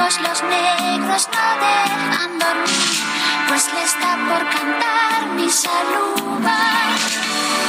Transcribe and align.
los 0.00 0.42
negros 0.42 1.28
no 1.28 1.46
dejan 1.60 2.38
dormir, 2.38 3.00
pues 3.48 3.70
les 3.74 4.00
da 4.00 4.16
por 4.28 4.48
cantar 4.48 5.26
mi 5.36 5.48
saluda. 5.50 6.58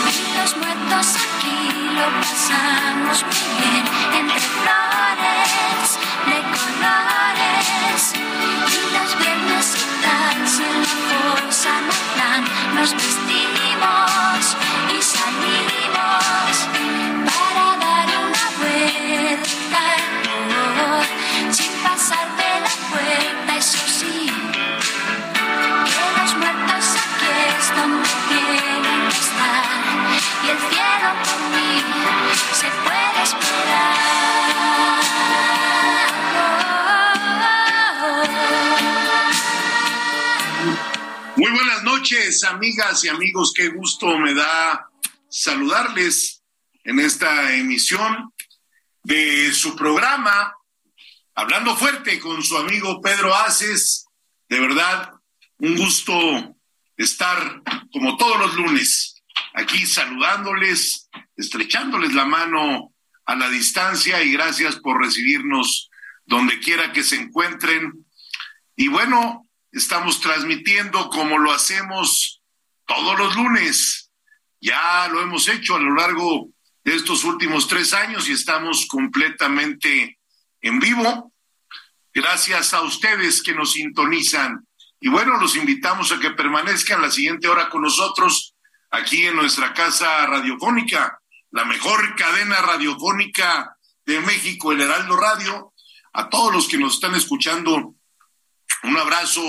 Y 0.10 0.38
los 0.38 0.56
muertos 0.56 1.08
aquí 1.26 1.60
lo 1.98 2.08
pasamos 2.22 3.26
muy 3.26 3.44
bien, 3.60 3.86
entre 4.20 4.40
flores 4.40 5.90
de 6.30 6.40
colores. 6.56 8.14
Y 8.16 8.94
los 8.96 9.18
viernes 9.20 9.68
tal 10.02 10.48
se 10.48 10.64
la 10.64 11.46
cosa 11.46 11.74
no 11.88 12.02
nos 12.76 12.94
vestimos 12.94 14.58
y 14.90 15.02
salimos 15.02 16.81
amigas 42.50 43.04
y 43.06 43.08
amigos. 43.08 43.54
Qué 43.56 43.70
gusto 43.70 44.18
me 44.18 44.34
da 44.34 44.90
saludarles 45.30 46.44
en 46.84 47.00
esta 47.00 47.56
emisión 47.56 48.34
de 49.04 49.54
su 49.54 49.76
programa 49.78 50.54
Hablando 51.36 51.76
Fuerte 51.76 52.20
con 52.20 52.44
su 52.44 52.58
amigo 52.58 53.00
Pedro 53.02 53.34
Aces. 53.34 54.08
De 54.50 54.60
verdad, 54.60 55.12
un 55.60 55.78
gusto 55.78 56.14
estar 56.98 57.62
como 57.94 58.18
todos 58.18 58.38
los 58.40 58.56
lunes 58.56 59.24
aquí 59.54 59.86
saludándoles, 59.86 61.10
estrechándoles 61.38 62.14
la 62.14 62.26
mano 62.26 62.94
a 63.26 63.36
la 63.36 63.50
distancia 63.50 64.22
y 64.22 64.34
gracias 64.34 64.76
por 64.78 65.00
recibirnos 65.00 65.90
donde 66.26 66.60
quiera 66.60 66.92
que 66.92 67.04
se 67.04 67.16
encuentren. 67.16 68.06
Y 68.76 68.90
bueno, 68.90 69.48
estamos 69.72 70.20
transmitiendo 70.20 71.10
como 71.10 71.38
lo 71.38 71.52
hacemos 71.52 72.42
todos 72.86 73.18
los 73.18 73.36
lunes. 73.36 74.12
Ya 74.60 75.08
lo 75.12 75.22
hemos 75.22 75.48
hecho 75.48 75.76
a 75.76 75.80
lo 75.80 75.96
largo 75.96 76.50
de 76.84 76.96
estos 76.96 77.24
últimos 77.24 77.68
tres 77.68 77.94
años 77.94 78.28
y 78.28 78.34
estamos 78.34 78.86
completamente 78.88 80.20
en 80.62 80.80
vivo. 80.80 81.34
Gracias 82.14 82.74
a 82.74 82.82
ustedes 82.82 83.42
que 83.42 83.54
nos 83.54 83.74
sintonizan. 83.74 84.68
Y 85.00 85.10
bueno, 85.10 85.38
los 85.38 85.56
invitamos 85.56 86.12
a 86.12 86.20
que 86.20 86.32
permanezcan 86.32 87.02
la 87.02 87.10
siguiente 87.10 87.48
hora 87.48 87.70
con 87.70 87.82
nosotros 87.82 88.56
aquí 88.92 89.26
en 89.26 89.36
nuestra 89.36 89.74
casa 89.74 90.26
radiofónica, 90.28 91.20
la 91.52 91.66
mejor 91.66 92.16
cadena 92.16 92.62
radiofónica 92.62 93.78
de 94.06 94.20
México, 94.20 94.72
el 94.72 94.82
Heraldo 94.82 95.16
Radio. 95.16 95.74
A 96.14 96.30
todos 96.30 96.54
los 96.54 96.68
que 96.68 96.78
nos 96.78 96.96
están 96.96 97.16
escuchando, 97.16 97.96
un 98.84 98.98
abrazo 98.98 99.42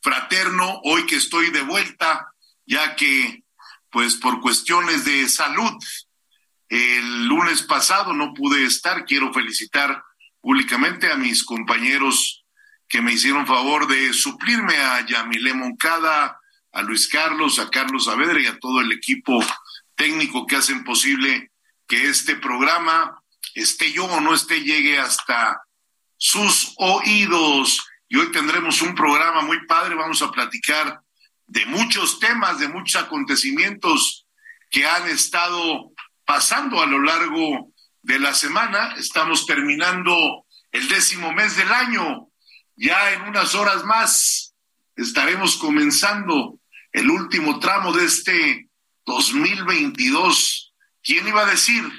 fraterno 0.00 0.80
hoy 0.84 1.06
que 1.06 1.16
estoy 1.16 1.50
de 1.50 1.62
vuelta, 1.62 2.32
ya 2.66 2.96
que 2.96 3.44
pues 3.90 4.16
por 4.16 4.40
cuestiones 4.40 5.04
de 5.04 5.28
salud, 5.28 5.72
el 6.68 7.26
lunes 7.26 7.62
pasado 7.62 8.14
no 8.14 8.32
pude 8.32 8.64
estar. 8.64 9.04
Quiero 9.04 9.32
felicitar 9.32 10.02
públicamente 10.40 11.12
a 11.12 11.16
mis 11.16 11.44
compañeros 11.44 12.44
que 12.88 13.02
me 13.02 13.12
hicieron 13.12 13.46
favor 13.46 13.86
de 13.86 14.12
suplirme 14.12 14.76
a 14.76 15.04
Yamile 15.06 15.54
Moncada, 15.54 16.38
a 16.72 16.82
Luis 16.82 17.08
Carlos, 17.08 17.58
a 17.58 17.68
Carlos 17.68 18.06
Saavedra 18.06 18.40
y 18.40 18.46
a 18.46 18.58
todo 18.58 18.80
el 18.80 18.92
equipo 18.92 19.44
técnico 19.94 20.46
que 20.46 20.56
hacen 20.56 20.84
posible 20.84 21.52
que 21.86 22.08
este 22.08 22.36
programa, 22.36 23.22
esté 23.54 23.92
yo 23.92 24.06
o 24.06 24.20
no 24.20 24.34
esté, 24.34 24.62
llegue 24.62 24.98
hasta 24.98 25.62
sus 26.16 26.72
oídos. 26.78 27.86
Y 28.12 28.16
hoy 28.18 28.30
tendremos 28.30 28.82
un 28.82 28.94
programa 28.94 29.40
muy 29.40 29.64
padre, 29.64 29.94
vamos 29.94 30.20
a 30.20 30.30
platicar 30.30 31.00
de 31.46 31.64
muchos 31.64 32.20
temas, 32.20 32.58
de 32.58 32.68
muchos 32.68 33.02
acontecimientos 33.02 34.26
que 34.68 34.86
han 34.86 35.08
estado 35.08 35.92
pasando 36.26 36.82
a 36.82 36.86
lo 36.86 37.00
largo 37.00 37.72
de 38.02 38.18
la 38.18 38.34
semana. 38.34 38.94
Estamos 38.98 39.46
terminando 39.46 40.44
el 40.72 40.88
décimo 40.88 41.32
mes 41.32 41.56
del 41.56 41.72
año. 41.72 42.28
Ya 42.76 43.12
en 43.14 43.22
unas 43.22 43.54
horas 43.54 43.82
más 43.84 44.54
estaremos 44.94 45.56
comenzando 45.56 46.60
el 46.92 47.08
último 47.08 47.60
tramo 47.60 47.94
de 47.94 48.04
este 48.04 48.68
2022. 49.06 50.74
¿Quién 51.02 51.28
iba 51.28 51.44
a 51.44 51.50
decir? 51.50 51.90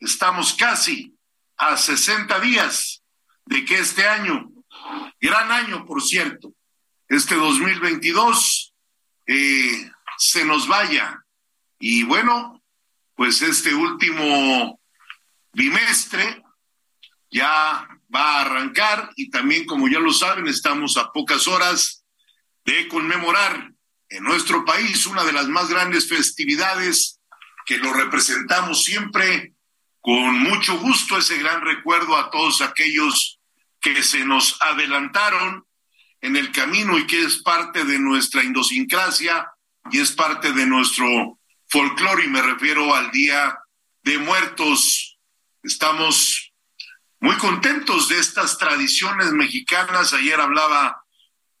Estamos 0.00 0.54
casi 0.54 1.16
a 1.56 1.76
60 1.76 2.40
días 2.40 3.04
de 3.44 3.64
que 3.64 3.78
este 3.78 4.08
año, 4.08 4.51
gran 5.22 5.52
año 5.52 5.86
por 5.86 6.02
cierto, 6.02 6.52
este 7.08 7.36
2022 7.36 8.74
eh, 9.26 9.90
se 10.18 10.44
nos 10.44 10.66
vaya. 10.66 11.24
Y 11.78 12.02
bueno, 12.02 12.62
pues 13.14 13.40
este 13.40 13.72
último 13.74 14.80
bimestre 15.52 16.42
ya 17.30 17.88
va 18.14 18.38
a 18.38 18.40
arrancar 18.42 19.10
y 19.16 19.30
también, 19.30 19.64
como 19.64 19.88
ya 19.88 20.00
lo 20.00 20.12
saben, 20.12 20.48
estamos 20.48 20.96
a 20.96 21.12
pocas 21.12 21.46
horas 21.46 22.04
de 22.64 22.88
conmemorar 22.88 23.72
en 24.08 24.24
nuestro 24.24 24.64
país 24.64 25.06
una 25.06 25.24
de 25.24 25.32
las 25.32 25.48
más 25.48 25.68
grandes 25.68 26.08
festividades 26.08 27.20
que 27.64 27.78
lo 27.78 27.92
representamos 27.92 28.84
siempre 28.84 29.54
con 30.00 30.40
mucho 30.40 30.78
gusto, 30.80 31.16
ese 31.16 31.38
gran 31.38 31.62
recuerdo 31.62 32.16
a 32.16 32.28
todos 32.30 32.60
aquellos 32.60 33.38
que 33.82 34.02
se 34.02 34.24
nos 34.24 34.56
adelantaron 34.62 35.66
en 36.20 36.36
el 36.36 36.52
camino 36.52 36.98
y 36.98 37.06
que 37.06 37.22
es 37.22 37.42
parte 37.42 37.84
de 37.84 37.98
nuestra 37.98 38.42
idiosincrasia 38.42 39.50
y 39.90 40.00
es 40.00 40.12
parte 40.12 40.52
de 40.52 40.64
nuestro 40.64 41.38
folclore 41.68 42.24
y 42.24 42.28
me 42.28 42.40
refiero 42.40 42.94
al 42.94 43.10
Día 43.10 43.58
de 44.04 44.18
Muertos 44.18 45.12
Estamos 45.62 46.52
muy 47.20 47.36
contentos 47.36 48.08
de 48.08 48.18
estas 48.18 48.58
tradiciones 48.58 49.30
mexicanas. 49.30 50.12
Ayer 50.12 50.40
hablaba 50.40 51.04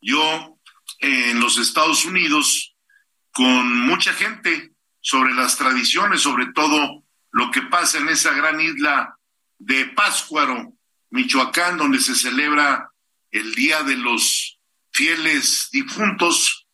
yo 0.00 0.58
en 0.98 1.38
los 1.38 1.56
Estados 1.56 2.04
Unidos 2.04 2.74
con 3.30 3.80
mucha 3.86 4.12
gente 4.12 4.72
sobre 5.00 5.34
las 5.34 5.56
tradiciones, 5.56 6.20
sobre 6.20 6.46
todo 6.46 7.04
lo 7.30 7.52
que 7.52 7.62
pasa 7.62 7.98
en 7.98 8.08
esa 8.08 8.32
gran 8.32 8.60
isla 8.60 9.16
de 9.58 9.84
Páscuaro, 9.86 10.72
Michoacán, 11.12 11.76
donde 11.76 12.00
se 12.00 12.14
celebra 12.14 12.90
el 13.30 13.54
Día 13.54 13.82
de 13.82 13.96
los 13.96 14.58
Fieles 14.90 15.68
Difuntos 15.70 16.66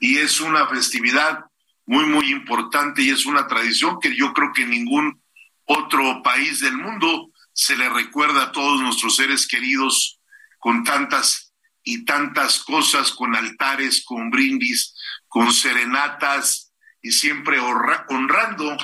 y 0.00 0.18
es 0.18 0.40
una 0.40 0.66
festividad 0.68 1.44
muy, 1.86 2.04
muy 2.06 2.30
importante 2.32 3.02
y 3.02 3.10
es 3.10 3.24
una 3.24 3.46
tradición 3.46 4.00
que 4.00 4.16
yo 4.16 4.32
creo 4.32 4.52
que 4.52 4.66
ningún 4.66 5.22
otro 5.64 6.22
país 6.24 6.58
del 6.60 6.76
mundo 6.76 7.30
se 7.52 7.76
le 7.76 7.88
recuerda 7.88 8.42
a 8.42 8.52
todos 8.52 8.80
nuestros 8.80 9.14
seres 9.14 9.46
queridos 9.46 10.20
con 10.58 10.82
tantas 10.82 11.52
y 11.84 12.04
tantas 12.04 12.64
cosas, 12.64 13.12
con 13.12 13.36
altares, 13.36 14.04
con 14.04 14.28
brindis, 14.28 14.96
con 15.28 15.52
serenatas 15.52 16.72
y 17.00 17.12
siempre 17.12 17.60
honrando 17.60 18.76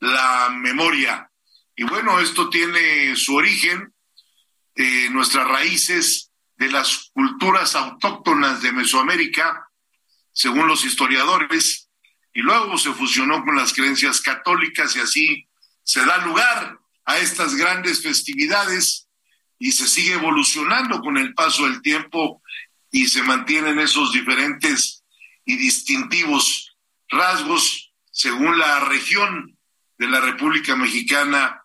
la 0.00 0.50
memoria. 0.50 1.30
Y 1.76 1.84
bueno, 1.84 2.18
esto 2.18 2.50
tiene 2.50 3.14
su 3.14 3.36
origen, 3.36 3.91
eh, 4.74 5.08
nuestras 5.10 5.46
raíces 5.46 6.30
de 6.56 6.70
las 6.70 7.10
culturas 7.12 7.74
autóctonas 7.74 8.62
de 8.62 8.72
Mesoamérica, 8.72 9.68
según 10.32 10.66
los 10.66 10.84
historiadores, 10.84 11.90
y 12.32 12.40
luego 12.40 12.78
se 12.78 12.92
fusionó 12.92 13.44
con 13.44 13.56
las 13.56 13.72
creencias 13.72 14.20
católicas 14.20 14.96
y 14.96 15.00
así 15.00 15.48
se 15.82 16.04
da 16.04 16.18
lugar 16.18 16.78
a 17.04 17.18
estas 17.18 17.56
grandes 17.56 18.02
festividades 18.02 19.08
y 19.58 19.72
se 19.72 19.86
sigue 19.86 20.14
evolucionando 20.14 21.00
con 21.00 21.18
el 21.18 21.34
paso 21.34 21.64
del 21.64 21.82
tiempo 21.82 22.42
y 22.90 23.08
se 23.08 23.22
mantienen 23.22 23.78
esos 23.78 24.12
diferentes 24.12 25.04
y 25.44 25.56
distintivos 25.56 26.76
rasgos 27.08 27.92
según 28.10 28.58
la 28.58 28.80
región 28.80 29.56
de 29.98 30.06
la 30.08 30.20
República 30.20 30.76
Mexicana 30.76 31.61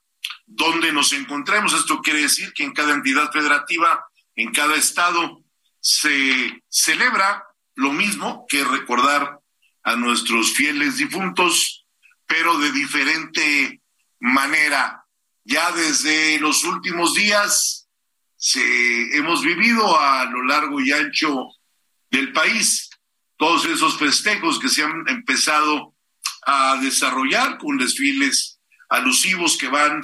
donde 0.48 0.92
nos 0.92 1.14
encontremos. 1.14 1.74
Esto 1.74 2.02
quiere 2.02 2.22
decir 2.22 2.54
que 2.54 2.64
en 2.64 2.74
cada 2.74 2.94
entidad 2.94 3.32
federativa, 3.32 4.04
en 4.36 4.52
cada 4.52 4.76
estado, 4.76 5.44
se 5.80 6.64
celebra 6.70 7.44
lo 7.76 7.92
mismo 7.92 8.46
que 8.50 8.64
recordar 8.64 9.40
a 9.84 9.96
nuestros 9.96 10.54
fieles 10.54 10.98
difuntos, 10.98 11.86
pero 12.26 12.58
de 12.58 12.72
diferente 12.72 13.82
manera. 14.20 15.04
Ya 15.44 15.72
desde 15.72 16.40
los 16.40 16.64
últimos 16.64 17.14
días 17.14 17.88
se, 18.36 19.16
hemos 19.16 19.44
vivido 19.44 20.00
a 20.00 20.26
lo 20.26 20.44
largo 20.44 20.82
y 20.82 20.92
ancho 20.92 21.48
del 22.10 22.34
país 22.34 22.90
todos 23.38 23.66
esos 23.66 23.98
festejos 23.98 24.60
que 24.60 24.68
se 24.68 24.84
han 24.84 25.08
empezado 25.08 25.96
a 26.46 26.78
desarrollar 26.82 27.58
con 27.58 27.78
desfiles 27.78 28.60
alusivos 28.90 29.58
que 29.58 29.68
van 29.68 30.02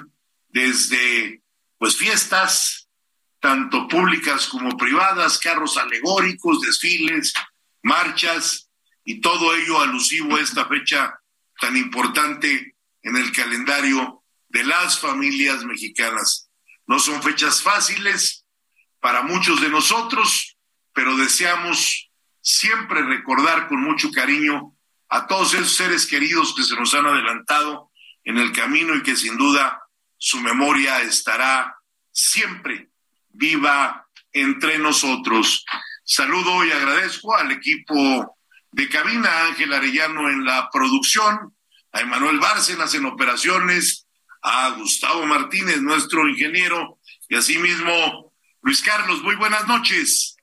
desde 0.53 1.41
pues 1.77 1.97
fiestas 1.97 2.87
tanto 3.39 3.89
públicas 3.89 4.47
como 4.47 4.77
privadas, 4.77 5.37
carros 5.37 5.77
alegóricos, 5.77 6.61
desfiles, 6.61 7.33
marchas 7.81 8.69
y 9.03 9.19
todo 9.19 9.53
ello 9.53 9.81
alusivo 9.81 10.37
a 10.37 10.41
esta 10.41 10.65
fecha 10.65 11.19
tan 11.59 11.75
importante 11.75 12.77
en 13.01 13.17
el 13.17 13.33
calendario 13.33 14.23
de 14.47 14.63
las 14.63 14.97
familias 14.99 15.65
mexicanas. 15.65 16.49
No 16.87 16.99
son 16.99 17.21
fechas 17.21 17.61
fáciles 17.61 18.45
para 18.99 19.23
muchos 19.23 19.59
de 19.59 19.69
nosotros, 19.69 20.55
pero 20.93 21.17
deseamos 21.17 22.11
siempre 22.41 23.01
recordar 23.01 23.67
con 23.67 23.81
mucho 23.81 24.11
cariño 24.11 24.77
a 25.09 25.27
todos 25.27 25.53
esos 25.55 25.75
seres 25.75 26.05
queridos 26.05 26.53
que 26.55 26.63
se 26.63 26.75
nos 26.75 26.93
han 26.93 27.07
adelantado 27.07 27.91
en 28.23 28.37
el 28.37 28.51
camino 28.51 28.95
y 28.95 29.03
que 29.03 29.17
sin 29.17 29.37
duda 29.37 29.82
su 30.23 30.39
memoria 30.39 31.01
estará 31.01 31.75
siempre 32.09 32.87
viva 33.31 34.07
entre 34.31 34.77
nosotros. 34.77 35.65
Saludo 36.05 36.63
y 36.63 36.71
agradezco 36.71 37.35
al 37.35 37.51
equipo 37.51 38.37
de 38.71 38.87
cabina, 38.87 39.47
Ángel 39.47 39.73
Arellano 39.73 40.29
en 40.29 40.45
la 40.45 40.69
producción, 40.71 41.53
a 41.91 41.99
Emanuel 41.99 42.39
Bárcenas 42.39 42.95
en 42.95 43.05
operaciones, 43.05 44.07
a 44.41 44.69
Gustavo 44.77 45.25
Martínez, 45.25 45.81
nuestro 45.81 46.25
ingeniero, 46.29 46.99
y 47.27 47.35
asimismo 47.35 48.33
Luis 48.61 48.81
Carlos. 48.81 49.21
Muy 49.23 49.35
buenas 49.35 49.67
noches. 49.67 50.37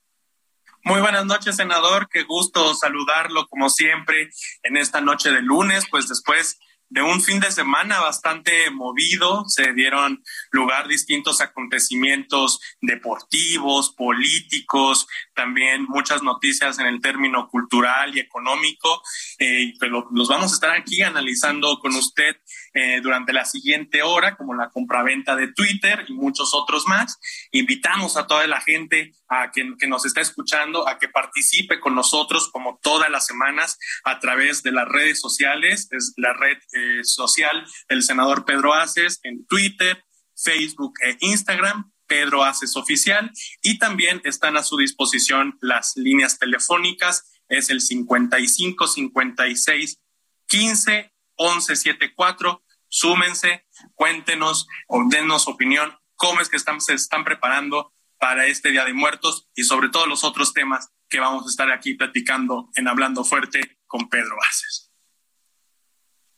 Muy 0.84 1.00
buenas 1.00 1.24
noches, 1.24 1.56
senador. 1.56 2.06
Qué 2.12 2.24
gusto 2.24 2.74
saludarlo 2.74 3.46
como 3.48 3.70
siempre 3.70 4.28
en 4.62 4.76
esta 4.76 5.00
noche 5.00 5.30
de 5.30 5.40
lunes, 5.40 5.86
pues 5.90 6.06
después 6.06 6.58
de 6.90 7.02
un 7.02 7.22
fin 7.22 7.38
de 7.38 7.52
semana 7.52 8.00
bastante 8.00 8.68
movido, 8.70 9.44
se 9.48 9.72
dieron 9.72 10.22
lugar 10.50 10.88
distintos 10.88 11.40
acontecimientos 11.40 12.60
deportivos, 12.80 13.94
políticos, 13.94 15.06
también 15.40 15.86
muchas 15.88 16.22
noticias 16.22 16.78
en 16.80 16.86
el 16.86 17.00
término 17.00 17.48
cultural 17.48 18.14
y 18.14 18.20
económico, 18.20 19.02
eh, 19.38 19.72
pero 19.80 20.06
los 20.12 20.28
vamos 20.28 20.52
a 20.52 20.54
estar 20.54 20.70
aquí 20.72 21.00
analizando 21.00 21.78
con 21.78 21.94
usted 21.94 22.36
eh, 22.74 23.00
durante 23.00 23.32
la 23.32 23.46
siguiente 23.46 24.02
hora, 24.02 24.36
como 24.36 24.52
la 24.52 24.68
compraventa 24.68 25.36
de 25.36 25.50
Twitter 25.50 26.04
y 26.08 26.12
muchos 26.12 26.52
otros 26.52 26.86
más. 26.86 27.18
Invitamos 27.52 28.18
a 28.18 28.26
toda 28.26 28.46
la 28.46 28.60
gente 28.60 29.14
a 29.28 29.50
que, 29.50 29.64
que 29.78 29.86
nos 29.86 30.04
está 30.04 30.20
escuchando 30.20 30.86
a 30.86 30.98
que 30.98 31.08
participe 31.08 31.80
con 31.80 31.94
nosotros 31.94 32.50
como 32.50 32.78
todas 32.82 33.08
las 33.08 33.24
semanas 33.24 33.78
a 34.04 34.18
través 34.18 34.62
de 34.62 34.72
las 34.72 34.86
redes 34.88 35.20
sociales, 35.20 35.88
es 35.90 36.12
la 36.18 36.34
red 36.34 36.58
eh, 36.74 37.02
social 37.02 37.64
del 37.88 38.02
senador 38.02 38.44
Pedro 38.44 38.74
Aces 38.74 39.20
en 39.22 39.46
Twitter, 39.46 40.04
Facebook 40.36 40.92
e 41.00 41.16
Instagram. 41.20 41.89
Pedro 42.10 42.42
Aces 42.42 42.76
Oficial 42.76 43.30
y 43.62 43.78
también 43.78 44.20
están 44.24 44.56
a 44.56 44.64
su 44.64 44.76
disposición 44.76 45.56
las 45.60 45.96
líneas 45.96 46.40
telefónicas, 46.40 47.30
es 47.48 47.70
el 47.70 47.80
55 47.80 48.88
56 48.88 50.00
15 50.46 51.12
1174. 51.38 52.64
Súmense, 52.88 53.64
cuéntenos 53.94 54.66
o 54.88 55.04
dennos 55.08 55.46
opinión, 55.46 55.96
cómo 56.16 56.40
es 56.40 56.48
que 56.48 56.56
están, 56.56 56.80
se 56.80 56.94
están 56.94 57.22
preparando 57.22 57.94
para 58.18 58.46
este 58.46 58.72
Día 58.72 58.84
de 58.84 58.92
Muertos 58.92 59.48
y 59.54 59.62
sobre 59.62 59.88
todos 59.88 60.08
los 60.08 60.24
otros 60.24 60.52
temas 60.52 60.90
que 61.08 61.20
vamos 61.20 61.46
a 61.46 61.48
estar 61.48 61.70
aquí 61.70 61.94
platicando 61.94 62.70
en 62.74 62.88
Hablando 62.88 63.22
Fuerte 63.22 63.78
con 63.86 64.08
Pedro 64.08 64.36
Bases. 64.36 64.90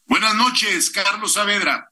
Buenas 0.05 0.35
noches, 0.35 0.91
Carlos 0.91 1.33
Saavedra. 1.33 1.92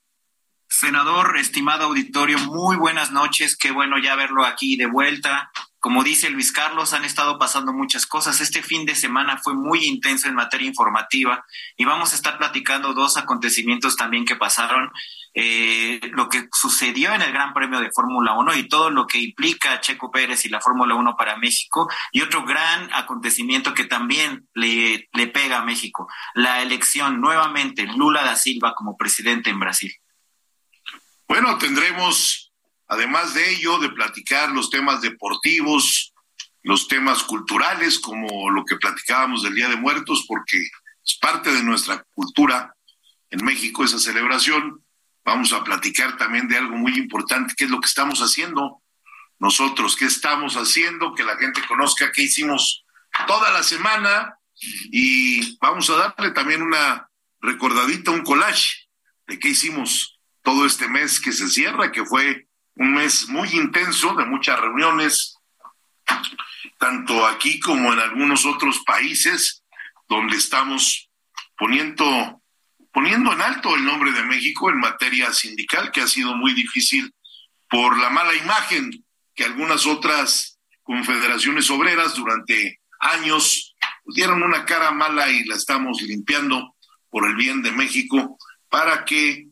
Senador, 0.72 1.36
estimado 1.36 1.86
auditorio, 1.86 2.38
muy 2.38 2.76
buenas 2.76 3.10
noches. 3.10 3.56
Qué 3.56 3.72
bueno 3.72 3.98
ya 3.98 4.14
verlo 4.14 4.44
aquí 4.46 4.76
de 4.76 4.86
vuelta. 4.86 5.50
Como 5.80 6.04
dice 6.04 6.30
Luis 6.30 6.52
Carlos, 6.52 6.92
han 6.92 7.04
estado 7.04 7.40
pasando 7.40 7.72
muchas 7.72 8.06
cosas. 8.06 8.40
Este 8.40 8.62
fin 8.62 8.86
de 8.86 8.94
semana 8.94 9.36
fue 9.36 9.54
muy 9.54 9.84
intenso 9.84 10.28
en 10.28 10.36
materia 10.36 10.68
informativa 10.68 11.44
y 11.76 11.84
vamos 11.84 12.12
a 12.12 12.14
estar 12.14 12.38
platicando 12.38 12.94
dos 12.94 13.16
acontecimientos 13.16 13.96
también 13.96 14.24
que 14.24 14.36
pasaron. 14.36 14.92
Eh, 15.34 16.00
lo 16.12 16.28
que 16.28 16.48
sucedió 16.52 17.12
en 17.14 17.22
el 17.22 17.32
Gran 17.32 17.52
Premio 17.52 17.80
de 17.80 17.90
Fórmula 17.92 18.34
1 18.38 18.54
y 18.54 18.68
todo 18.68 18.90
lo 18.90 19.08
que 19.08 19.18
implica 19.18 19.80
Checo 19.80 20.12
Pérez 20.12 20.44
y 20.44 20.50
la 20.50 20.60
Fórmula 20.60 20.94
1 20.94 21.16
para 21.16 21.36
México 21.36 21.88
y 22.12 22.22
otro 22.22 22.44
gran 22.44 22.88
acontecimiento 22.94 23.74
que 23.74 23.84
también 23.84 24.48
le, 24.54 25.08
le 25.12 25.26
pega 25.26 25.58
a 25.58 25.64
México, 25.64 26.08
la 26.34 26.62
elección 26.62 27.20
nuevamente 27.20 27.86
Lula 27.88 28.22
da 28.22 28.36
Silva 28.36 28.74
como 28.76 28.96
presidente 28.96 29.50
en 29.50 29.58
Brasil. 29.58 29.92
Bueno, 31.30 31.56
tendremos 31.58 32.50
Además 32.90 33.34
de 33.34 33.52
ello, 33.52 33.78
de 33.78 33.90
platicar 33.90 34.50
los 34.50 34.68
temas 34.68 35.00
deportivos, 35.00 36.12
los 36.64 36.88
temas 36.88 37.22
culturales, 37.22 38.00
como 38.00 38.50
lo 38.50 38.64
que 38.64 38.78
platicábamos 38.78 39.44
del 39.44 39.54
Día 39.54 39.68
de 39.68 39.76
Muertos, 39.76 40.24
porque 40.26 40.58
es 40.58 41.16
parte 41.20 41.52
de 41.52 41.62
nuestra 41.62 42.04
cultura 42.14 42.74
en 43.30 43.44
México 43.44 43.84
esa 43.84 44.00
celebración. 44.00 44.84
Vamos 45.24 45.52
a 45.52 45.62
platicar 45.62 46.16
también 46.16 46.48
de 46.48 46.58
algo 46.58 46.76
muy 46.76 46.98
importante, 46.98 47.54
que 47.56 47.66
es 47.66 47.70
lo 47.70 47.80
que 47.80 47.86
estamos 47.86 48.18
haciendo 48.22 48.82
nosotros, 49.38 49.94
qué 49.94 50.06
estamos 50.06 50.56
haciendo, 50.56 51.14
que 51.14 51.22
la 51.22 51.36
gente 51.36 51.62
conozca 51.68 52.10
qué 52.10 52.22
hicimos 52.22 52.84
toda 53.28 53.52
la 53.52 53.62
semana 53.62 54.36
y 54.90 55.56
vamos 55.58 55.88
a 55.90 55.94
darle 55.94 56.32
también 56.32 56.60
una 56.60 57.08
recordadita, 57.40 58.10
un 58.10 58.24
collage 58.24 58.88
de 59.28 59.38
qué 59.38 59.50
hicimos 59.50 60.19
todo 60.42 60.66
este 60.66 60.88
mes 60.88 61.20
que 61.20 61.32
se 61.32 61.48
cierra, 61.48 61.92
que 61.92 62.04
fue 62.04 62.46
un 62.76 62.94
mes 62.94 63.28
muy 63.28 63.48
intenso 63.50 64.14
de 64.14 64.24
muchas 64.24 64.58
reuniones, 64.58 65.36
tanto 66.78 67.26
aquí 67.26 67.60
como 67.60 67.92
en 67.92 67.98
algunos 67.98 68.46
otros 68.46 68.82
países, 68.86 69.62
donde 70.08 70.36
estamos 70.36 71.10
poniendo, 71.56 72.42
poniendo 72.92 73.32
en 73.32 73.42
alto 73.42 73.74
el 73.76 73.84
nombre 73.84 74.12
de 74.12 74.24
México 74.24 74.70
en 74.70 74.78
materia 74.78 75.32
sindical, 75.32 75.92
que 75.92 76.00
ha 76.00 76.06
sido 76.06 76.34
muy 76.34 76.54
difícil 76.54 77.14
por 77.68 77.98
la 77.98 78.10
mala 78.10 78.34
imagen 78.34 79.04
que 79.34 79.44
algunas 79.44 79.86
otras 79.86 80.58
confederaciones 80.82 81.70
obreras 81.70 82.14
durante 82.14 82.80
años 82.98 83.76
dieron 84.06 84.42
una 84.42 84.64
cara 84.64 84.90
mala 84.90 85.30
y 85.30 85.44
la 85.44 85.54
estamos 85.54 86.02
limpiando 86.02 86.74
por 87.10 87.26
el 87.28 87.36
bien 87.36 87.62
de 87.62 87.70
México 87.72 88.38
para 88.68 89.04
que 89.04 89.49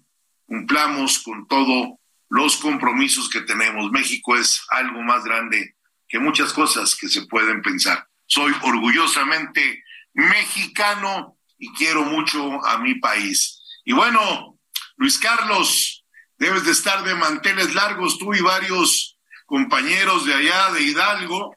cumplamos 0.48 1.18
con 1.20 1.46
todo 1.46 2.00
los 2.30 2.56
compromisos 2.56 3.28
que 3.28 3.42
tenemos. 3.42 3.90
México 3.92 4.34
es 4.34 4.62
algo 4.70 5.02
más 5.02 5.22
grande 5.22 5.76
que 6.08 6.18
muchas 6.18 6.52
cosas 6.52 6.96
que 6.96 7.08
se 7.08 7.26
pueden 7.26 7.60
pensar. 7.60 8.08
Soy 8.26 8.52
orgullosamente 8.62 9.84
mexicano 10.14 11.36
y 11.58 11.72
quiero 11.74 12.04
mucho 12.04 12.64
a 12.66 12.78
mi 12.78 12.94
país. 12.96 13.60
Y 13.84 13.92
bueno, 13.92 14.58
Luis 14.96 15.18
Carlos, 15.18 16.04
debes 16.38 16.64
de 16.64 16.72
estar 16.72 17.04
de 17.04 17.14
manteles 17.14 17.74
largos 17.74 18.18
tú 18.18 18.34
y 18.34 18.40
varios 18.40 19.18
compañeros 19.44 20.24
de 20.24 20.34
allá 20.34 20.72
de 20.72 20.82
Hidalgo, 20.82 21.54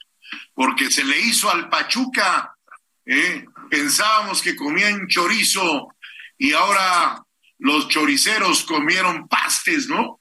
porque 0.53 0.91
se 0.91 1.03
le 1.03 1.19
hizo 1.19 1.49
al 1.49 1.69
Pachuca. 1.69 2.55
¿eh? 3.05 3.45
Pensábamos 3.69 4.41
que 4.41 4.55
comían 4.55 5.07
chorizo 5.07 5.87
y 6.37 6.53
ahora 6.53 7.23
los 7.61 7.87
choriceros 7.89 8.63
comieron 8.63 9.27
pastes, 9.27 9.87
¿no? 9.87 10.19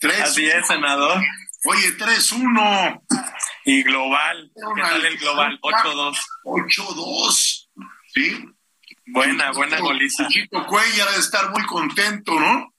Tres, 0.00 0.20
Así 0.20 0.48
es, 0.48 0.66
senador. 0.66 1.22
Oye, 1.64 1.96
3-1. 1.96 3.02
Y 3.64 3.84
global. 3.84 4.50
¿Qué 4.52 4.82
tal 4.82 5.04
el 5.06 5.16
global? 5.16 5.60
8-2. 5.62 6.16
8-2. 6.44 7.68
¿Sí? 8.12 8.44
Buena, 9.06 9.52
buena 9.52 9.78
goliza. 9.78 10.26
Chico 10.26 10.66
Cuellar 10.66 11.08
debe 11.08 11.20
estar 11.20 11.50
muy 11.50 11.62
contento, 11.66 12.38
¿no? 12.38 12.74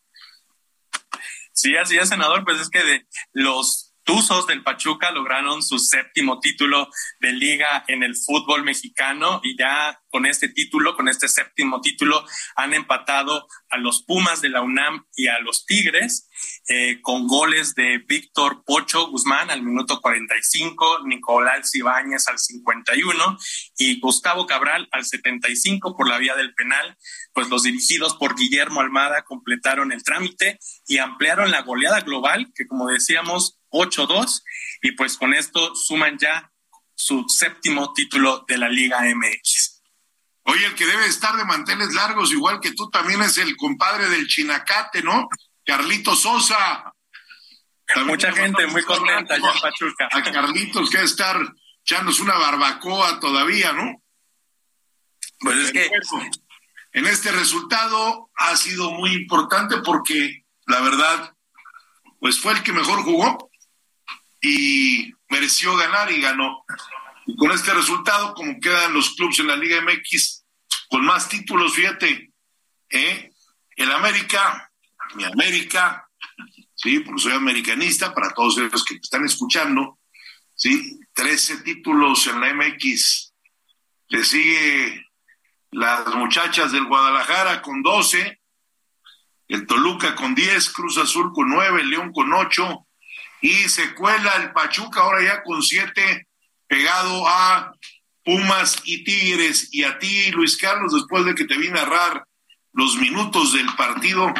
Sí, 1.53 1.77
así 1.77 1.97
es, 1.97 2.09
senador. 2.09 2.43
Pues 2.43 2.59
es 2.59 2.69
que 2.69 2.83
de 2.83 3.07
los 3.31 3.82
Tuzos 4.03 4.47
del 4.47 4.63
Pachuca 4.63 5.11
lograron 5.11 5.63
su 5.63 5.79
séptimo 5.79 6.39
título 6.39 6.89
de 7.19 7.31
liga 7.31 7.85
en 7.87 8.03
el 8.03 8.15
fútbol 8.15 8.63
mexicano 8.63 9.39
y 9.43 9.57
ya 9.57 10.01
con 10.09 10.25
este 10.25 10.49
título, 10.49 10.95
con 10.95 11.07
este 11.07 11.27
séptimo 11.27 11.79
título, 11.81 12.25
han 12.55 12.73
empatado 12.73 13.47
a 13.69 13.77
los 13.77 14.03
Pumas 14.03 14.41
de 14.41 14.49
la 14.49 14.61
UNAM 14.61 15.05
y 15.15 15.27
a 15.27 15.39
los 15.39 15.65
Tigres 15.65 16.29
eh, 16.67 17.01
con 17.01 17.27
goles 17.27 17.75
de 17.75 17.97
Víctor 18.07 18.63
Pocho 18.65 19.07
Guzmán 19.07 19.51
al 19.51 19.63
minuto 19.63 19.99
45, 19.99 20.99
Nicolás 21.05 21.75
Ibáñez 21.75 22.27
al 22.27 22.39
51 22.39 23.37
y 23.77 23.99
Gustavo 23.99 24.45
Cabral 24.45 24.87
al 24.91 25.05
75 25.05 25.95
por 25.95 26.07
la 26.07 26.17
vía 26.17 26.35
del 26.35 26.53
penal. 26.53 26.97
Pues 27.33 27.49
los 27.49 27.63
dirigidos 27.63 28.15
por 28.15 28.35
Guillermo 28.35 28.81
Almada 28.81 29.23
completaron 29.23 29.91
el 29.91 30.03
trámite 30.03 30.59
y 30.87 30.99
ampliaron 30.99 31.51
la 31.51 31.61
goleada 31.61 32.01
global, 32.01 32.51
que 32.55 32.67
como 32.67 32.87
decíamos, 32.87 33.59
8-2, 33.71 34.43
y 34.83 34.91
pues 34.91 35.17
con 35.17 35.33
esto 35.33 35.75
suman 35.75 36.17
ya 36.17 36.51
su 36.95 37.25
séptimo 37.27 37.91
título 37.93 38.45
de 38.47 38.57
la 38.57 38.69
Liga 38.69 39.01
MX. 39.01 39.81
Oye, 40.45 40.65
el 40.65 40.75
que 40.75 40.85
debe 40.85 41.05
estar 41.05 41.35
de 41.37 41.45
manteles 41.45 41.93
largos, 41.93 42.31
igual 42.31 42.59
que 42.59 42.73
tú, 42.73 42.89
también 42.89 43.21
es 43.21 43.37
el 43.37 43.55
compadre 43.55 44.09
del 44.09 44.27
Chinacate, 44.27 45.01
¿no? 45.01 45.27
Carlitos 45.65 46.21
Sosa. 46.21 46.93
Mucha 48.05 48.31
gente 48.31 48.65
muy 48.67 48.83
contenta 48.83 49.37
ya 49.37 49.51
en 49.51 49.59
Pachuca. 49.61 50.09
A 50.11 50.23
Carlitos 50.23 50.89
que 50.89 51.01
estar 51.01 51.37
echándose 51.81 52.21
una 52.21 52.37
barbacoa 52.37 53.19
todavía, 53.19 53.73
¿no? 53.73 54.01
Pues 55.39 55.57
es 55.57 55.71
que 55.71 55.91
en 56.93 57.05
este 57.05 57.31
resultado 57.31 58.29
ha 58.35 58.55
sido 58.55 58.91
muy 58.91 59.13
importante 59.13 59.77
porque 59.83 60.45
la 60.65 60.79
verdad, 60.81 61.35
pues 62.19 62.39
fue 62.39 62.53
el 62.53 62.63
que 62.63 62.71
mejor 62.71 63.03
jugó 63.03 63.51
y 64.41 65.13
mereció 65.29 65.75
ganar 65.75 66.11
y 66.11 66.21
ganó. 66.21 66.63
Y 67.25 67.35
con 67.35 67.51
este 67.51 67.73
resultado, 67.73 68.33
como 68.33 68.59
quedan 68.59 68.93
los 68.93 69.15
clubes 69.15 69.39
en 69.39 69.47
la 69.47 69.55
Liga 69.55 69.81
MX 69.81 70.45
con 70.89 71.05
más 71.05 71.27
títulos, 71.27 71.73
fíjate, 71.73 72.31
¿eh? 72.89 73.31
el 73.75 73.91
América, 73.91 74.71
mi 75.15 75.23
América, 75.23 76.07
sí, 76.75 76.99
porque 76.99 77.21
soy 77.21 77.33
americanista, 77.33 78.13
para 78.13 78.33
todos 78.33 78.57
los 78.57 78.83
que 78.85 78.95
están 78.95 79.25
escuchando, 79.25 79.99
sí, 80.55 80.99
13 81.13 81.57
títulos 81.57 82.27
en 82.27 82.41
la 82.41 82.53
MX. 82.53 83.33
Le 84.09 84.23
sigue 84.23 85.05
las 85.71 86.07
muchachas 86.15 86.71
del 86.71 86.85
Guadalajara 86.85 87.61
con 87.61 87.81
12, 87.81 88.39
el 89.47 89.67
Toluca 89.67 90.15
con 90.15 90.35
10, 90.35 90.69
Cruz 90.69 90.97
Azul 90.97 91.31
con 91.33 91.49
9, 91.49 91.83
León 91.85 92.11
con 92.11 92.31
8, 92.31 92.87
y 93.41 93.53
se 93.69 93.93
cuela 93.93 94.35
el 94.37 94.53
Pachuca 94.53 95.01
ahora 95.01 95.23
ya 95.23 95.43
con 95.43 95.61
7 95.61 96.27
pegado 96.67 97.27
a 97.27 97.73
Pumas 98.23 98.81
y 98.85 99.03
Tigres 99.03 99.69
y 99.71 99.83
a 99.83 99.99
ti, 99.99 100.31
Luis 100.31 100.57
Carlos, 100.57 100.93
después 100.93 101.25
de 101.25 101.35
que 101.35 101.45
te 101.45 101.57
vi 101.57 101.69
narrar 101.69 102.25
los 102.71 102.95
minutos 102.95 103.53
del 103.53 103.67
partido, 103.75 104.33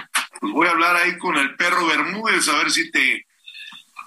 pues 0.43 0.51
voy 0.51 0.67
a 0.67 0.71
hablar 0.71 0.97
ahí 0.97 1.17
con 1.19 1.37
el 1.37 1.55
perro 1.55 1.87
Bermúdez 1.87 2.49
a 2.49 2.57
ver 2.57 2.69
si 2.69 2.91
te, 2.91 3.25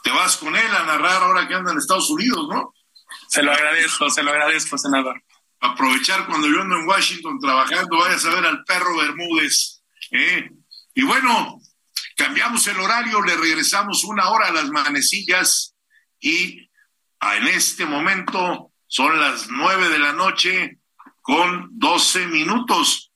te 0.02 0.10
vas 0.10 0.36
con 0.36 0.54
él 0.54 0.74
a 0.74 0.84
narrar 0.84 1.22
ahora 1.22 1.48
que 1.48 1.54
anda 1.54 1.72
en 1.72 1.78
Estados 1.78 2.10
Unidos, 2.10 2.46
¿no? 2.50 2.74
Se 3.26 3.42
lo 3.42 3.52
agradezco, 3.52 4.10
se 4.10 4.22
lo 4.22 4.32
agradezco, 4.32 4.76
senador. 4.76 5.22
Aprovechar 5.60 6.26
cuando 6.26 6.46
yo 6.46 6.60
ando 6.60 6.76
en 6.76 6.86
Washington 6.86 7.40
trabajando, 7.40 7.96
vayas 7.96 8.26
a 8.26 8.34
ver 8.34 8.44
al 8.44 8.62
perro 8.64 8.98
Bermúdez. 8.98 9.82
¿eh? 10.10 10.50
Y 10.94 11.04
bueno, 11.04 11.58
cambiamos 12.18 12.66
el 12.66 12.80
horario, 12.80 13.22
le 13.22 13.34
regresamos 13.34 14.04
una 14.04 14.28
hora 14.28 14.48
a 14.48 14.52
las 14.52 14.68
manecillas 14.68 15.74
y 16.20 16.68
en 17.22 17.46
este 17.46 17.86
momento 17.86 18.72
son 18.88 19.18
las 19.18 19.48
nueve 19.48 19.88
de 19.88 20.00
la 20.00 20.12
noche 20.12 20.80
con 21.22 21.70
doce 21.78 22.26
minutos. 22.26 23.10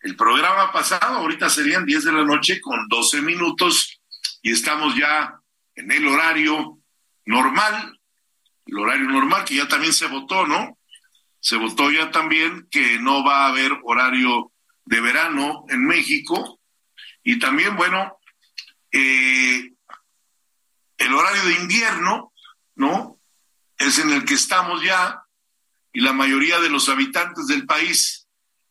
El 0.00 0.16
programa 0.16 0.72
pasado, 0.72 1.18
ahorita 1.18 1.50
serían 1.50 1.84
diez 1.84 2.04
de 2.04 2.12
la 2.12 2.24
noche 2.24 2.60
con 2.60 2.88
doce 2.88 3.20
minutos 3.20 4.00
y 4.42 4.52
estamos 4.52 4.96
ya 4.96 5.40
en 5.74 5.90
el 5.92 6.06
horario 6.06 6.78
normal, 7.26 7.98
el 8.66 8.78
horario 8.78 9.08
normal 9.08 9.44
que 9.44 9.56
ya 9.56 9.68
también 9.68 9.92
se 9.92 10.06
votó, 10.06 10.46
¿no? 10.46 10.78
Se 11.40 11.56
votó 11.56 11.90
ya 11.90 12.10
también 12.10 12.68
que 12.70 12.98
no 12.98 13.24
va 13.24 13.44
a 13.44 13.48
haber 13.48 13.72
horario 13.84 14.52
de 14.84 15.00
verano 15.00 15.64
en 15.68 15.86
México 15.86 16.60
y 17.22 17.38
también, 17.38 17.76
bueno, 17.76 18.18
eh, 18.92 19.72
el 20.98 21.14
horario 21.14 21.44
de 21.44 21.54
invierno, 21.62 22.32
¿no? 22.74 23.20
es 23.80 23.98
en 23.98 24.10
el 24.10 24.24
que 24.26 24.34
estamos 24.34 24.82
ya 24.82 25.24
y 25.92 26.00
la 26.00 26.12
mayoría 26.12 26.60
de 26.60 26.68
los 26.68 26.88
habitantes 26.88 27.46
del 27.46 27.66
país, 27.66 28.19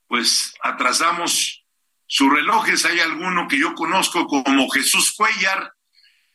pues 0.10 0.56
atrasamos 0.62 1.64
sus 2.08 2.34
relojes. 2.34 2.84
Hay 2.84 3.00
alguno 3.00 3.48
que 3.48 3.60
yo 3.60 3.76
conozco 3.76 4.26
como 4.26 4.70
Jesús 4.70 5.14
Cuellar, 5.16 5.72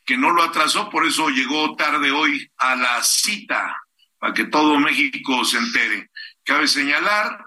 que 0.05 0.17
no 0.17 0.31
lo 0.31 0.41
atrasó, 0.41 0.89
por 0.89 1.05
eso 1.05 1.29
llegó 1.29 1.75
tarde 1.75 2.09
hoy 2.11 2.49
a 2.57 2.75
la 2.75 3.03
cita, 3.03 3.83
para 4.17 4.33
que 4.33 4.45
todo 4.45 4.79
México 4.79 5.43
se 5.43 5.57
entere. 5.57 6.09
Cabe 6.43 6.67
señalar 6.67 7.45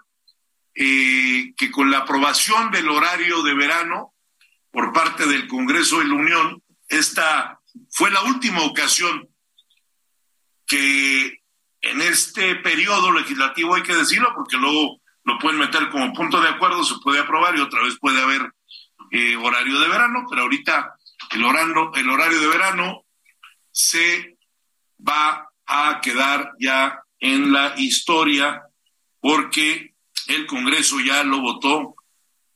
eh, 0.75 1.55
que 1.57 1.71
con 1.71 1.91
la 1.91 1.99
aprobación 1.99 2.71
del 2.71 2.91
horario 2.91 3.43
de 3.43 3.55
verano 3.55 4.15
por 4.71 4.93
parte 4.93 5.27
del 5.27 5.49
Congreso 5.49 6.01
de 6.01 6.09
la 6.09 6.15
Unión, 6.15 6.63
esta 6.89 7.59
fue 7.91 8.11
la 8.11 8.23
última 8.25 8.63
ocasión 8.65 9.29
que 10.67 11.43
en 11.81 12.01
este 12.03 12.57
periodo 12.57 13.13
legislativo 13.13 13.75
hay 13.75 13.83
que 13.83 13.97
decirlo 13.97 14.31
porque 14.35 14.59
luego 14.59 15.01
lo 15.29 15.39
pueden 15.39 15.61
meter 15.61 15.91
como 15.91 16.13
punto 16.15 16.41
de 16.41 16.49
acuerdo, 16.49 16.83
se 16.83 16.95
puede 17.03 17.21
aprobar 17.21 17.55
y 17.55 17.61
otra 17.61 17.83
vez 17.83 17.99
puede 18.01 18.21
haber 18.21 18.51
eh, 19.11 19.37
horario 19.37 19.79
de 19.79 19.89
verano, 19.89 20.25
pero 20.29 20.43
ahorita 20.43 20.97
el 21.33 21.45
horario, 21.45 21.93
el 21.95 22.09
horario 22.09 22.41
de 22.41 22.47
verano 22.49 23.05
se 23.71 24.39
va 25.07 25.51
a 25.67 26.01
quedar 26.01 26.53
ya 26.59 27.03
en 27.21 27.53
la 27.53 27.75
historia 27.77 28.63
porque 29.21 29.95
el 30.29 30.47
Congreso 30.47 30.99
ya 31.01 31.23
lo 31.25 31.41
votó 31.41 31.95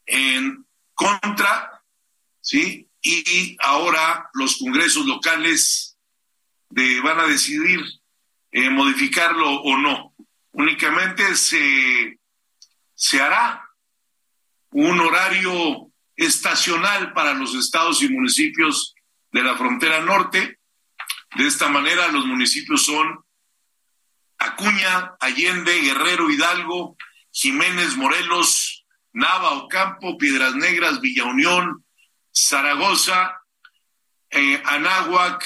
en 0.06 0.66
contra, 0.94 1.82
¿sí? 2.40 2.88
Y 3.02 3.56
ahora 3.60 4.30
los 4.32 4.56
congresos 4.56 5.04
locales 5.06 5.98
de, 6.70 7.00
van 7.00 7.20
a 7.20 7.26
decidir 7.26 7.80
eh, 8.50 8.70
modificarlo 8.70 9.60
o 9.60 9.76
no. 9.76 10.14
Únicamente 10.52 11.34
se, 11.34 12.18
se 13.02 13.20
hará 13.20 13.68
un 14.70 15.00
horario 15.00 15.90
estacional 16.14 17.12
para 17.12 17.34
los 17.34 17.52
estados 17.56 18.00
y 18.00 18.08
municipios 18.08 18.94
de 19.32 19.42
la 19.42 19.56
frontera 19.56 20.02
norte. 20.02 20.60
De 21.34 21.48
esta 21.48 21.68
manera 21.68 22.06
los 22.12 22.26
municipios 22.26 22.84
son 22.84 23.24
Acuña, 24.38 25.16
Allende, 25.18 25.80
Guerrero, 25.80 26.30
Hidalgo, 26.30 26.96
Jiménez, 27.32 27.96
Morelos, 27.96 28.86
Nava, 29.12 29.54
Ocampo, 29.54 30.16
Piedras 30.16 30.54
Negras, 30.54 31.00
Villa 31.00 31.24
Unión, 31.24 31.84
Zaragoza, 32.32 33.36
eh, 34.30 34.62
Anáhuac, 34.64 35.44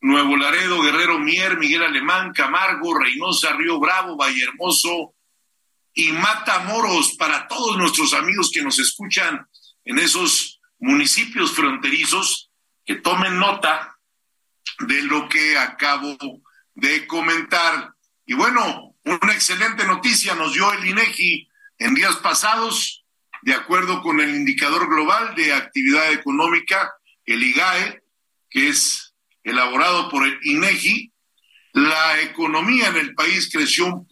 Nuevo 0.00 0.36
Laredo, 0.36 0.80
Guerrero 0.80 1.18
Mier, 1.18 1.58
Miguel 1.58 1.82
Alemán, 1.82 2.32
Camargo, 2.32 2.96
Reynosa, 2.96 3.52
Río 3.54 3.80
Bravo, 3.80 4.16
Vallehermoso 4.16 5.16
y 5.98 6.12
Matamoros 6.12 7.16
para 7.18 7.48
todos 7.48 7.76
nuestros 7.76 8.14
amigos 8.14 8.52
que 8.54 8.62
nos 8.62 8.78
escuchan 8.78 9.48
en 9.84 9.98
esos 9.98 10.60
municipios 10.78 11.50
fronterizos, 11.50 12.52
que 12.86 12.94
tomen 12.94 13.36
nota 13.36 13.98
de 14.78 15.02
lo 15.02 15.28
que 15.28 15.58
acabo 15.58 16.16
de 16.76 17.04
comentar. 17.08 17.92
Y 18.24 18.34
bueno, 18.34 18.94
una 19.02 19.32
excelente 19.32 19.84
noticia 19.88 20.36
nos 20.36 20.54
dio 20.54 20.72
el 20.72 20.86
INEGI 20.86 21.48
en 21.78 21.96
días 21.96 22.14
pasados, 22.18 23.04
de 23.42 23.54
acuerdo 23.54 24.00
con 24.00 24.20
el 24.20 24.36
indicador 24.36 24.88
global 24.88 25.34
de 25.34 25.52
actividad 25.52 26.12
económica, 26.12 26.92
el 27.26 27.42
IGAE, 27.42 28.04
que 28.48 28.68
es 28.68 29.16
elaborado 29.42 30.08
por 30.08 30.24
el 30.24 30.38
INEGI, 30.44 31.12
la 31.72 32.20
economía 32.20 32.86
en 32.86 32.98
el 32.98 33.14
país 33.16 33.50
creció 33.50 33.86
un 33.86 34.06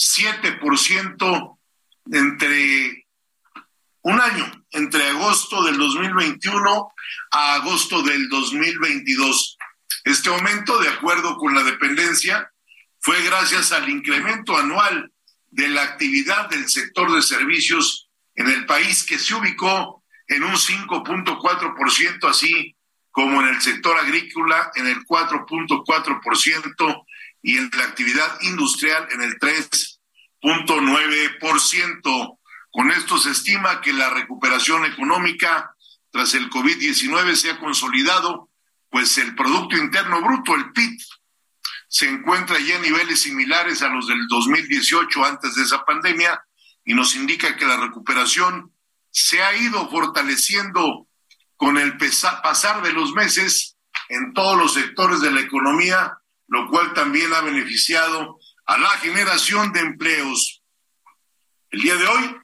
4.7% 0.00 1.58
entre 2.12 3.06
un 4.02 4.20
año, 4.20 4.64
entre 4.70 5.08
agosto 5.08 5.62
del 5.64 5.76
2021 5.76 6.92
a 7.32 7.54
agosto 7.54 8.02
del 8.02 8.28
2022. 8.28 9.58
Este 10.04 10.28
aumento, 10.30 10.78
de 10.80 10.88
acuerdo 10.88 11.36
con 11.36 11.54
la 11.54 11.62
dependencia, 11.62 12.50
fue 13.00 13.22
gracias 13.22 13.72
al 13.72 13.90
incremento 13.90 14.56
anual 14.56 15.12
de 15.50 15.68
la 15.68 15.82
actividad 15.82 16.48
del 16.48 16.66
sector 16.68 17.12
de 17.12 17.22
servicios 17.22 18.08
en 18.34 18.48
el 18.48 18.64
país, 18.66 19.04
que 19.04 19.18
se 19.18 19.34
ubicó 19.34 20.02
en 20.28 20.44
un 20.44 20.54
5.4%, 20.54 22.28
así 22.28 22.76
como 23.10 23.42
en 23.42 23.48
el 23.48 23.60
sector 23.60 23.98
agrícola 23.98 24.70
en 24.76 24.86
el 24.86 25.04
4.4% 25.04 27.04
y 27.42 27.56
en 27.56 27.70
la 27.76 27.84
actividad 27.84 28.40
industrial 28.42 29.08
en 29.12 29.22
el 29.22 29.38
3.9%. 29.38 32.38
Con 32.72 32.90
esto 32.90 33.18
se 33.18 33.30
estima 33.30 33.80
que 33.80 33.92
la 33.92 34.10
recuperación 34.10 34.84
económica 34.84 35.74
tras 36.10 36.34
el 36.34 36.50
COVID-19 36.50 37.34
se 37.34 37.50
ha 37.50 37.58
consolidado, 37.58 38.48
pues 38.88 39.18
el 39.18 39.34
Producto 39.34 39.76
Interno 39.76 40.22
Bruto, 40.22 40.54
el 40.54 40.70
PIB, 40.72 40.96
se 41.88 42.08
encuentra 42.08 42.60
ya 42.60 42.76
en 42.76 42.82
niveles 42.82 43.22
similares 43.22 43.82
a 43.82 43.88
los 43.88 44.06
del 44.06 44.28
2018 44.28 45.24
antes 45.24 45.56
de 45.56 45.64
esa 45.64 45.84
pandemia 45.84 46.40
y 46.84 46.94
nos 46.94 47.16
indica 47.16 47.56
que 47.56 47.66
la 47.66 47.76
recuperación 47.76 48.72
se 49.10 49.42
ha 49.42 49.56
ido 49.56 49.90
fortaleciendo 49.90 51.08
con 51.56 51.78
el 51.78 51.96
pasar 51.96 52.82
de 52.82 52.92
los 52.92 53.12
meses 53.12 53.76
en 54.08 54.32
todos 54.32 54.56
los 54.56 54.74
sectores 54.74 55.20
de 55.20 55.32
la 55.32 55.40
economía, 55.40 56.19
lo 56.50 56.68
cual 56.68 56.92
también 56.92 57.32
ha 57.32 57.40
beneficiado 57.40 58.38
a 58.66 58.76
la 58.76 58.90
generación 58.98 59.72
de 59.72 59.80
empleos. 59.80 60.62
El 61.70 61.80
día 61.80 61.96
de 61.96 62.06
hoy, 62.06 62.36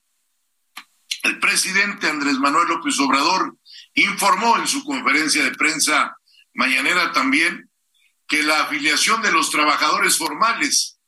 el 1.25 1.40
presidente 1.40 2.08
Andrés 2.08 2.38
Manuel 2.38 2.68
López 2.68 2.98
Obrador 3.00 3.56
informó 3.94 4.58
en 4.58 4.68
su 4.68 4.84
conferencia 4.84 5.42
de 5.42 5.50
prensa 5.50 6.16
mañanera 6.54 7.12
también 7.12 7.68
que 8.28 8.44
la 8.44 8.62
afiliación 8.62 9.22
de 9.22 9.32
los 9.32 9.50
trabajadores 9.50 10.16
formales 10.16 10.98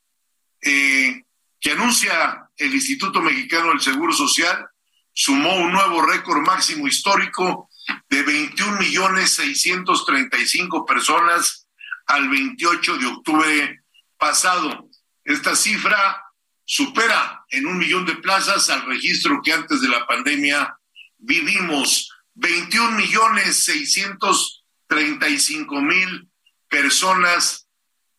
eh, 0.61 1.23
que 1.61 1.71
anuncia 1.71 2.49
el 2.57 2.73
Instituto 2.73 3.21
Mexicano 3.21 3.69
del 3.69 3.81
Seguro 3.81 4.11
Social 4.11 4.67
sumó 5.13 5.55
un 5.55 5.71
nuevo 5.71 6.01
récord 6.01 6.45
máximo 6.45 6.85
histórico 6.85 7.69
de 8.09 8.23
21 8.23 8.77
millones 8.77 9.35
635 9.35 10.85
personas 10.85 11.68
al 12.09 12.27
28 12.27 12.97
de 12.97 13.05
octubre 13.05 13.85
pasado. 14.17 14.89
Esta 15.23 15.55
cifra 15.55 16.21
supera 16.65 17.45
en 17.49 17.65
un 17.67 17.77
millón 17.77 18.05
de 18.05 18.15
plazas 18.15 18.69
al 18.69 18.85
registro 18.85 19.39
que 19.43 19.53
antes 19.53 19.79
de 19.81 19.87
la 19.87 20.05
pandemia 20.05 20.77
vivimos. 21.17 22.11
21 22.33 22.91
millones 22.91 23.63
635 23.65 25.81
mil 25.81 26.29
personas 26.67 27.65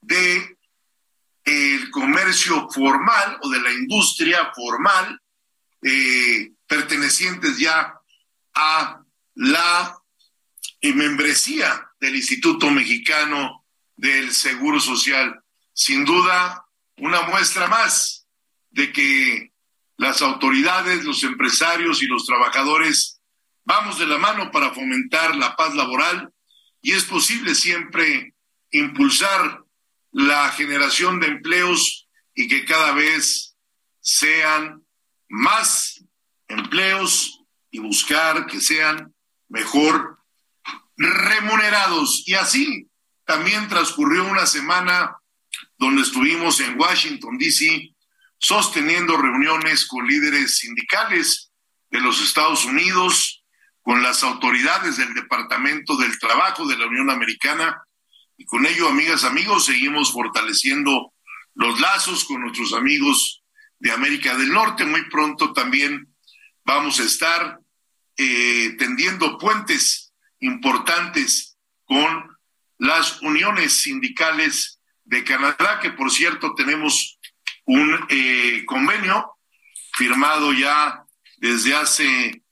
de 0.00 0.56
el 1.44 1.90
comercio 1.90 2.70
formal 2.70 3.38
o 3.42 3.50
de 3.50 3.60
la 3.60 3.72
industria 3.72 4.50
formal 4.54 5.20
eh, 5.82 6.52
pertenecientes 6.66 7.58
ya 7.58 7.94
a 8.54 9.02
la 9.34 9.98
eh, 10.80 10.92
membresía 10.92 11.90
del 11.98 12.14
Instituto 12.16 12.70
Mexicano 12.70 13.59
del 14.00 14.32
Seguro 14.32 14.80
Social. 14.80 15.40
Sin 15.74 16.04
duda, 16.04 16.64
una 16.96 17.22
muestra 17.22 17.68
más 17.68 18.26
de 18.70 18.92
que 18.92 19.52
las 19.98 20.22
autoridades, 20.22 21.04
los 21.04 21.22
empresarios 21.22 22.02
y 22.02 22.06
los 22.06 22.24
trabajadores 22.24 23.20
vamos 23.64 23.98
de 23.98 24.06
la 24.06 24.16
mano 24.16 24.50
para 24.50 24.72
fomentar 24.72 25.36
la 25.36 25.54
paz 25.54 25.74
laboral 25.74 26.32
y 26.80 26.92
es 26.92 27.04
posible 27.04 27.54
siempre 27.54 28.34
impulsar 28.70 29.64
la 30.12 30.50
generación 30.52 31.20
de 31.20 31.26
empleos 31.26 32.08
y 32.34 32.48
que 32.48 32.64
cada 32.64 32.92
vez 32.92 33.54
sean 34.00 34.82
más 35.28 36.02
empleos 36.48 37.42
y 37.70 37.80
buscar 37.80 38.46
que 38.46 38.60
sean 38.60 39.14
mejor 39.48 40.18
remunerados. 40.96 42.24
Y 42.26 42.34
así 42.34 42.89
también 43.30 43.68
transcurrió 43.68 44.24
una 44.24 44.44
semana 44.44 45.16
donde 45.78 46.02
estuvimos 46.02 46.58
en 46.58 46.76
Washington, 46.76 47.38
D.C., 47.38 47.94
sosteniendo 48.38 49.16
reuniones 49.16 49.86
con 49.86 50.04
líderes 50.04 50.58
sindicales 50.58 51.52
de 51.90 52.00
los 52.00 52.20
Estados 52.20 52.64
Unidos, 52.64 53.44
con 53.82 54.02
las 54.02 54.24
autoridades 54.24 54.96
del 54.96 55.14
Departamento 55.14 55.96
del 55.96 56.18
Trabajo 56.18 56.66
de 56.66 56.76
la 56.76 56.88
Unión 56.88 57.08
Americana, 57.08 57.80
y 58.36 58.44
con 58.46 58.66
ello, 58.66 58.88
amigas, 58.88 59.22
amigos, 59.22 59.66
seguimos 59.66 60.10
fortaleciendo 60.10 61.12
los 61.54 61.78
lazos 61.78 62.24
con 62.24 62.40
nuestros 62.40 62.72
amigos 62.72 63.44
de 63.78 63.92
América 63.92 64.36
del 64.36 64.50
Norte. 64.50 64.84
Muy 64.84 65.08
pronto 65.08 65.52
también 65.52 66.12
vamos 66.64 66.98
a 66.98 67.04
estar 67.04 67.60
eh, 68.16 68.74
tendiendo 68.76 69.38
puentes 69.38 70.12
importantes 70.40 71.56
con 71.84 72.29
las 72.80 73.20
uniones 73.20 73.82
sindicales 73.82 74.80
de 75.04 75.22
Canadá, 75.22 75.78
que 75.80 75.90
por 75.90 76.10
cierto 76.10 76.54
tenemos 76.54 77.18
un 77.66 78.06
eh, 78.08 78.64
convenio 78.66 79.36
firmado 79.92 80.52
ya 80.54 81.04
desde 81.36 81.74
hace 81.74 82.42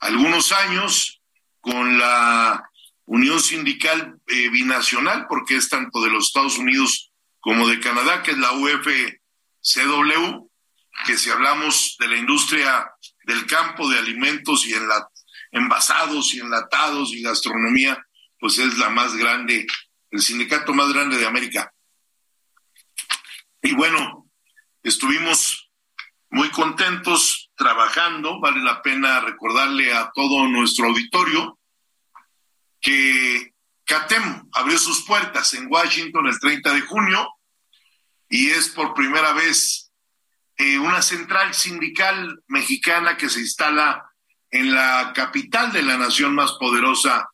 algunos 0.00 0.52
años 0.52 1.20
con 1.60 1.98
la 1.98 2.64
Unión 3.04 3.40
Sindical 3.40 4.18
eh, 4.26 4.48
Binacional, 4.48 5.26
porque 5.28 5.56
es 5.56 5.68
tanto 5.68 6.02
de 6.02 6.10
los 6.10 6.26
Estados 6.26 6.56
Unidos 6.56 7.12
como 7.40 7.68
de 7.68 7.78
Canadá, 7.78 8.22
que 8.22 8.30
es 8.30 8.38
la 8.38 8.52
UFCW, 8.52 10.48
que 11.06 11.18
si 11.18 11.28
hablamos 11.28 11.96
de 11.98 12.08
la 12.08 12.16
industria 12.16 12.90
del 13.24 13.44
campo 13.46 13.86
de 13.90 13.98
alimentos 13.98 14.66
y 14.66 14.72
en 14.72 14.88
la, 14.88 15.06
envasados 15.52 16.32
y 16.34 16.40
enlatados 16.40 17.12
y 17.12 17.22
gastronomía, 17.22 18.02
pues 18.44 18.58
es 18.58 18.76
la 18.76 18.90
más 18.90 19.16
grande, 19.16 19.66
el 20.10 20.20
sindicato 20.20 20.74
más 20.74 20.92
grande 20.92 21.16
de 21.16 21.26
América. 21.26 21.72
Y 23.62 23.72
bueno, 23.72 24.30
estuvimos 24.82 25.70
muy 26.28 26.50
contentos 26.50 27.50
trabajando, 27.56 28.38
vale 28.40 28.62
la 28.62 28.82
pena 28.82 29.20
recordarle 29.20 29.94
a 29.94 30.10
todo 30.14 30.46
nuestro 30.46 30.88
auditorio 30.88 31.58
que 32.82 33.54
CATEM 33.86 34.50
abrió 34.52 34.78
sus 34.78 35.06
puertas 35.06 35.54
en 35.54 35.72
Washington 35.72 36.26
el 36.26 36.38
30 36.38 36.74
de 36.74 36.80
junio 36.82 37.26
y 38.28 38.50
es 38.50 38.68
por 38.68 38.92
primera 38.92 39.32
vez 39.32 39.90
eh, 40.58 40.78
una 40.78 41.00
central 41.00 41.54
sindical 41.54 42.42
mexicana 42.48 43.16
que 43.16 43.30
se 43.30 43.40
instala 43.40 44.04
en 44.50 44.74
la 44.74 45.14
capital 45.14 45.72
de 45.72 45.82
la 45.82 45.96
nación 45.96 46.34
más 46.34 46.52
poderosa 46.60 47.30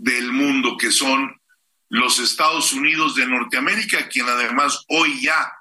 del 0.00 0.32
mundo, 0.32 0.76
que 0.76 0.90
son 0.90 1.40
los 1.88 2.18
Estados 2.18 2.72
Unidos 2.72 3.14
de 3.14 3.26
Norteamérica, 3.26 4.08
quien 4.08 4.28
además 4.28 4.84
hoy 4.88 5.20
ya 5.22 5.52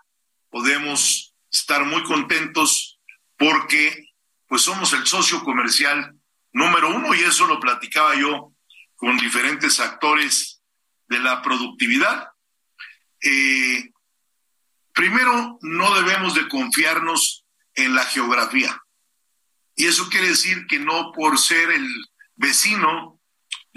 podemos 0.49 1.35
estar 1.51 1.85
muy 1.85 2.03
contentos 2.03 2.99
porque 3.37 4.09
pues 4.47 4.61
somos 4.61 4.93
el 4.93 5.05
socio 5.05 5.43
comercial 5.43 6.15
número 6.51 6.89
uno 6.89 7.13
y 7.15 7.19
eso 7.19 7.45
lo 7.45 7.59
platicaba 7.59 8.15
yo 8.15 8.53
con 8.95 9.17
diferentes 9.17 9.79
actores 9.79 10.61
de 11.07 11.19
la 11.19 11.41
productividad. 11.41 12.31
Eh, 13.21 13.91
Primero, 14.97 15.59
no 15.61 15.93
debemos 15.93 16.33
de 16.33 16.47
confiarnos 16.47 17.45
en 17.75 17.93
la 17.93 18.03
geografía. 18.05 18.81
Y 19.75 19.85
eso 19.85 20.09
quiere 20.09 20.29
decir 20.29 20.65
que 20.65 20.79
no 20.79 21.11
por 21.11 21.37
ser 21.37 21.69
el 21.69 21.87
vecino 22.35 23.16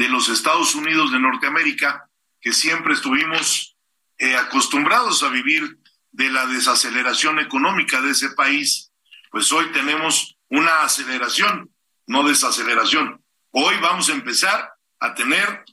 de 0.00 0.08
los 0.08 0.30
Estados 0.30 0.74
Unidos 0.74 1.12
de 1.12 1.20
Norteamérica, 1.20 2.08
que 2.40 2.52
siempre 2.52 2.94
estuvimos 2.94 3.76
eh, 4.16 4.34
acostumbrados 4.34 5.22
a 5.22 5.28
vivir 5.28 5.78
de 6.10 6.30
la 6.30 6.46
desaceleración 6.46 7.38
económica 7.38 8.00
de 8.00 8.12
ese 8.12 8.30
país, 8.30 8.90
pues 9.30 9.52
hoy 9.52 9.66
tenemos 9.72 10.38
una 10.48 10.84
aceleración, 10.84 11.70
no 12.06 12.26
desaceleración. 12.26 13.22
Hoy 13.50 13.74
vamos 13.82 14.08
a 14.08 14.14
empezar 14.14 14.72
a 15.00 15.12
tener 15.14 15.64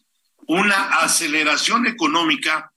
una 0.45 0.99
aceleración 0.99 1.87
económica. 1.87 2.73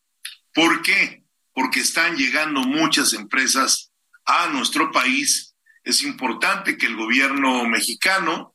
¿Por 0.54 0.82
qué? 0.82 1.20
porque 1.52 1.80
están 1.80 2.16
llegando 2.16 2.62
muchas 2.62 3.12
empresas 3.12 3.92
a 4.24 4.48
nuestro 4.48 4.90
país. 4.90 5.56
Es 5.82 6.02
importante 6.02 6.76
que 6.76 6.86
el 6.86 6.96
gobierno 6.96 7.64
mexicano 7.66 8.54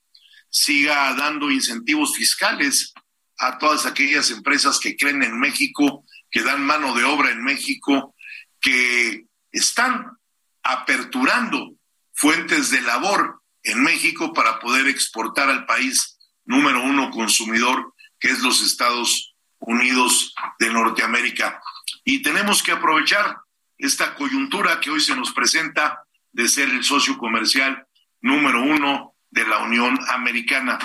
siga 0.56 1.14
dando 1.16 1.52
incentivos 1.52 2.16
fiscales 2.16 2.94
a 3.38 3.58
todas 3.58 3.86
aquellas 3.86 4.32
empresas 4.32 4.80
que 4.80 4.96
creen 4.96 5.22
en 5.22 5.38
México, 5.38 6.06
que 6.32 6.44
dan 6.44 6.66
mano 6.66 6.96
de 6.96 7.04
obra 7.04 7.32
en 7.32 7.44
México, 7.44 8.16
que 8.62 9.26
están 9.52 10.18
aperturando 10.64 11.76
fuentes 12.14 12.72
de 12.72 12.82
labor 12.82 13.42
en 13.64 13.84
México 13.84 14.32
para 14.32 14.60
poder 14.62 14.88
exportar 14.88 15.50
al 15.50 15.66
país 15.66 16.18
número 16.46 16.82
uno 16.84 17.12
consumidor, 17.12 17.94
que 18.18 18.30
es 18.30 18.40
los 18.40 18.62
Estados 18.62 19.36
Unidos 19.60 20.34
de 20.60 20.70
Norteamérica. 20.70 21.62
Y 22.06 22.22
tenemos 22.22 22.64
que 22.64 22.72
aprovechar 22.72 23.40
esta 23.78 24.16
coyuntura 24.16 24.80
que 24.80 24.90
hoy 24.90 25.02
se 25.02 25.18
nos 25.18 25.34
presenta 25.34 26.02
de 26.32 26.48
ser 26.48 26.70
el 26.70 26.86
socio 26.86 27.18
comercial 27.18 27.86
número 28.22 28.62
uno 28.64 29.15
de 29.36 29.46
la 29.46 29.58
Unión 29.60 30.00
Americana. 30.08 30.80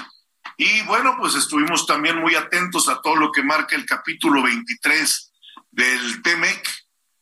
Y 0.56 0.82
bueno, 0.82 1.16
pues 1.16 1.36
estuvimos 1.36 1.86
también 1.86 2.18
muy 2.18 2.34
atentos 2.34 2.88
a 2.88 3.00
todo 3.00 3.14
lo 3.14 3.30
que 3.30 3.44
marca 3.44 3.76
el 3.76 3.86
capítulo 3.86 4.42
23 4.42 5.32
del 5.70 6.20
TEMEC, 6.20 6.68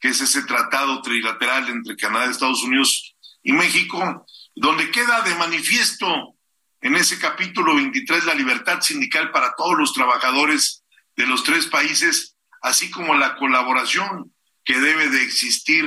que 0.00 0.08
es 0.08 0.20
ese 0.22 0.42
tratado 0.44 1.02
trilateral 1.02 1.68
entre 1.68 1.96
Canadá, 1.96 2.30
Estados 2.30 2.62
Unidos 2.62 3.14
y 3.42 3.52
México, 3.52 4.24
donde 4.56 4.90
queda 4.90 5.20
de 5.20 5.34
manifiesto 5.34 6.34
en 6.80 6.96
ese 6.96 7.18
capítulo 7.18 7.74
23 7.74 8.24
la 8.24 8.34
libertad 8.34 8.80
sindical 8.80 9.30
para 9.30 9.54
todos 9.54 9.76
los 9.76 9.92
trabajadores 9.92 10.82
de 11.14 11.26
los 11.26 11.44
tres 11.44 11.66
países, 11.66 12.36
así 12.62 12.90
como 12.90 13.14
la 13.14 13.36
colaboración 13.36 14.32
que 14.64 14.80
debe 14.80 15.10
de 15.10 15.22
existir 15.22 15.84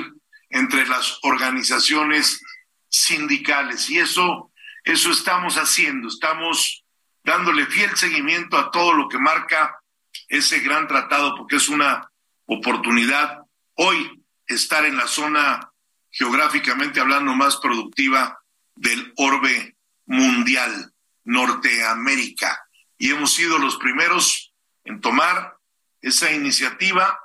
entre 0.52 0.86
las 0.88 1.18
organizaciones 1.24 2.42
sindicales. 2.90 3.90
Y 3.90 3.98
eso, 3.98 4.51
eso 4.84 5.12
estamos 5.12 5.56
haciendo, 5.56 6.08
estamos 6.08 6.84
dándole 7.24 7.66
fiel 7.68 7.96
seguimiento 7.96 8.58
a 8.58 8.72
todo 8.72 8.94
lo 8.94 9.08
que 9.08 9.20
marca 9.20 9.80
ese 10.28 10.60
gran 10.60 10.88
tratado, 10.88 11.36
porque 11.36 11.58
es 11.58 11.70
una 11.70 12.10
oportunidad 12.46 13.42
hoy 13.76 14.24
estar 14.48 14.86
en 14.86 14.98
la 14.98 15.08
zona 15.08 15.72
geográficamente 16.10 17.00
hablando 17.00 17.34
más 17.34 17.58
productiva 17.58 18.40
del 18.76 19.14
orbe 19.18 19.78
mundial, 20.06 20.94
Norteamérica. 21.24 22.60
Y 22.98 23.12
hemos 23.12 23.34
sido 23.34 23.58
los 23.58 23.78
primeros 23.78 24.54
en 24.84 25.00
tomar 25.00 25.58
esa 26.02 26.32
iniciativa, 26.32 27.20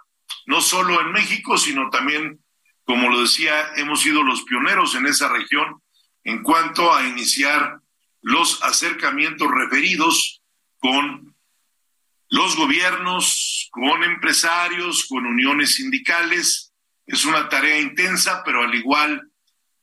no 0.46 0.60
solo 0.60 1.00
en 1.00 1.12
México, 1.12 1.58
sino 1.58 1.88
también, 1.90 2.44
como 2.84 3.08
lo 3.08 3.22
decía, 3.22 3.72
hemos 3.76 4.02
sido 4.02 4.22
los 4.22 4.42
pioneros 4.44 4.94
en 4.94 5.06
esa 5.06 5.28
región 5.28 5.82
en 6.26 6.42
cuanto 6.42 6.92
a 6.92 7.06
iniciar 7.06 7.78
los 8.20 8.60
acercamientos 8.64 9.48
referidos 9.48 10.42
con 10.80 11.36
los 12.28 12.56
gobiernos, 12.56 13.68
con 13.70 14.02
empresarios, 14.02 15.06
con 15.08 15.24
uniones 15.24 15.76
sindicales. 15.76 16.72
Es 17.06 17.24
una 17.24 17.48
tarea 17.48 17.78
intensa, 17.78 18.42
pero 18.44 18.64
al 18.64 18.74
igual 18.74 19.30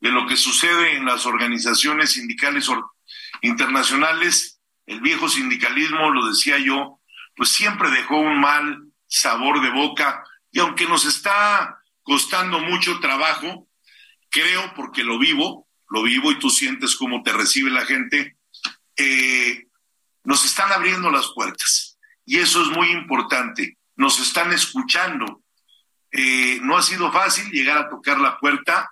de 0.00 0.10
lo 0.10 0.26
que 0.26 0.36
sucede 0.36 0.96
en 0.96 1.06
las 1.06 1.24
organizaciones 1.24 2.12
sindicales 2.12 2.68
internacionales, 3.40 4.60
el 4.84 5.00
viejo 5.00 5.30
sindicalismo, 5.30 6.10
lo 6.10 6.28
decía 6.28 6.58
yo, 6.58 7.00
pues 7.36 7.48
siempre 7.52 7.90
dejó 7.90 8.18
un 8.18 8.38
mal 8.38 8.82
sabor 9.06 9.62
de 9.62 9.70
boca 9.70 10.22
y 10.52 10.60
aunque 10.60 10.86
nos 10.86 11.06
está 11.06 11.78
costando 12.02 12.58
mucho 12.58 13.00
trabajo, 13.00 13.66
creo 14.28 14.74
porque 14.76 15.02
lo 15.04 15.18
vivo, 15.18 15.66
lo 15.94 16.02
vivo 16.02 16.32
y 16.32 16.38
tú 16.40 16.50
sientes 16.50 16.96
cómo 16.96 17.22
te 17.22 17.32
recibe 17.32 17.70
la 17.70 17.86
gente, 17.86 18.36
eh, 18.96 19.68
nos 20.24 20.44
están 20.44 20.72
abriendo 20.72 21.08
las 21.08 21.30
puertas. 21.32 21.98
Y 22.26 22.38
eso 22.38 22.62
es 22.62 22.68
muy 22.68 22.90
importante, 22.90 23.78
nos 23.94 24.18
están 24.18 24.52
escuchando. 24.52 25.42
Eh, 26.10 26.58
no 26.62 26.76
ha 26.76 26.82
sido 26.82 27.12
fácil 27.12 27.48
llegar 27.52 27.78
a 27.78 27.88
tocar 27.88 28.18
la 28.18 28.38
puerta 28.38 28.90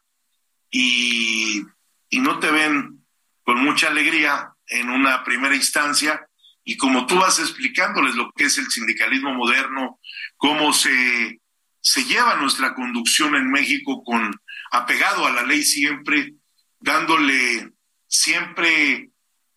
y, 0.71 1.65
no 2.13 2.39
te 2.39 2.53
ven 2.53 3.05
con 3.43 3.59
mucha 3.65 3.89
alegría 3.89 4.53
en 4.69 4.89
una 4.89 5.25
primera 5.25 5.57
instancia. 5.57 6.25
Y 6.63 6.77
como 6.77 7.07
tú 7.07 7.17
vas 7.17 7.41
explicándoles 7.41 8.15
lo 8.15 8.31
que 8.31 8.45
es 8.45 8.59
el 8.59 8.71
sindicalismo 8.71 9.35
moderno, 9.35 9.99
cómo 10.37 10.73
se, 10.73 11.41
se 11.81 12.05
lleva 12.05 12.37
nuestra 12.37 12.75
conducción 12.75 13.35
en 13.35 13.51
México 13.51 14.05
con 14.05 14.31
apegado 14.71 15.27
a 15.27 15.33
la 15.33 15.43
ley 15.43 15.65
siempre, 15.65 16.35
dándole 16.83 17.73
siempre 18.07 19.11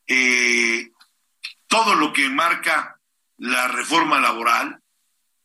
eh, 0.07 0.91
todo 1.67 1.95
lo 1.95 2.13
que 2.13 2.29
marca 2.29 2.99
la 3.37 3.67
reforma 3.67 4.19
laboral 4.19 4.79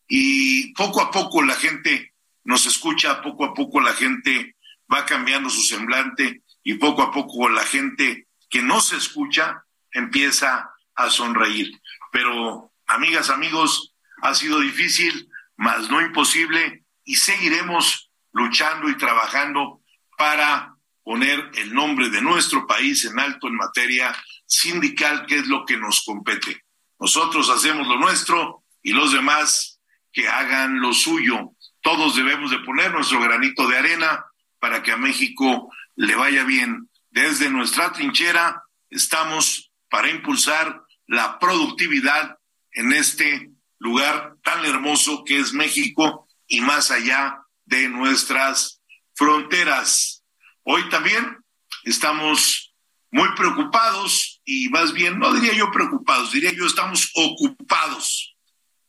y 0.07 0.73
poco 0.73 1.01
a 1.01 1.11
poco 1.11 1.41
la 1.41 1.55
gente 1.55 2.13
nos 2.43 2.65
escucha, 2.65 3.21
poco 3.21 3.45
a 3.45 3.53
poco 3.53 3.81
la 3.81 3.93
gente 3.93 4.55
va 4.91 5.05
cambiando 5.05 5.49
su 5.49 5.61
semblante 5.61 6.43
y 6.63 6.75
poco 6.75 7.01
a 7.01 7.11
poco 7.11 7.49
la 7.49 7.65
gente 7.65 8.27
que 8.49 8.61
no 8.61 8.81
se 8.81 8.97
escucha 8.97 9.65
empieza 9.91 10.71
a 10.95 11.09
sonreír. 11.09 11.71
Pero, 12.11 12.73
amigas, 12.87 13.29
amigos, 13.29 13.95
ha 14.21 14.35
sido 14.35 14.59
difícil, 14.59 15.29
mas 15.55 15.89
no 15.89 16.01
imposible, 16.01 16.83
y 17.03 17.15
seguiremos 17.15 18.11
luchando 18.33 18.89
y 18.89 18.97
trabajando 18.97 19.81
para 20.17 20.70
poner 21.03 21.51
el 21.55 21.73
nombre 21.73 22.09
de 22.09 22.21
nuestro 22.21 22.65
país 22.67 23.05
en 23.05 23.19
alto 23.19 23.47
en 23.47 23.55
materia 23.55 24.15
sindical, 24.45 25.25
que 25.25 25.37
es 25.37 25.47
lo 25.47 25.65
que 25.65 25.77
nos 25.77 26.03
compete. 26.03 26.63
Nosotros 26.99 27.49
hacemos 27.49 27.87
lo 27.87 27.97
nuestro 27.97 28.63
y 28.83 28.91
los 28.91 29.11
demás 29.11 29.79
que 30.11 30.27
hagan 30.27 30.79
lo 30.79 30.93
suyo. 30.93 31.51
Todos 31.81 32.15
debemos 32.15 32.51
de 32.51 32.59
poner 32.59 32.91
nuestro 32.91 33.19
granito 33.21 33.67
de 33.67 33.77
arena 33.77 34.25
para 34.59 34.83
que 34.83 34.91
a 34.91 34.97
México 34.97 35.71
le 35.95 36.15
vaya 36.15 36.43
bien. 36.43 36.89
Desde 37.09 37.49
nuestra 37.49 37.91
trinchera 37.91 38.63
estamos 38.89 39.71
para 39.89 40.09
impulsar 40.09 40.83
la 41.07 41.39
productividad 41.39 42.37
en 42.71 42.93
este 42.93 43.51
lugar 43.79 44.35
tan 44.43 44.63
hermoso 44.65 45.23
que 45.25 45.39
es 45.39 45.53
México 45.53 46.27
y 46.47 46.61
más 46.61 46.91
allá 46.91 47.41
de 47.65 47.89
nuestras 47.89 48.81
fronteras. 49.15 50.20
Hoy 50.63 50.87
también 50.89 51.37
estamos 51.83 52.73
muy 53.09 53.27
preocupados 53.35 54.41
y 54.45 54.69
más 54.69 54.93
bien, 54.93 55.17
no 55.17 55.33
diría 55.33 55.53
yo 55.53 55.71
preocupados, 55.71 56.31
diría 56.31 56.51
yo 56.53 56.65
estamos 56.65 57.11
ocupados 57.15 58.35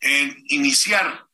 en 0.01 0.37
iniciar 0.49 1.27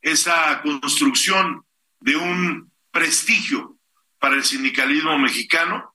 esa 0.00 0.62
construcción 0.62 1.64
de 2.00 2.16
un 2.16 2.72
prestigio 2.90 3.76
para 4.18 4.36
el 4.36 4.44
sindicalismo 4.44 5.18
mexicano, 5.18 5.94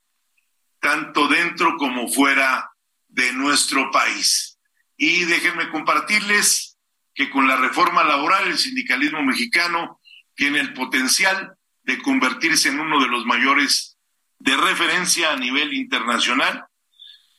tanto 0.80 1.28
dentro 1.28 1.78
como 1.78 2.08
fuera 2.08 2.70
de 3.08 3.32
nuestro 3.34 3.90
país. 3.92 4.60
Y 4.98 5.26
déjenme 5.26 5.70
compartirles 5.70 6.78
que 7.16 7.30
con 7.30 7.48
la 7.48 7.58
reforma 7.58 8.04
laboral 8.04 8.48
el 8.48 8.58
sindicalismo 8.58 9.24
mexicano 9.24 10.00
tiene 10.36 10.60
el 10.60 10.74
potencial 10.74 11.57
de 11.88 12.02
convertirse 12.02 12.68
en 12.68 12.82
uno 12.82 13.00
de 13.00 13.08
los 13.08 13.26
mayores 13.26 13.98
de 14.40 14.56
referencia 14.58 15.32
a 15.32 15.38
nivel 15.38 15.74
internacional 15.74 16.66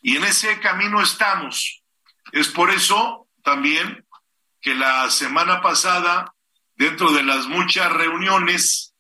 y 0.01 0.17
en 0.17 0.25
ese 0.25 0.59
camino 0.59 1.03
estamos. 1.03 1.83
Es 2.33 2.49
por 2.49 2.71
eso 2.71 3.29
también 3.45 4.07
que 4.63 4.75
la 4.75 5.11
semana 5.11 5.61
pasada, 5.61 6.35
dentro 6.77 7.13
de 7.13 7.25
las 7.25 7.47
muchas 7.47 7.93
reuniones 7.93 8.95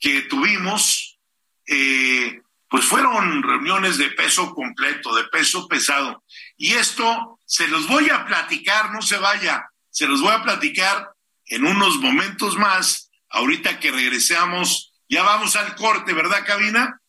que 0.00 0.22
tuvimos, 0.22 1.18
eh, 1.66 2.40
pues 2.70 2.86
fueron 2.86 3.42
reuniones 3.42 3.98
de 3.98 4.08
peso 4.10 4.54
completo, 4.54 5.14
de 5.14 5.24
peso 5.24 5.68
pesado. 5.68 6.24
Y 6.56 6.72
esto 6.72 7.38
se 7.44 7.68
los 7.68 7.86
voy 7.88 8.08
a 8.08 8.24
platicar, 8.24 8.90
no 8.92 9.02
se 9.02 9.18
vaya, 9.18 9.66
se 9.90 10.06
los 10.06 10.22
voy 10.22 10.32
a 10.32 10.42
platicar 10.42 11.10
en 11.44 11.66
unos 11.66 11.98
momentos 11.98 12.56
más, 12.56 13.07
ahorita 13.30 13.80
que 13.80 13.90
regresamos, 13.90 14.92
ya 15.08 15.22
vamos 15.22 15.56
al 15.56 15.74
corte, 15.74 16.12
¿verdad, 16.12 16.44
Cabina? 16.46 17.00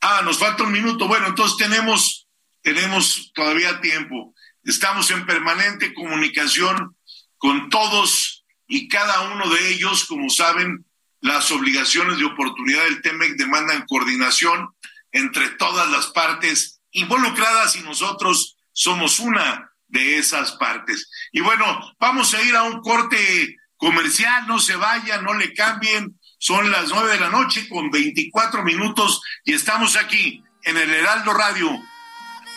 Ah, 0.00 0.22
nos 0.24 0.38
falta 0.38 0.64
un 0.64 0.72
minuto. 0.72 1.08
Bueno, 1.08 1.28
entonces 1.28 1.56
tenemos, 1.56 2.28
tenemos 2.62 3.32
todavía 3.34 3.80
tiempo. 3.80 4.34
Estamos 4.62 5.10
en 5.10 5.26
permanente 5.26 5.94
comunicación 5.94 6.96
con 7.38 7.68
todos 7.68 8.44
y 8.66 8.88
cada 8.88 9.32
uno 9.32 9.48
de 9.50 9.68
ellos, 9.70 10.04
como 10.06 10.30
saben, 10.30 10.86
las 11.20 11.50
obligaciones 11.50 12.18
de 12.18 12.24
oportunidad 12.24 12.84
del 12.84 13.00
TEMEC 13.00 13.36
demandan 13.36 13.86
coordinación 13.86 14.74
entre 15.12 15.48
todas 15.50 15.90
las 15.90 16.08
partes 16.08 16.80
involucradas 16.90 17.76
y 17.76 17.80
nosotros 17.80 18.56
somos 18.72 19.20
una 19.20 19.73
de 19.88 20.18
esas 20.18 20.52
partes. 20.52 21.08
Y 21.32 21.40
bueno, 21.40 21.64
vamos 21.98 22.34
a 22.34 22.42
ir 22.42 22.54
a 22.56 22.64
un 22.64 22.80
corte 22.80 23.56
comercial, 23.76 24.46
no 24.46 24.58
se 24.58 24.76
vayan, 24.76 25.24
no 25.24 25.34
le 25.34 25.52
cambien, 25.54 26.18
son 26.38 26.70
las 26.70 26.88
nueve 26.90 27.12
de 27.12 27.20
la 27.20 27.30
noche 27.30 27.68
con 27.68 27.90
24 27.90 28.62
minutos 28.64 29.20
y 29.44 29.52
estamos 29.54 29.96
aquí 29.96 30.42
en 30.62 30.76
el 30.76 30.90
Heraldo 30.90 31.32
Radio 31.32 31.70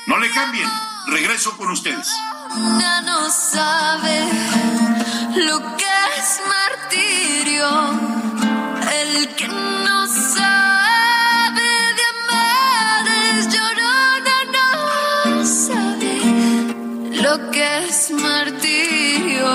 No 0.08 0.18
le 0.18 0.30
cambien, 0.30 0.70
regreso 1.08 1.56
con 1.58 1.70
ustedes. 1.72 2.08
no 3.06 3.30
sabe 3.30 4.26
lo 5.36 5.78
que 5.78 5.86
es 6.18 6.42
martirio, 6.48 7.92
el 8.92 9.36
que 9.36 9.48
no 9.48 9.87
que 17.36 17.86
es 17.86 18.12
martirio. 18.12 19.48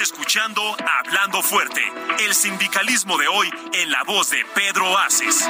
escuchando 0.00 0.62
Hablando 0.98 1.42
Fuerte, 1.42 1.82
el 2.24 2.34
sindicalismo 2.34 3.18
de 3.18 3.28
hoy 3.28 3.50
en 3.74 3.90
la 3.90 4.02
voz 4.04 4.30
de 4.30 4.44
Pedro 4.54 4.96
Aces. 4.96 5.46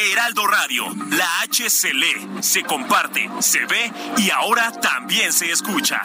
Heraldo 0.00 0.46
Radio, 0.46 0.84
la 1.10 1.40
H 1.42 1.68
se 1.68 1.92
lee, 1.92 2.40
se 2.40 2.62
comparte, 2.62 3.28
se 3.40 3.58
ve 3.66 3.92
y 4.18 4.30
ahora 4.30 4.70
también 4.80 5.32
se 5.32 5.50
escucha. 5.50 6.00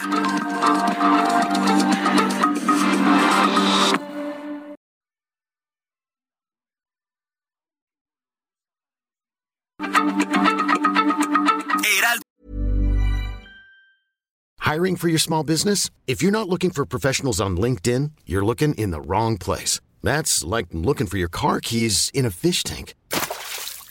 Hiring 14.60 14.96
for 14.96 15.08
your 15.08 15.20
small 15.20 15.44
business? 15.44 15.92
If 16.08 16.24
you're 16.24 16.32
not 16.32 16.50
looking 16.50 16.72
for 16.72 16.84
professionals 16.84 17.40
on 17.40 17.58
LinkedIn, 17.58 18.12
you're 18.26 18.44
looking 18.44 18.74
in 18.74 18.90
the 18.90 19.02
wrong 19.02 19.38
place. 19.38 19.80
That's 20.02 20.44
like 20.44 20.66
looking 20.72 21.06
for 21.06 21.18
your 21.18 21.30
car 21.30 21.60
keys 21.60 22.10
in 22.16 22.26
a 22.26 22.32
fish 22.32 22.64
tank. 22.64 22.96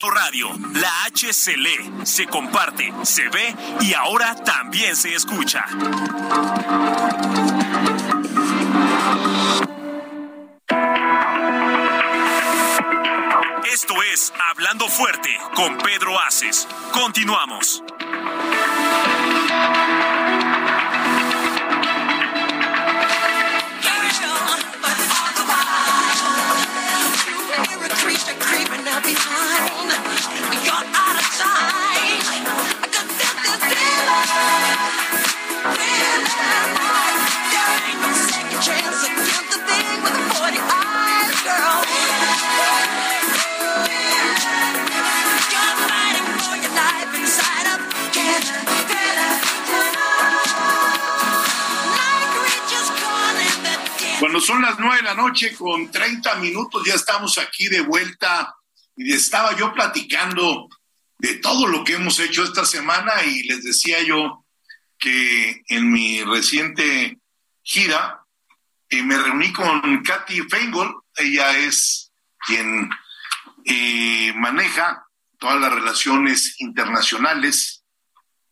Radio, 0.00 0.50
la 0.74 1.04
H 1.04 1.32
se 1.32 1.56
lee, 1.56 1.92
se 2.04 2.26
comparte, 2.26 2.92
se 3.04 3.28
ve 3.28 3.54
y 3.80 3.94
ahora 3.94 4.34
también 4.34 4.94
se 4.96 5.14
escucha. 5.14 5.64
Esto 13.72 13.94
es 14.12 14.32
Hablando 14.50 14.88
Fuerte 14.88 15.30
con 15.54 15.78
Pedro 15.78 16.20
Aces. 16.20 16.68
Continuamos. 16.92 17.82
Son 54.44 54.62
las 54.62 54.78
nueve 54.78 54.96
de 54.96 55.02
la 55.02 55.14
noche 55.14 55.54
con 55.54 55.90
30 55.90 56.36
minutos, 56.36 56.84
ya 56.84 56.94
estamos 56.94 57.38
aquí 57.38 57.68
de 57.68 57.80
vuelta 57.80 58.54
y 58.96 59.12
estaba 59.12 59.56
yo 59.56 59.72
platicando 59.72 60.68
de 61.18 61.36
todo 61.36 61.66
lo 61.66 61.82
que 61.82 61.94
hemos 61.94 62.18
hecho 62.20 62.44
esta 62.44 62.64
semana 62.64 63.24
y 63.24 63.44
les 63.44 63.64
decía 63.64 64.02
yo 64.02 64.44
que 64.98 65.62
en 65.68 65.90
mi 65.90 66.22
reciente 66.22 67.18
gira 67.62 68.20
eh, 68.90 69.02
me 69.02 69.16
reuní 69.16 69.52
con 69.52 70.02
Katy 70.02 70.42
Feingold, 70.42 70.94
ella 71.16 71.58
es 71.58 72.12
quien 72.46 72.90
eh, 73.64 74.32
maneja 74.36 75.06
todas 75.38 75.60
las 75.60 75.72
relaciones 75.72 76.60
internacionales 76.60 77.82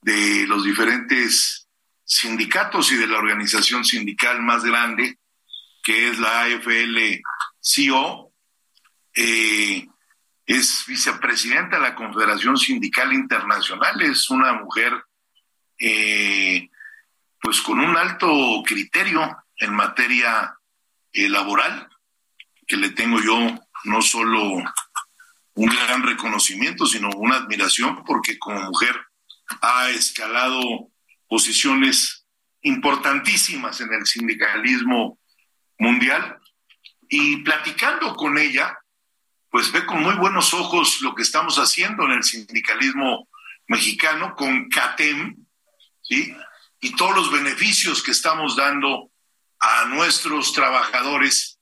de 0.01 0.47
los 0.47 0.65
diferentes 0.65 1.69
sindicatos 2.05 2.91
y 2.93 2.97
de 2.97 3.07
la 3.07 3.19
organización 3.19 3.85
sindical 3.85 4.43
más 4.43 4.65
grande, 4.65 5.19
que 5.83 6.09
es 6.09 6.19
la 6.19 6.45
AFL-CIO. 6.45 8.33
Eh, 9.15 9.87
es 10.47 10.85
vicepresidenta 10.87 11.77
de 11.77 11.83
la 11.83 11.95
Confederación 11.95 12.57
Sindical 12.57 13.13
Internacional, 13.13 14.01
es 14.03 14.29
una 14.31 14.53
mujer 14.55 14.93
eh, 15.79 16.69
pues 17.41 17.61
con 17.61 17.81
un 17.81 17.97
alto 17.97 18.63
criterio 18.67 19.45
en 19.57 19.75
materia 19.75 20.57
eh, 21.13 21.29
laboral, 21.29 21.89
que 22.67 22.77
le 22.77 22.91
tengo 22.91 23.21
yo 23.21 23.55
no 23.85 24.03
solo 24.03 24.63
un 25.55 25.67
gran 25.67 26.03
reconocimiento, 26.03 26.87
sino 26.87 27.11
una 27.11 27.37
admiración, 27.37 28.05
porque 28.05 28.39
como 28.39 28.61
mujer 28.63 28.97
ha 29.61 29.91
escalado 29.91 30.61
posiciones 31.29 32.27
importantísimas 32.63 33.81
en 33.81 33.93
el 33.93 34.07
sindicalismo 34.07 35.19
mundial. 35.79 36.39
Y 37.09 37.39
platicando 37.39 38.15
con 38.15 38.39
ella, 38.39 38.79
pues 39.51 39.71
ve 39.71 39.85
con 39.85 40.03
muy 40.03 40.15
buenos 40.15 40.55
ojos 40.55 41.03
lo 41.03 41.15
que 41.15 41.23
estamos 41.23 41.57
haciendo 41.57 42.05
en 42.05 42.13
el 42.13 42.23
sindicalismo 42.23 43.29
mexicano 43.69 44.35
con 44.35 44.69
CATEM, 44.69 45.37
¿sí? 46.01 46.35
Y 46.81 46.97
todos 46.97 47.15
los 47.15 47.31
beneficios 47.31 48.03
que 48.03 48.11
estamos 48.11 48.57
dando 48.57 49.11
a 49.61 49.85
nuestros 49.87 50.53
trabajadores, 50.53 51.59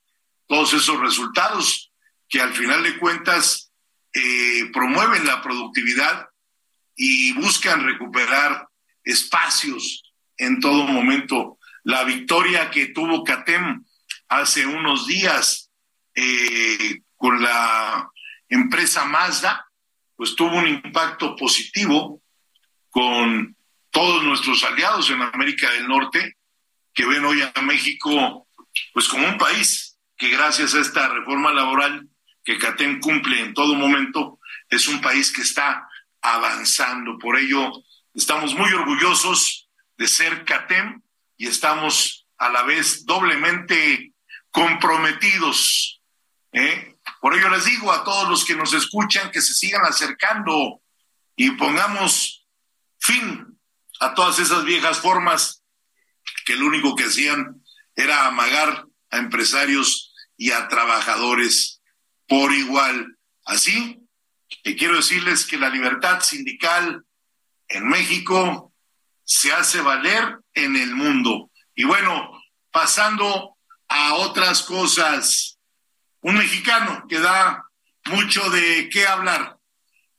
todos 0.47 0.73
esos 0.73 0.99
resultados 1.01 1.93
que 2.29 2.41
al 2.41 2.55
final 2.55 2.83
de 2.83 2.97
cuentas 2.99 3.73
eh, 4.15 4.71
promueven 4.73 5.27
la 5.27 5.43
productividad 5.43 6.29
y 6.97 7.33
buscan 7.33 7.85
recuperar 7.85 8.69
espacios 9.05 10.13
en 10.37 10.61
todo 10.61 10.85
momento. 10.85 11.59
La 11.83 12.05
victoria 12.05 12.71
que 12.71 12.87
tuvo 12.87 13.25
CATEM 13.25 13.85
hace 14.31 14.65
unos 14.65 15.07
días 15.07 15.71
eh, 16.15 17.03
con 17.17 17.43
la 17.43 18.11
empresa 18.49 19.05
Mazda, 19.05 19.67
pues 20.17 20.35
tuvo 20.37 20.57
un 20.57 20.69
impacto 20.69 21.37
positivo 21.37 22.23
con 22.89 23.57
todos 23.91 24.23
nuestros 24.25 24.63
aliados 24.65 25.11
en 25.11 25.21
América 25.21 25.71
del 25.73 25.89
Norte, 25.89 26.37
que 26.95 27.07
ven 27.07 27.25
hoy 27.25 27.43
a 27.43 27.61
México 27.63 28.47
pues 28.93 29.09
como 29.09 29.27
un 29.27 29.37
país 29.37 29.99
que 30.17 30.31
gracias 30.31 30.75
a 30.75 30.81
esta 30.81 31.09
reforma 31.09 31.53
laboral 31.53 32.09
que 32.45 32.59
CATEM 32.59 33.01
cumple 33.01 33.41
en 33.41 33.53
todo 33.53 33.75
momento, 33.75 34.39
es 34.69 34.87
un 34.87 35.01
país 35.01 35.33
que 35.33 35.43
está 35.43 35.89
avanzando. 36.23 37.19
Por 37.19 37.37
ello, 37.37 37.73
estamos 38.15 38.55
muy 38.55 38.73
orgullosos 38.73 39.69
de 39.99 40.07
ser 40.07 40.45
CATEM 40.45 41.03
y 41.37 41.49
estamos 41.49 42.29
a 42.39 42.49
la 42.49 42.63
vez 42.63 43.05
doblemente 43.05 44.10
comprometidos 44.51 46.01
¿eh? 46.53 46.97
Por 47.21 47.35
ello 47.35 47.49
les 47.51 47.65
digo 47.65 47.93
a 47.93 48.05
todos 48.05 48.29
los 48.29 48.45
que 48.45 48.55
nos 48.55 48.73
escuchan 48.73 49.31
que 49.31 49.41
se 49.41 49.55
sigan 49.55 49.85
acercando 49.85 50.81
y 51.37 51.51
pongamos 51.53 52.47
fin 52.99 53.59
a 54.01 54.15
todas 54.15 54.39
esas 54.39 54.65
viejas 54.65 55.01
formas 55.01 55.63
que 56.45 56.57
lo 56.57 56.67
único 56.67 56.95
que 56.95 57.05
hacían 57.05 57.63
era 57.95 58.27
amagar 58.27 58.87
a 59.11 59.19
empresarios 59.19 60.15
y 60.37 60.53
a 60.53 60.69
trabajadores 60.69 61.83
por 62.27 62.53
igual. 62.53 63.19
Así 63.45 64.01
que 64.63 64.77
quiero 64.77 64.97
decirles 64.97 65.47
que 65.47 65.59
la 65.59 65.69
libertad 65.69 66.21
sindical 66.23 67.05
en 67.69 67.89
México 67.89 68.73
se 69.25 69.53
hace 69.53 69.81
valer 69.81 70.39
en 70.55 70.77
el 70.77 70.95
mundo. 70.95 71.51
Y 71.75 71.85
bueno, 71.85 72.31
pasando 72.71 73.57
a 73.91 74.15
otras 74.15 74.63
cosas, 74.63 75.59
un 76.23 76.37
mexicano 76.37 77.05
que 77.09 77.19
da 77.19 77.65
mucho 78.07 78.49
de 78.51 78.89
qué 78.89 79.07
hablar. 79.07 79.59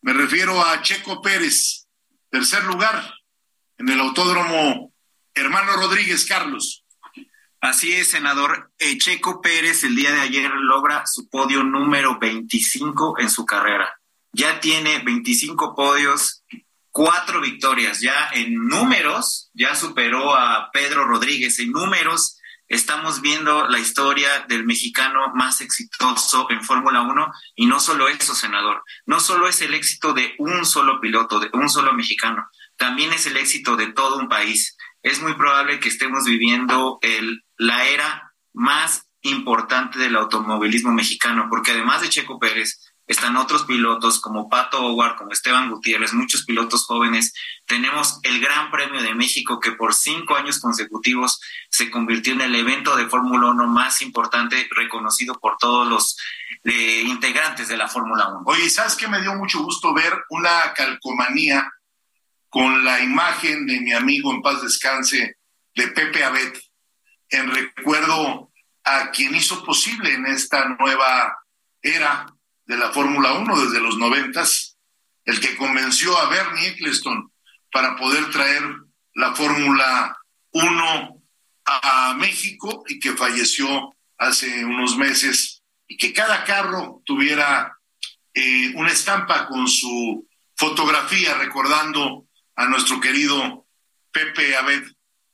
Me 0.02 0.14
refiero 0.14 0.62
a 0.64 0.82
Checo 0.82 1.22
Pérez, 1.22 1.88
tercer 2.30 2.66
lugar 2.66 3.16
en 3.78 3.90
el 3.90 4.00
Autódromo 4.02 4.94
Hermano 5.34 5.78
Rodríguez 5.78 6.26
Carlos. 6.26 6.84
Así 7.62 7.94
es, 7.94 8.10
senador. 8.10 8.72
Eh, 8.78 8.98
Checo 8.98 9.40
Pérez 9.40 9.86
el 9.86 9.96
día 9.96 10.12
de 10.12 10.20
ayer 10.20 10.52
logra 10.52 11.04
su 11.06 11.30
podio 11.30 11.64
número 11.64 12.20
25 12.20 13.20
en 13.20 13.30
su 13.30 13.46
carrera. 13.46 13.98
Ya 14.34 14.60
tiene 14.60 15.00
25 15.00 15.76
podios, 15.76 16.44
cuatro 16.90 17.40
victorias. 17.40 18.02
Ya 18.02 18.30
en 18.34 18.56
números, 18.68 19.50
ya 19.54 19.76
superó 19.76 20.36
a 20.36 20.72
Pedro 20.74 21.06
Rodríguez. 21.06 21.60
En 21.60 21.72
números, 21.72 22.41
estamos 22.76 23.22
viendo 23.22 23.68
la 23.68 23.80
historia 23.80 24.46
del 24.48 24.66
mexicano 24.66 25.32
más 25.34 25.62
exitoso 25.62 26.48
en 26.50 26.64
Fórmula 26.64 27.02
1. 27.02 27.32
Y 27.56 27.66
no 27.68 27.80
solo 27.80 28.08
eso, 28.08 28.34
senador. 28.34 28.84
No 29.06 29.20
solo 29.20 29.48
es 29.48 29.62
el 29.62 29.74
éxito 29.74 30.14
de 30.14 30.36
un 30.40 30.66
solo 30.66 31.00
piloto, 31.00 31.40
de 31.40 31.50
un 31.54 31.70
solo 31.70 31.94
mexicano. 31.94 32.48
También 32.78 33.14
es 33.14 33.28
el 33.28 33.38
éxito 33.38 33.76
de 33.76 33.88
todo 33.88 34.18
un 34.18 34.30
país 34.30 34.76
es 35.04 35.22
muy 35.22 35.34
probable 35.34 35.80
que 35.80 35.90
estemos 35.90 36.26
viviendo 36.26 37.00
el, 37.02 37.44
la 37.58 37.88
era 37.88 38.34
más 38.54 39.08
importante 39.22 40.00
del 40.00 40.16
automovilismo 40.16 40.92
mexicano, 40.92 41.48
porque 41.50 41.72
además 41.72 42.02
de 42.02 42.10
Checo 42.10 42.40
Pérez, 42.40 42.91
están 43.12 43.36
otros 43.36 43.66
pilotos 43.66 44.22
como 44.22 44.48
Pato 44.48 44.80
Howard, 44.80 45.18
como 45.18 45.32
Esteban 45.32 45.70
Gutiérrez, 45.70 46.14
muchos 46.14 46.46
pilotos 46.46 46.86
jóvenes. 46.86 47.34
Tenemos 47.66 48.20
el 48.24 48.40
Gran 48.40 48.72
Premio 48.72 49.04
de 49.04 49.14
México 49.14 49.60
que 49.60 49.74
por 49.74 49.94
cinco 49.94 50.38
años 50.38 50.60
consecutivos 50.60 51.42
se 51.70 51.92
convirtió 51.92 52.34
en 52.34 52.42
el 52.42 52.56
evento 52.56 52.96
de 52.96 53.08
Fórmula 53.08 53.50
1 53.50 53.68
más 53.68 54.02
importante, 54.02 54.66
reconocido 54.72 55.38
por 55.40 55.58
todos 55.58 55.86
los 55.90 56.18
eh, 56.64 57.04
integrantes 57.06 57.68
de 57.68 57.76
la 57.76 57.90
Fórmula 57.90 58.30
1. 58.30 58.44
Oye, 58.46 58.70
¿sabes 58.70 58.96
qué 58.96 59.10
me 59.10 59.22
dio 59.22 59.36
mucho 59.36 59.62
gusto 59.62 59.94
ver 59.94 60.14
una 60.30 60.74
calcomanía 60.74 61.70
con 62.48 62.86
la 62.86 63.02
imagen 63.02 63.66
de 63.66 63.82
mi 63.82 63.92
amigo 63.92 64.34
en 64.34 64.42
paz 64.42 64.62
descanse, 64.62 65.38
de 65.76 65.88
Pepe 65.90 66.24
Abed, 66.24 66.54
en 67.30 67.52
recuerdo 67.52 68.52
a 68.86 69.12
quien 69.12 69.36
hizo 69.36 69.66
posible 69.66 70.14
en 70.14 70.28
esta 70.28 70.66
nueva 70.80 71.38
era 71.82 72.26
de 72.66 72.78
la 72.78 72.92
Fórmula 72.92 73.34
1 73.34 73.66
desde 73.66 73.82
los 73.82 73.98
noventas, 73.98 74.78
el 75.26 75.40
que 75.40 75.56
convenció 75.58 76.18
a 76.18 76.30
Bernie 76.30 76.68
Eccleston 76.70 77.32
para 77.72 77.96
poder 77.96 78.30
traer 78.32 78.64
la 79.16 79.36
Fórmula 79.36 80.18
1 80.52 81.22
a 81.66 82.14
México 82.16 82.84
y 82.88 83.00
que 83.00 83.14
falleció 83.14 83.96
hace 84.18 84.66
unos 84.66 84.98
meses 84.98 85.64
y 85.88 85.98
que 85.98 86.14
cada 86.14 86.44
carro 86.44 87.02
tuviera 87.06 87.78
eh, 88.34 88.72
una 88.76 88.92
estampa 88.92 89.48
con 89.48 89.68
su 89.68 90.28
fotografía 90.56 91.34
recordando 91.36 92.28
a 92.56 92.66
nuestro 92.68 93.00
querido 93.00 93.66
Pepe 94.12 94.56
Abed. 94.56 94.84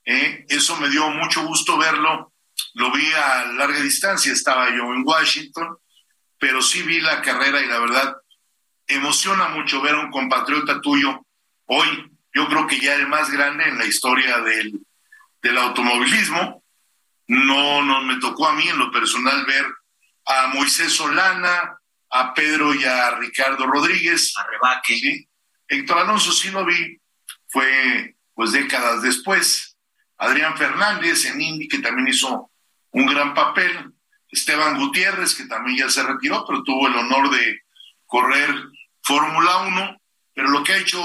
¿eh? 0.06 0.46
Eso 0.50 0.78
me 0.78 0.90
dio 0.90 1.10
mucho 1.10 1.46
gusto 1.46 1.78
verlo. 1.78 2.34
Lo 2.74 2.92
vi 2.92 3.06
a 3.12 3.46
larga 3.54 3.82
distancia, 3.82 4.32
estaba 4.32 4.70
yo 4.70 4.94
en 4.94 5.04
Washington, 5.06 5.78
pero 6.40 6.62
sí 6.62 6.82
vi 6.84 7.00
la 7.02 7.22
carrera 7.22 7.62
y 7.62 7.68
la 7.68 7.80
verdad 7.80 8.18
emociona 8.88 9.50
mucho 9.50 9.82
ver 9.82 9.96
a 9.96 10.00
un 10.00 10.12
compatriota 10.12 10.82
tuyo 10.82 11.26
hoy. 11.66 12.12
Yo 12.34 12.48
creo 12.48 12.68
que 12.68 12.80
ya 12.80 12.96
el 12.96 13.08
más 13.08 13.32
grande 13.32 13.64
en 13.66 13.78
la 13.78 13.86
historia 13.86 14.40
del, 14.40 14.80
del 15.42 15.58
automovilismo. 15.58 16.64
No, 17.28 17.82
no 17.82 18.04
me 18.04 18.20
tocó 18.20 18.48
a 18.48 18.54
mí 18.54 18.68
en 18.68 18.78
lo 18.78 18.92
personal 18.92 19.46
ver 19.46 19.66
a 20.26 20.48
Moisés 20.48 20.94
Solana, 20.94 21.78
a 22.10 22.34
Pedro 22.34 22.74
y 22.74 22.84
a 22.84 23.12
Ricardo 23.12 23.66
Rodríguez. 23.66 24.34
A 24.38 24.46
Rebaque. 24.48 25.28
Héctor 25.68 26.00
Alonso 26.00 26.32
sí 26.32 26.50
lo 26.50 26.66
vi, 26.66 26.98
fue 27.50 28.16
pues 28.34 28.52
décadas 28.52 29.02
después. 29.02 29.78
Adrián 30.18 30.58
Fernández 30.58 31.26
en 31.26 31.42
Indy, 31.42 31.68
que 31.68 31.80
también 31.80 32.08
hizo 32.08 32.52
un 32.92 33.06
gran 33.06 33.34
papel. 33.34 33.92
Esteban 34.30 34.78
Gutiérrez, 34.78 35.36
que 35.36 35.46
también 35.46 35.78
ya 35.78 35.90
se 35.90 36.04
retiró, 36.04 36.44
pero 36.46 36.64
tuvo 36.64 36.88
el 36.88 36.96
honor 36.96 37.30
de 37.30 37.62
correr 38.06 38.50
Fórmula 39.04 39.58
1. 39.68 40.02
Pero 40.34 40.50
lo 40.50 40.64
que 40.64 40.74
ha 40.74 40.78
hecho 40.78 41.02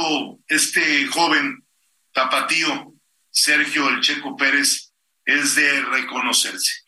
este 0.47 1.07
joven 1.07 1.65
tapatío, 2.13 2.93
Sergio 3.31 3.89
El 3.89 4.01
Checo 4.01 4.37
Pérez, 4.37 4.93
es 5.25 5.55
de 5.55 5.83
reconocerse. 5.83 6.83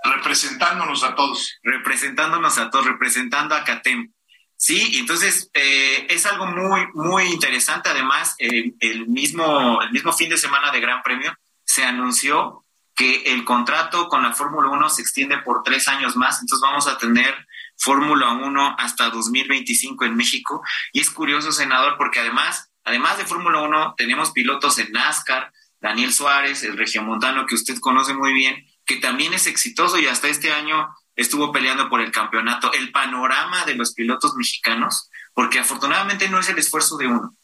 Representándonos 0.02 1.04
a 1.04 1.14
todos. 1.14 1.58
Representándonos 1.62 2.56
a 2.56 2.70
todos, 2.70 2.86
representando 2.86 3.54
a 3.54 3.62
CATEM. 3.62 4.10
Sí, 4.56 4.96
entonces 4.98 5.50
eh, 5.52 6.06
es 6.08 6.24
algo 6.24 6.46
muy, 6.46 6.86
muy 6.94 7.24
interesante. 7.24 7.90
Además, 7.90 8.36
el, 8.38 9.06
mismo, 9.06 9.82
el 9.82 9.90
mismo 9.90 10.14
fin 10.14 10.30
de 10.30 10.38
semana 10.38 10.72
de 10.72 10.80
Gran 10.80 11.02
Premio 11.02 11.36
se 11.62 11.84
anunció 11.84 12.64
que 12.94 13.34
el 13.34 13.44
contrato 13.44 14.08
con 14.08 14.22
la 14.22 14.32
Fórmula 14.32 14.70
1 14.70 14.88
se 14.88 15.02
extiende 15.02 15.36
por 15.42 15.62
tres 15.62 15.88
años 15.88 16.16
más. 16.16 16.40
Entonces 16.40 16.62
vamos 16.62 16.88
a 16.88 16.96
tener 16.96 17.46
Fórmula 17.76 18.32
1 18.32 18.76
hasta 18.78 19.10
2025 19.10 20.06
en 20.06 20.16
México. 20.16 20.62
Y 20.94 21.00
es 21.00 21.10
curioso, 21.10 21.52
senador, 21.52 21.96
porque 21.98 22.20
además, 22.20 22.70
además 22.86 23.18
de 23.18 23.26
Fórmula 23.26 23.60
1, 23.60 23.94
tenemos 23.98 24.30
pilotos 24.30 24.78
en 24.78 24.92
NASCAR, 24.92 25.52
Daniel 25.80 26.14
Suárez, 26.14 26.62
el 26.62 26.78
regiomontano 26.78 27.44
que 27.44 27.54
usted 27.54 27.78
conoce 27.80 28.14
muy 28.14 28.32
bien, 28.32 28.64
que 28.86 28.96
también 28.96 29.34
es 29.34 29.46
exitoso 29.46 29.98
y 29.98 30.06
hasta 30.06 30.28
este 30.28 30.52
año 30.52 30.88
estuvo 31.16 31.52
peleando 31.52 31.90
por 31.90 32.00
el 32.00 32.12
campeonato, 32.12 32.72
el 32.72 32.92
panorama 32.92 33.64
de 33.66 33.74
los 33.74 33.92
pilotos 33.92 34.34
mexicanos, 34.36 35.10
porque 35.34 35.58
afortunadamente 35.58 36.28
no 36.28 36.38
es 36.38 36.48
el 36.48 36.58
esfuerzo 36.58 36.96
de 36.96 37.08
uno, 37.08 37.36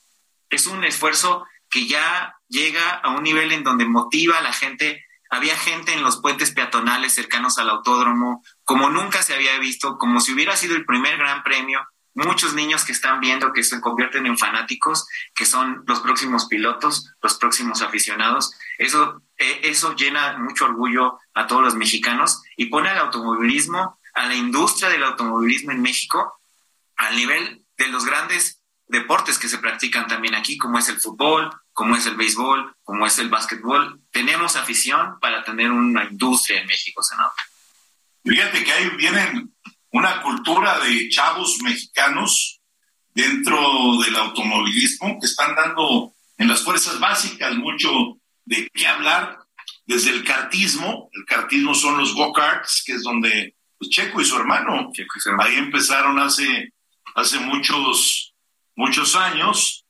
es 0.49 0.67
un 0.67 0.85
esfuerzo 0.85 1.45
que 1.69 1.87
ya 1.87 2.37
llega 2.49 2.91
a 2.91 3.11
un 3.11 3.23
nivel 3.23 3.51
en 3.51 3.65
donde 3.65 3.87
motiva 3.87 4.39
a 4.39 4.43
la 4.43 4.53
gente. 4.53 5.05
Había 5.31 5.57
gente 5.57 5.95
en 5.95 6.03
los 6.03 6.21
puentes 6.21 6.53
peatonales 6.53 7.15
cercanos 7.15 7.59
al 7.59 7.71
autódromo, 7.71 8.45
como 8.63 8.91
nunca 8.91 9.23
se 9.23 9.35
había 9.35 9.59
visto, 9.59 9.97
como 9.97 10.21
si 10.21 10.33
hubiera 10.33 10.55
sido 10.55 10.77
el 10.77 10.85
primer 10.85 11.17
gran 11.17 11.43
premio. 11.43 11.81
Muchos 12.15 12.55
niños 12.55 12.85
que 12.85 12.93
están 12.93 13.21
viendo 13.21 13.53
que 13.53 13.65
se 13.65 13.81
convierten 13.81 14.27
en 14.27 14.37
fanáticos, 14.37 15.07
que 15.35 15.47
son 15.47 15.83
los 15.87 16.01
próximos 16.01 16.47
pilotos, 16.47 17.11
los 17.23 17.35
próximos 17.39 17.81
aficionados. 17.81 18.53
Eso 18.79 19.23
e, 19.39 19.61
eso 19.71 19.95
llena 19.97 20.39
mucho 20.39 20.67
orgullo 20.67 21.19
a 21.35 21.47
todos 21.47 21.63
los 21.63 21.75
mexicanos 21.75 22.43
y 22.57 22.67
pone 22.67 22.89
al 22.91 22.99
automovilismo, 22.99 23.99
a 24.15 24.27
la 24.27 24.35
industria 24.35 24.89
del 24.89 25.05
automovilismo 25.05 25.73
en 25.73 25.83
México, 25.83 26.41
al 26.97 27.17
nivel 27.17 27.65
de 27.77 27.89
los 27.89 28.05
grandes 28.05 28.63
deportes 28.87 29.39
que 29.39 29.49
se 29.49 29.59
practican 29.59 30.07
también 30.07 30.35
aquí, 30.35 30.59
como 30.59 30.79
es 30.79 30.89
el 30.89 31.01
fútbol, 31.01 31.51
como 31.73 31.97
es 31.97 32.07
el 32.07 32.17
béisbol, 32.17 32.77
como 32.85 33.07
es 33.07 33.19
el 33.19 33.31
básquetbol. 33.31 34.01
Tenemos 34.11 34.57
afición 34.57 35.19
para 35.19 35.43
tener 35.43 35.71
una 35.71 36.05
industria 36.05 36.61
en 36.61 36.67
México, 36.67 37.03
senador. 37.03 37.33
Fíjate 38.25 38.63
que 38.63 38.73
ahí 38.73 38.91
vienen 38.91 39.53
una 39.93 40.23
cultura 40.23 40.79
de 40.81 41.09
chavos 41.09 41.59
mexicanos 41.63 42.61
dentro 43.15 43.99
del 44.05 44.17
automovilismo 44.17 45.19
que 45.21 45.27
están 45.27 45.55
dando 45.55 46.13
en 46.39 46.49
las 46.49 46.63
fuerzas 46.63 46.99
básicas 46.99 47.55
mucho 47.57 47.91
de 48.45 48.69
qué 48.75 48.87
hablar 48.87 49.39
desde 49.87 50.11
el 50.11 50.25
cartismo. 50.25 51.09
El 51.13 51.25
cartismo 51.25 51.75
son 51.75 51.99
los 51.99 52.15
go-karts, 52.15 52.83
que 52.85 52.95
es 52.95 53.03
donde 53.03 53.55
pues, 53.79 53.91
Checo 53.91 54.21
y 54.21 54.25
su 54.25 54.37
hermano, 54.37 54.91
ahí 55.39 55.57
empezaron 55.57 56.19
hace 56.19 56.73
hace 57.15 57.39
muchos, 57.41 58.35
muchos 58.77 59.17
años, 59.17 59.85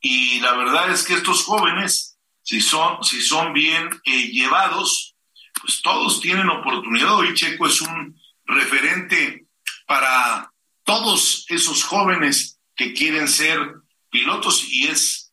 y 0.00 0.40
la 0.40 0.54
verdad 0.54 0.90
es 0.90 1.04
que 1.04 1.14
estos 1.14 1.44
jóvenes, 1.44 2.18
si 2.42 2.60
son, 2.60 3.02
si 3.04 3.20
son 3.20 3.52
bien 3.52 3.88
eh, 4.04 4.28
llevados, 4.28 5.14
pues 5.60 5.82
todos 5.82 6.20
tienen 6.20 6.48
oportunidad. 6.48 7.14
Hoy 7.16 7.34
Checo 7.34 7.66
es 7.66 7.80
un 7.82 8.19
referente 8.50 9.46
para 9.86 10.50
todos 10.84 11.46
esos 11.48 11.84
jóvenes 11.84 12.58
que 12.76 12.92
quieren 12.92 13.28
ser 13.28 13.74
pilotos 14.10 14.64
y 14.68 14.88
es 14.88 15.32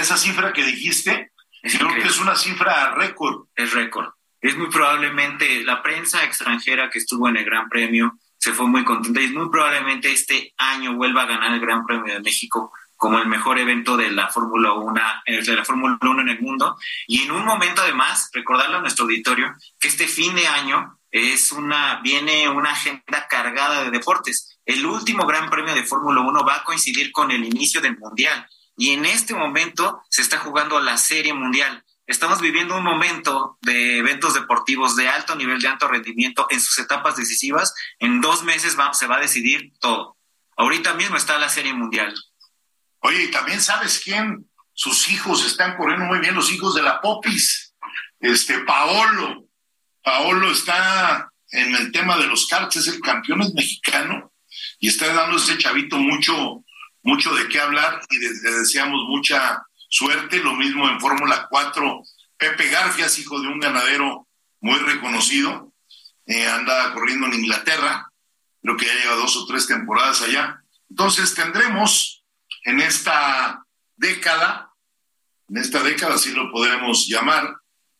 esa 0.00 0.16
cifra 0.16 0.52
que 0.52 0.64
dijiste, 0.64 1.32
creo 1.62 1.94
que 1.94 2.08
es 2.08 2.18
una 2.18 2.36
cifra 2.36 2.94
récord. 2.94 3.46
Es 3.54 3.72
récord. 3.72 4.12
Es 4.40 4.56
muy 4.56 4.68
probablemente 4.68 5.62
la 5.64 5.82
prensa 5.82 6.24
extranjera 6.24 6.90
que 6.90 6.98
estuvo 6.98 7.28
en 7.28 7.36
el 7.36 7.44
Gran 7.44 7.68
Premio 7.68 8.18
se 8.38 8.52
fue 8.52 8.66
muy 8.66 8.84
contenta 8.84 9.20
y 9.20 9.28
muy 9.28 9.48
probablemente 9.50 10.10
este 10.10 10.52
año 10.58 10.94
vuelva 10.94 11.22
a 11.22 11.26
ganar 11.26 11.52
el 11.54 11.60
Gran 11.60 11.86
Premio 11.86 12.12
de 12.12 12.20
México 12.20 12.72
como 12.96 13.18
el 13.18 13.28
mejor 13.28 13.58
evento 13.58 13.96
de 13.96 14.10
la 14.10 14.28
Fórmula 14.28 14.72
1, 14.72 15.00
eh, 15.26 15.42
de 15.42 15.56
la 15.56 15.64
Fórmula 15.64 15.98
1 16.00 16.20
en 16.22 16.28
el 16.28 16.40
mundo. 16.40 16.76
Y 17.06 17.22
en 17.22 17.32
un 17.32 17.44
momento 17.44 17.82
además, 17.82 18.30
recordarle 18.32 18.76
a 18.76 18.80
nuestro 18.80 19.04
auditorio 19.04 19.54
que 19.78 19.88
este 19.88 20.06
fin 20.06 20.34
de 20.34 20.46
año 20.46 20.98
es 21.12 21.52
una, 21.52 22.00
viene 22.02 22.48
una 22.48 22.72
agenda 22.72 23.28
cargada 23.28 23.84
de 23.84 23.90
deportes. 23.90 24.58
El 24.66 24.84
último 24.84 25.26
Gran 25.26 25.48
Premio 25.48 25.74
de 25.74 25.84
Fórmula 25.84 26.22
1 26.22 26.44
va 26.44 26.56
a 26.56 26.64
coincidir 26.64 27.12
con 27.12 27.30
el 27.30 27.44
inicio 27.44 27.80
del 27.80 27.98
Mundial. 27.98 28.48
Y 28.76 28.90
en 28.90 29.04
este 29.04 29.34
momento 29.34 30.02
se 30.08 30.22
está 30.22 30.38
jugando 30.38 30.80
la 30.80 30.96
Serie 30.96 31.34
Mundial 31.34 31.84
estamos 32.06 32.40
viviendo 32.40 32.76
un 32.76 32.84
momento 32.84 33.58
de 33.62 33.98
eventos 33.98 34.34
deportivos 34.34 34.96
de 34.96 35.08
alto 35.08 35.34
nivel, 35.34 35.60
de 35.60 35.68
alto 35.68 35.88
rendimiento 35.88 36.46
en 36.50 36.60
sus 36.60 36.78
etapas 36.78 37.16
decisivas. 37.16 37.74
En 37.98 38.20
dos 38.20 38.42
meses 38.44 38.76
se 38.92 39.06
va 39.06 39.16
a 39.16 39.20
decidir 39.20 39.72
todo. 39.80 40.16
Ahorita 40.56 40.94
mismo 40.94 41.16
está 41.16 41.38
la 41.38 41.48
Serie 41.48 41.72
Mundial. 41.72 42.14
Oye, 43.00 43.24
y 43.24 43.30
también 43.30 43.60
sabes 43.60 44.00
quién, 44.04 44.48
sus 44.74 45.08
hijos 45.08 45.44
están 45.44 45.76
corriendo 45.76 46.06
muy 46.06 46.18
bien, 46.18 46.34
los 46.34 46.52
hijos 46.52 46.74
de 46.74 46.82
la 46.82 47.00
Popis. 47.00 47.74
Este, 48.20 48.58
Paolo. 48.60 49.46
Paolo 50.02 50.50
está 50.50 51.30
en 51.50 51.74
el 51.74 51.92
tema 51.92 52.16
de 52.16 52.26
los 52.26 52.46
karts, 52.46 52.76
es 52.76 52.88
el 52.88 53.00
campeón 53.00 53.42
es 53.42 53.54
mexicano 53.54 54.32
y 54.80 54.88
está 54.88 55.12
dando 55.12 55.36
a 55.36 55.40
este 55.40 55.58
chavito 55.58 55.98
mucho, 55.98 56.64
mucho 57.02 57.34
de 57.34 57.48
qué 57.48 57.60
hablar 57.60 58.00
y 58.10 58.18
le 58.18 58.28
deseamos 58.28 59.00
mucha 59.08 59.62
suerte. 59.88 60.38
Lo 60.38 60.54
mismo 60.54 60.88
en 60.88 61.00
Fórmula 61.00 61.46
4, 61.48 62.02
Pepe 62.36 62.68
Garfias, 62.68 63.18
hijo 63.18 63.40
de 63.40 63.48
un 63.48 63.60
ganadero 63.60 64.26
muy 64.60 64.78
reconocido, 64.78 65.72
eh, 66.26 66.46
anda 66.46 66.92
corriendo 66.92 67.26
en 67.26 67.34
Inglaterra, 67.34 68.10
creo 68.62 68.76
que 68.76 68.86
ya 68.86 68.94
lleva 68.94 69.16
dos 69.16 69.36
o 69.36 69.46
tres 69.46 69.66
temporadas 69.66 70.22
allá. 70.22 70.62
Entonces 70.88 71.34
tendremos 71.34 72.24
en 72.64 72.80
esta 72.80 73.64
década, 73.96 74.72
en 75.48 75.58
esta 75.58 75.82
década, 75.82 76.14
así 76.14 76.32
lo 76.32 76.50
podremos 76.50 77.06
llamar, 77.08 77.56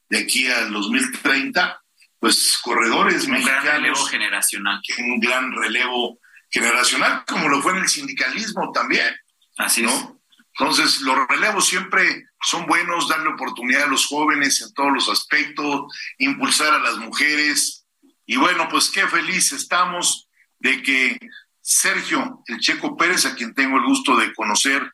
de 0.09 0.19
aquí 0.19 0.49
al 0.51 0.73
2030, 0.73 1.82
pues 2.23 2.57
corredores 2.63 3.25
un 3.25 3.33
mexicanos. 3.33 3.59
Un 3.59 3.65
gran 3.65 3.83
relevo 3.83 4.07
generacional. 4.07 4.81
Un 4.99 5.19
gran 5.19 5.53
relevo 5.53 6.21
generacional, 6.49 7.25
como 7.27 7.49
lo 7.49 7.61
fue 7.61 7.73
en 7.73 7.79
el 7.79 7.89
sindicalismo 7.89 8.71
también. 8.71 9.13
Así 9.59 9.85
es. 9.85 10.09
Entonces, 10.57 11.01
los 11.01 11.27
relevos 11.27 11.67
siempre 11.67 12.29
son 12.41 12.67
buenos, 12.67 13.09
darle 13.09 13.31
oportunidad 13.31 13.83
a 13.83 13.87
los 13.89 14.07
jóvenes 14.07 14.63
en 14.63 14.73
todos 14.73 14.93
los 14.93 15.09
aspectos, 15.09 15.93
impulsar 16.19 16.73
a 16.73 16.79
las 16.79 16.97
mujeres. 16.99 17.87
Y 18.25 18.37
bueno, 18.37 18.69
pues 18.71 18.89
qué 18.91 19.05
feliz 19.09 19.51
estamos 19.51 20.29
de 20.61 20.81
que 20.81 21.19
Sergio, 21.61 22.45
el 22.47 22.61
Checo 22.61 22.97
Pérez, 22.97 23.27
a 23.27 23.35
quien 23.35 23.53
tengo 23.53 23.79
el 23.79 23.85
gusto 23.85 24.17
de 24.17 24.33
conocer 24.33 24.93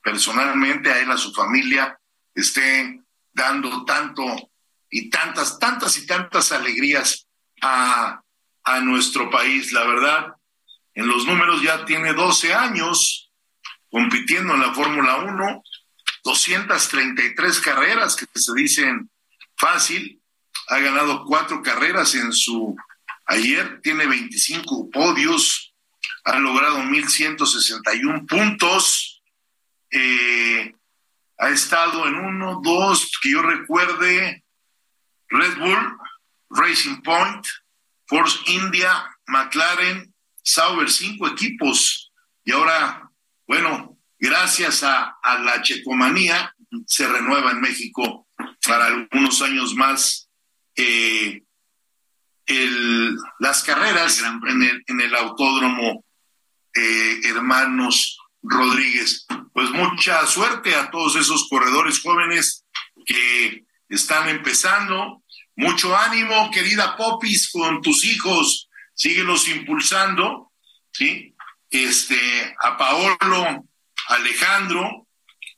personalmente, 0.00 0.92
a 0.92 1.00
él, 1.00 1.10
a 1.10 1.18
su 1.18 1.34
familia, 1.34 1.98
esté 2.36 3.00
dando 3.32 3.84
tanto 3.84 4.52
y 4.90 5.10
tantas, 5.10 5.58
tantas 5.58 5.96
y 5.98 6.06
tantas 6.06 6.52
alegrías 6.52 7.26
a, 7.62 8.20
a 8.64 8.80
nuestro 8.80 9.30
país. 9.30 9.72
La 9.72 9.84
verdad, 9.84 10.26
en 10.94 11.06
los 11.06 11.26
números 11.26 11.62
ya 11.62 11.84
tiene 11.84 12.12
12 12.12 12.54
años 12.54 13.30
compitiendo 13.90 14.54
en 14.54 14.60
la 14.60 14.74
Fórmula 14.74 15.16
1, 15.18 15.62
233 16.24 17.60
carreras 17.60 18.16
que 18.16 18.26
se 18.34 18.52
dicen 18.54 19.10
fácil, 19.56 20.20
ha 20.68 20.78
ganado 20.78 21.24
cuatro 21.24 21.62
carreras 21.62 22.14
en 22.14 22.32
su 22.32 22.76
ayer, 23.26 23.80
tiene 23.82 24.06
25 24.06 24.90
podios, 24.90 25.74
ha 26.24 26.38
logrado 26.38 26.78
1.161 26.78 28.26
puntos, 28.26 29.22
eh, 29.90 30.74
ha 31.38 31.48
estado 31.50 32.06
en 32.06 32.16
uno, 32.16 32.60
dos, 32.62 33.10
que 33.22 33.30
yo 33.30 33.42
recuerde, 33.42 34.44
Red 35.30 35.58
Bull, 35.58 35.98
Racing 36.50 37.02
Point, 37.02 37.46
Force 38.06 38.38
India, 38.46 39.04
McLaren, 39.26 40.14
Sauber, 40.42 40.90
cinco 40.90 41.28
equipos, 41.28 42.12
y 42.44 42.52
ahora 42.52 43.08
bueno, 43.48 43.98
gracias 44.18 44.82
a, 44.82 45.18
la 45.42 45.62
checomanía 45.62 46.54
se 46.86 47.08
renueva 47.08 47.52
en 47.52 47.62
México 47.62 48.28
para 48.62 48.86
algunos 48.88 49.40
años 49.40 49.74
más 49.74 50.28
eh, 50.76 51.42
las 53.38 53.62
carreras 53.62 54.22
en 54.22 54.62
el, 54.62 54.84
en 54.86 55.00
el 55.00 55.14
autódromo 55.14 56.04
eh, 56.74 57.20
Hermanos 57.24 58.18
Rodríguez. 58.42 59.26
Pues 59.54 59.70
mucha 59.70 60.26
suerte 60.26 60.74
a 60.74 60.90
todos 60.90 61.16
esos 61.16 61.48
corredores 61.48 62.02
jóvenes 62.02 62.66
que 63.06 63.64
están 63.88 64.28
empezando. 64.28 65.22
Mucho 65.56 65.96
ánimo, 65.96 66.50
querida 66.50 66.96
Popis, 66.96 67.50
con 67.50 67.82
tus 67.82 68.04
hijos. 68.04 68.68
Síguelos 68.94 69.48
impulsando, 69.48 70.52
¿sí? 70.92 71.34
este, 71.70 72.56
a 72.62 72.76
Paolo, 72.76 73.64
Alejandro, 74.08 75.06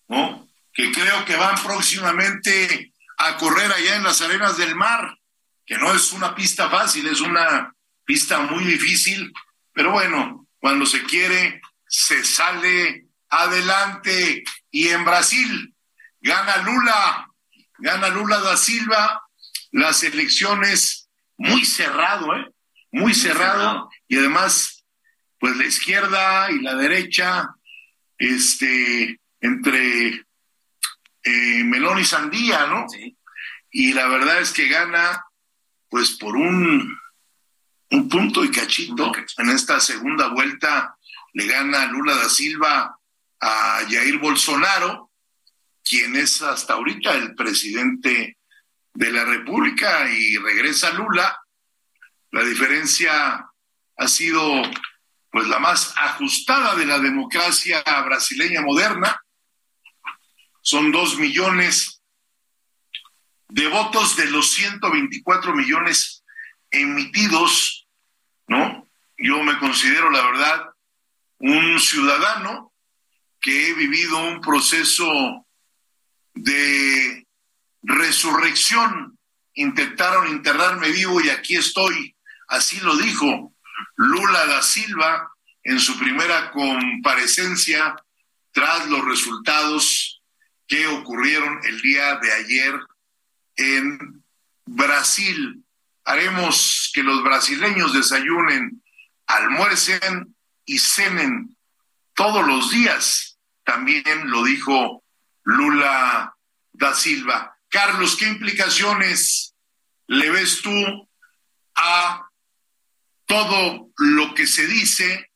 ¿no? 0.08 0.48
que 0.72 0.92
creo 0.92 1.24
que 1.24 1.36
van 1.36 1.56
próximamente 1.62 2.92
a 3.18 3.36
correr 3.36 3.70
allá 3.70 3.96
en 3.96 4.04
las 4.04 4.20
arenas 4.20 4.56
del 4.56 4.74
mar, 4.74 5.16
que 5.66 5.76
no 5.76 5.92
es 5.92 6.12
una 6.12 6.34
pista 6.34 6.68
fácil, 6.70 7.06
es 7.06 7.20
una 7.20 7.72
pista 8.04 8.40
muy 8.40 8.64
difícil, 8.64 9.32
pero 9.72 9.92
bueno, 9.92 10.46
cuando 10.58 10.86
se 10.86 11.02
quiere, 11.04 11.60
se 11.86 12.24
sale 12.24 13.06
adelante. 13.28 14.42
Y 14.70 14.88
en 14.88 15.04
Brasil 15.04 15.74
gana 16.20 16.58
Lula, 16.58 17.29
gana 17.80 18.08
Lula 18.08 18.40
da 18.40 18.56
Silva, 18.56 19.22
las 19.72 20.02
elecciones 20.02 21.08
muy 21.36 21.64
cerrado, 21.64 22.36
¿eh? 22.36 22.50
Muy 22.92 23.14
cerrado, 23.14 23.88
y 24.08 24.18
además 24.18 24.84
pues 25.38 25.56
la 25.56 25.64
izquierda 25.64 26.50
y 26.50 26.60
la 26.60 26.74
derecha, 26.74 27.48
este, 28.18 29.18
entre 29.40 30.26
eh, 31.22 31.64
melón 31.64 31.98
y 31.98 32.04
sandía, 32.04 32.66
¿no? 32.66 32.86
Y 33.70 33.92
la 33.94 34.06
verdad 34.08 34.40
es 34.40 34.52
que 34.52 34.68
gana, 34.68 35.24
pues 35.88 36.10
por 36.18 36.36
un, 36.36 36.94
un 37.90 38.08
punto 38.08 38.44
y 38.44 38.50
cachito. 38.50 39.12
En 39.38 39.48
esta 39.48 39.80
segunda 39.80 40.28
vuelta 40.28 40.96
le 41.32 41.46
gana 41.46 41.86
Lula 41.86 42.16
da 42.16 42.28
Silva 42.28 42.98
a 43.40 43.80
Jair 43.88 44.18
Bolsonaro, 44.18 45.09
quien 45.90 46.14
es 46.14 46.40
hasta 46.40 46.74
ahorita 46.74 47.14
el 47.14 47.34
presidente 47.34 48.38
de 48.94 49.10
la 49.10 49.24
República, 49.24 50.08
y 50.08 50.36
regresa 50.36 50.92
Lula. 50.92 51.36
La 52.30 52.44
diferencia 52.44 53.44
ha 53.96 54.08
sido 54.08 54.62
pues 55.32 55.48
la 55.48 55.58
más 55.58 55.92
ajustada 55.96 56.76
de 56.76 56.86
la 56.86 57.00
democracia 57.00 57.82
brasileña 58.04 58.62
moderna. 58.62 59.20
Son 60.62 60.92
dos 60.92 61.18
millones 61.18 62.00
de 63.48 63.66
votos 63.66 64.16
de 64.16 64.26
los 64.26 64.52
124 64.52 65.54
millones 65.56 66.22
emitidos, 66.70 67.88
¿no? 68.46 68.88
Yo 69.18 69.42
me 69.42 69.58
considero, 69.58 70.08
la 70.10 70.22
verdad, 70.22 70.66
un 71.38 71.80
ciudadano 71.80 72.72
que 73.40 73.70
he 73.70 73.74
vivido 73.74 74.18
un 74.18 74.40
proceso 74.40 75.46
de 76.34 77.26
resurrección. 77.82 79.18
Intentaron 79.54 80.28
enterrarme 80.28 80.90
vivo 80.90 81.20
y 81.20 81.30
aquí 81.30 81.56
estoy. 81.56 82.16
Así 82.48 82.80
lo 82.80 82.96
dijo 82.96 83.52
Lula 83.96 84.46
da 84.46 84.62
Silva 84.62 85.30
en 85.62 85.78
su 85.78 85.98
primera 85.98 86.50
comparecencia 86.52 87.96
tras 88.52 88.88
los 88.88 89.04
resultados 89.04 90.22
que 90.66 90.86
ocurrieron 90.86 91.60
el 91.64 91.80
día 91.80 92.16
de 92.16 92.32
ayer 92.32 92.80
en 93.56 94.24
Brasil. 94.64 95.64
Haremos 96.04 96.90
que 96.94 97.02
los 97.02 97.22
brasileños 97.22 97.92
desayunen, 97.92 98.82
almuercen 99.26 100.34
y 100.64 100.78
cenen 100.78 101.56
todos 102.14 102.46
los 102.46 102.70
días. 102.70 103.38
También 103.64 104.30
lo 104.30 104.44
dijo 104.44 104.99
Lula 105.50 106.34
da 106.72 106.94
Silva. 106.94 107.56
Carlos, 107.68 108.16
¿qué 108.16 108.26
implicaciones 108.26 109.54
le 110.06 110.30
ves 110.30 110.62
tú 110.62 111.08
a 111.74 112.28
todo 113.26 113.90
lo 113.96 114.34
que 114.34 114.46
se 114.46 114.66
dice 114.66 115.30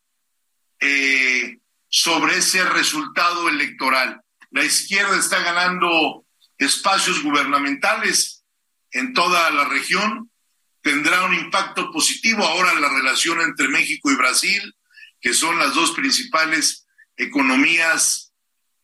eh, 0.81 1.59
sobre 1.89 2.39
ese 2.39 2.65
resultado 2.65 3.49
electoral? 3.49 4.21
La 4.51 4.65
izquierda 4.65 5.19
está 5.19 5.41
ganando 5.41 6.25
espacios 6.59 7.23
gubernamentales 7.23 8.45
en 8.93 9.13
toda 9.13 9.51
la 9.51 9.65
región, 9.65 10.31
tendrá 10.81 11.25
un 11.25 11.35
impacto 11.35 11.91
positivo 11.91 12.45
ahora 12.45 12.79
la 12.79 12.89
relación 12.89 13.41
entre 13.41 13.69
México 13.69 14.13
y 14.13 14.17
Brasil, 14.17 14.77
que 15.21 15.35
son 15.35 15.59
las 15.59 15.75
dos 15.75 15.93
principales 15.93 16.87
economías 17.17 18.33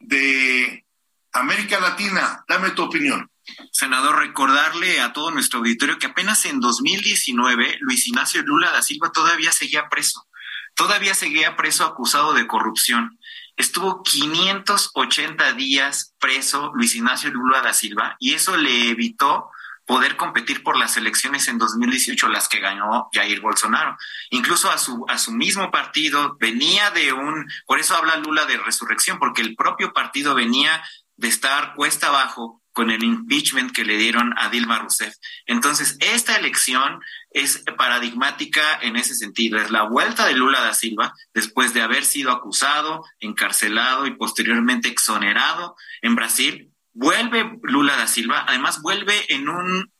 de 0.00 0.84
América 1.32 1.80
Latina. 1.80 2.44
Dame 2.48 2.70
tu 2.70 2.82
opinión. 2.82 3.30
Senador, 3.72 4.18
recordarle 4.18 5.00
a 5.00 5.12
todo 5.12 5.30
nuestro 5.30 5.60
auditorio 5.60 5.98
que 5.98 6.06
apenas 6.06 6.44
en 6.44 6.60
2019 6.60 7.78
Luis 7.80 8.06
Ignacio 8.06 8.42
Lula 8.42 8.70
da 8.70 8.82
Silva 8.82 9.10
todavía 9.12 9.52
seguía 9.52 9.88
preso, 9.88 10.26
todavía 10.74 11.14
seguía 11.14 11.56
preso 11.56 11.84
acusado 11.84 12.32
de 12.32 12.46
corrupción. 12.46 13.18
Estuvo 13.56 14.02
580 14.02 15.52
días 15.52 16.14
preso 16.18 16.72
Luis 16.74 16.94
Ignacio 16.94 17.30
Lula 17.30 17.60
da 17.60 17.74
Silva 17.74 18.16
y 18.18 18.34
eso 18.34 18.56
le 18.56 18.90
evitó 18.90 19.50
poder 19.90 20.16
competir 20.16 20.62
por 20.62 20.78
las 20.78 20.96
elecciones 20.96 21.48
en 21.48 21.58
2018, 21.58 22.28
las 22.28 22.48
que 22.48 22.60
ganó 22.60 23.08
Jair 23.12 23.40
Bolsonaro. 23.40 23.98
Incluso 24.30 24.70
a 24.70 24.78
su, 24.78 25.04
a 25.08 25.18
su 25.18 25.32
mismo 25.32 25.72
partido 25.72 26.36
venía 26.38 26.92
de 26.92 27.12
un, 27.12 27.50
por 27.66 27.80
eso 27.80 27.96
habla 27.96 28.14
Lula 28.14 28.46
de 28.46 28.56
resurrección, 28.56 29.18
porque 29.18 29.42
el 29.42 29.56
propio 29.56 29.92
partido 29.92 30.36
venía 30.36 30.80
de 31.20 31.28
estar 31.28 31.74
cuesta 31.74 32.08
abajo 32.08 32.62
con 32.72 32.90
el 32.90 33.04
impeachment 33.04 33.72
que 33.72 33.84
le 33.84 33.98
dieron 33.98 34.32
a 34.38 34.48
Dilma 34.48 34.78
Rousseff. 34.78 35.14
Entonces, 35.44 35.96
esta 36.00 36.36
elección 36.36 37.00
es 37.30 37.62
paradigmática 37.76 38.78
en 38.80 38.96
ese 38.96 39.14
sentido. 39.14 39.58
Es 39.58 39.70
la 39.70 39.82
vuelta 39.82 40.26
de 40.26 40.34
Lula 40.34 40.60
da 40.60 40.72
Silva 40.72 41.12
después 41.34 41.74
de 41.74 41.82
haber 41.82 42.04
sido 42.04 42.30
acusado, 42.30 43.04
encarcelado 43.18 44.06
y 44.06 44.16
posteriormente 44.16 44.88
exonerado 44.88 45.76
en 46.00 46.14
Brasil. 46.14 46.72
Vuelve 46.92 47.58
Lula 47.62 47.96
da 47.96 48.06
Silva, 48.06 48.46
además 48.48 48.80
vuelve 48.80 49.14
en 49.28 49.48
un, 49.48 49.90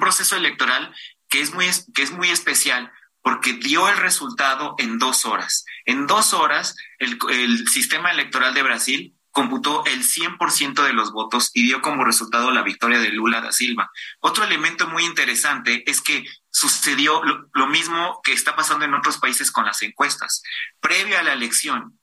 proceso 0.00 0.36
electoral 0.36 0.94
que 1.28 1.40
es, 1.40 1.52
muy, 1.52 1.66
que 1.94 2.02
es 2.02 2.10
muy 2.10 2.30
especial 2.30 2.90
porque 3.22 3.52
dio 3.52 3.86
el 3.88 3.98
resultado 3.98 4.74
en 4.78 4.98
dos 4.98 5.26
horas. 5.26 5.66
En 5.84 6.06
dos 6.06 6.32
horas, 6.32 6.74
el, 6.98 7.18
el 7.28 7.68
sistema 7.68 8.10
electoral 8.10 8.54
de 8.54 8.62
Brasil 8.62 9.14
computó 9.30 9.84
el 9.86 10.02
100% 10.02 10.82
de 10.84 10.92
los 10.92 11.12
votos 11.12 11.50
y 11.54 11.62
dio 11.62 11.80
como 11.80 12.04
resultado 12.04 12.50
la 12.50 12.62
victoria 12.62 12.98
de 12.98 13.10
Lula 13.10 13.40
da 13.40 13.52
Silva. 13.52 13.90
Otro 14.20 14.44
elemento 14.44 14.88
muy 14.88 15.04
interesante 15.04 15.84
es 15.88 16.00
que 16.00 16.24
sucedió 16.50 17.22
lo, 17.22 17.66
mismo 17.68 18.20
que 18.24 18.32
está 18.32 18.56
pasando 18.56 18.84
en 18.84 18.94
otros 18.94 19.18
países 19.18 19.52
con 19.52 19.64
las 19.64 19.82
encuestas. 19.82 20.42
Previo 20.80 21.18
a 21.18 21.22
la 21.22 21.32
elección, 21.32 21.98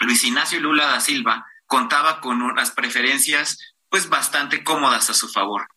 Luis 0.00 0.24
Ignacio 0.24 0.60
Lula 0.60 0.86
da 0.86 1.00
Silva 1.00 1.44
contaba 1.66 2.20
con 2.20 2.42
unas 2.42 2.70
preferencias 2.70 3.58
pues 3.88 4.08
bastante 4.08 4.64
cómodas 4.64 5.10
a 5.10 5.14
su 5.14 5.28
favor. 5.28 5.68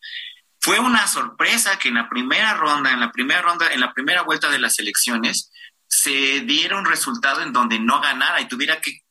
Fue 0.60 0.80
una 0.80 1.08
sorpresa 1.08 1.78
que 1.78 1.90
en 1.90 1.96
la 1.96 2.10
primera 2.10 2.54
ronda, 2.54 2.92
en 2.92 3.02
la 3.02 3.12
primera 3.12 3.42
ronda, 3.42 3.74
en 3.74 3.82
la 3.82 3.94
primera 3.94 4.22
vuelta 4.22 4.50
de 4.50 4.60
las 4.60 4.80
elecciones, 4.80 5.52
se 5.88 6.42
diera 6.42 6.78
un 6.78 6.86
resultado 6.86 7.42
en 7.42 7.52
donde 7.52 7.80
no 7.80 8.00
ganara 8.00 8.40
y 8.40 8.48
tuviera 8.48 8.80
que 8.80 9.03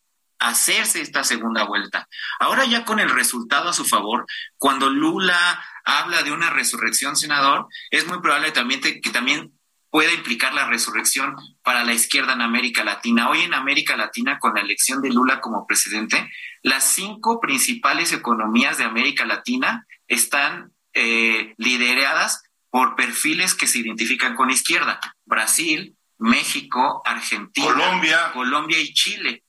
hacerse 0.43 1.01
esta 1.01 1.25
segunda 1.25 1.65
vuelta. 1.65 2.09
Ahora 2.39 2.65
ya 2.65 2.85
con 2.85 3.01
el 3.01 3.11
resultado 3.11 3.69
a 3.69 3.73
su 3.73 3.85
favor, 3.85 4.27
cuando 4.59 4.91
Lula 4.91 5.63
habla 5.85 6.23
de 6.23 6.33
una 6.33 6.51
resurrección, 6.51 7.17
senador, 7.17 7.67
es 7.91 8.07
muy 8.07 8.21
probable 8.21 8.53
también 8.53 8.81
que 8.81 9.11
también 9.11 9.53
pueda 9.91 10.13
implicar 10.13 10.55
la 10.55 10.67
resurrección 10.67 11.37
para 11.63 11.85
la 11.85 11.93
izquierda 11.93 12.33
en 12.33 12.41
América 12.41 12.83
Latina. 12.83 13.29
Hoy 13.29 13.43
en 13.43 13.53
América 13.53 13.95
Latina, 13.95 14.39
con 14.39 14.55
la 14.55 14.63
elección 14.63 15.03
de 15.03 15.11
Lula 15.11 15.41
como 15.41 15.67
presidente, 15.67 16.31
las 16.63 16.85
cinco 16.85 17.41
principales 17.41 18.13
economías 18.13 18.79
de 18.79 18.85
América 18.85 19.27
Latina 19.27 19.87
están 20.09 20.73
eh, 20.95 21.55
lideradas 21.59 22.43
por 22.71 22.97
perfiles 22.97 23.55
que 23.55 23.67
se 23.67 23.81
identifican 23.81 24.35
con 24.35 24.51
izquierda. 24.51 24.99
Brasil, 25.27 25.95
México, 26.17 27.03
Argentina, 27.05 27.67
Colombia, 27.67 28.33
Colombia 28.33 28.81
y 28.81 28.95
Chile. 28.95 29.45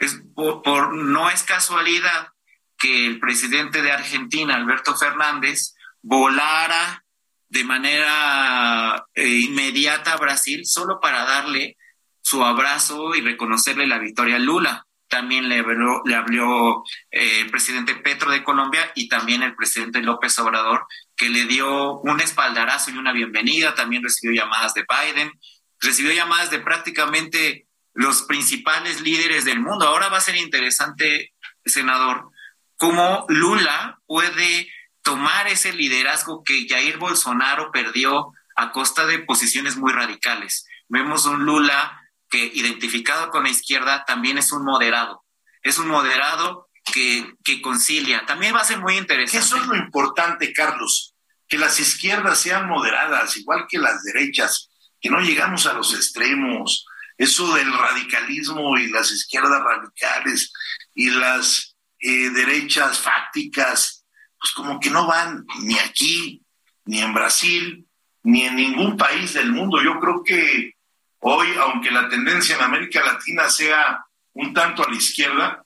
Es 0.00 0.20
por, 0.34 0.94
no 0.94 1.30
es 1.30 1.44
casualidad 1.44 2.32
que 2.76 3.06
el 3.06 3.20
presidente 3.20 3.82
de 3.82 3.92
Argentina, 3.92 4.56
Alberto 4.56 4.96
Fernández, 4.96 5.74
volara 6.02 7.04
de 7.50 7.64
manera 7.64 9.06
eh, 9.14 9.28
inmediata 9.28 10.14
a 10.14 10.16
Brasil 10.16 10.64
solo 10.64 10.98
para 11.00 11.24
darle 11.24 11.76
su 12.22 12.42
abrazo 12.44 13.14
y 13.14 13.20
reconocerle 13.20 13.86
la 13.86 13.98
victoria 13.98 14.36
a 14.36 14.40
Lula. 14.40 14.86
También 15.08 15.48
le 15.48 15.58
habló, 15.58 16.84
eh, 17.10 17.40
el 17.40 17.50
presidente 17.50 17.96
Petro 17.96 18.30
de 18.30 18.44
Colombia 18.44 18.92
y 18.94 19.08
también 19.08 19.42
el 19.42 19.56
presidente 19.56 20.00
López 20.00 20.38
Obrador, 20.38 20.86
que 21.16 21.28
le 21.28 21.44
dio 21.44 21.98
un 21.98 22.20
espaldarazo 22.20 22.90
y 22.90 22.96
una 22.96 23.12
bienvenida. 23.12 23.74
También 23.74 24.04
recibió 24.04 24.40
llamadas 24.40 24.72
de 24.72 24.86
Biden, 24.88 25.32
recibió 25.80 26.12
llamadas 26.12 26.50
de 26.50 26.60
prácticamente 26.60 27.66
los 28.00 28.22
principales 28.22 29.02
líderes 29.02 29.44
del 29.44 29.60
mundo. 29.60 29.86
Ahora 29.86 30.08
va 30.08 30.16
a 30.16 30.22
ser 30.22 30.34
interesante, 30.36 31.34
senador, 31.66 32.30
cómo 32.78 33.26
Lula 33.28 34.00
puede 34.06 34.72
tomar 35.02 35.48
ese 35.48 35.74
liderazgo 35.74 36.42
que 36.42 36.66
Jair 36.66 36.96
Bolsonaro 36.96 37.70
perdió 37.70 38.32
a 38.56 38.72
costa 38.72 39.04
de 39.04 39.18
posiciones 39.18 39.76
muy 39.76 39.92
radicales. 39.92 40.66
Vemos 40.88 41.26
un 41.26 41.44
Lula 41.44 42.00
que, 42.30 42.50
identificado 42.54 43.28
con 43.28 43.44
la 43.44 43.50
izquierda, 43.50 44.06
también 44.06 44.38
es 44.38 44.50
un 44.50 44.64
moderado. 44.64 45.22
Es 45.62 45.78
un 45.78 45.88
moderado 45.88 46.70
que, 46.82 47.34
que 47.44 47.60
concilia. 47.60 48.24
También 48.24 48.54
va 48.54 48.60
a 48.60 48.64
ser 48.64 48.78
muy 48.78 48.96
interesante. 48.96 49.44
Eso 49.44 49.56
es 49.58 49.66
lo 49.66 49.76
importante, 49.76 50.54
Carlos, 50.54 51.14
que 51.46 51.58
las 51.58 51.78
izquierdas 51.78 52.40
sean 52.40 52.66
moderadas, 52.66 53.36
igual 53.36 53.66
que 53.68 53.76
las 53.76 54.02
derechas, 54.04 54.70
que 55.02 55.10
no 55.10 55.20
llegamos 55.20 55.66
a 55.66 55.74
los 55.74 55.92
extremos, 55.92 56.86
eso 57.20 57.52
del 57.52 57.70
radicalismo 57.70 58.78
y 58.78 58.88
las 58.88 59.12
izquierdas 59.12 59.62
radicales 59.62 60.50
y 60.94 61.10
las 61.10 61.76
eh, 61.98 62.30
derechas 62.30 62.98
fácticas, 62.98 64.06
pues 64.38 64.52
como 64.54 64.80
que 64.80 64.88
no 64.88 65.06
van 65.06 65.44
ni 65.60 65.78
aquí, 65.78 66.42
ni 66.86 67.02
en 67.02 67.12
Brasil, 67.12 67.86
ni 68.22 68.44
en 68.44 68.56
ningún 68.56 68.96
país 68.96 69.34
del 69.34 69.52
mundo. 69.52 69.82
Yo 69.82 70.00
creo 70.00 70.24
que 70.24 70.72
hoy, 71.18 71.48
aunque 71.60 71.90
la 71.90 72.08
tendencia 72.08 72.56
en 72.56 72.62
América 72.62 73.04
Latina 73.04 73.50
sea 73.50 74.02
un 74.32 74.54
tanto 74.54 74.82
a 74.82 74.88
la 74.88 74.96
izquierda, 74.96 75.62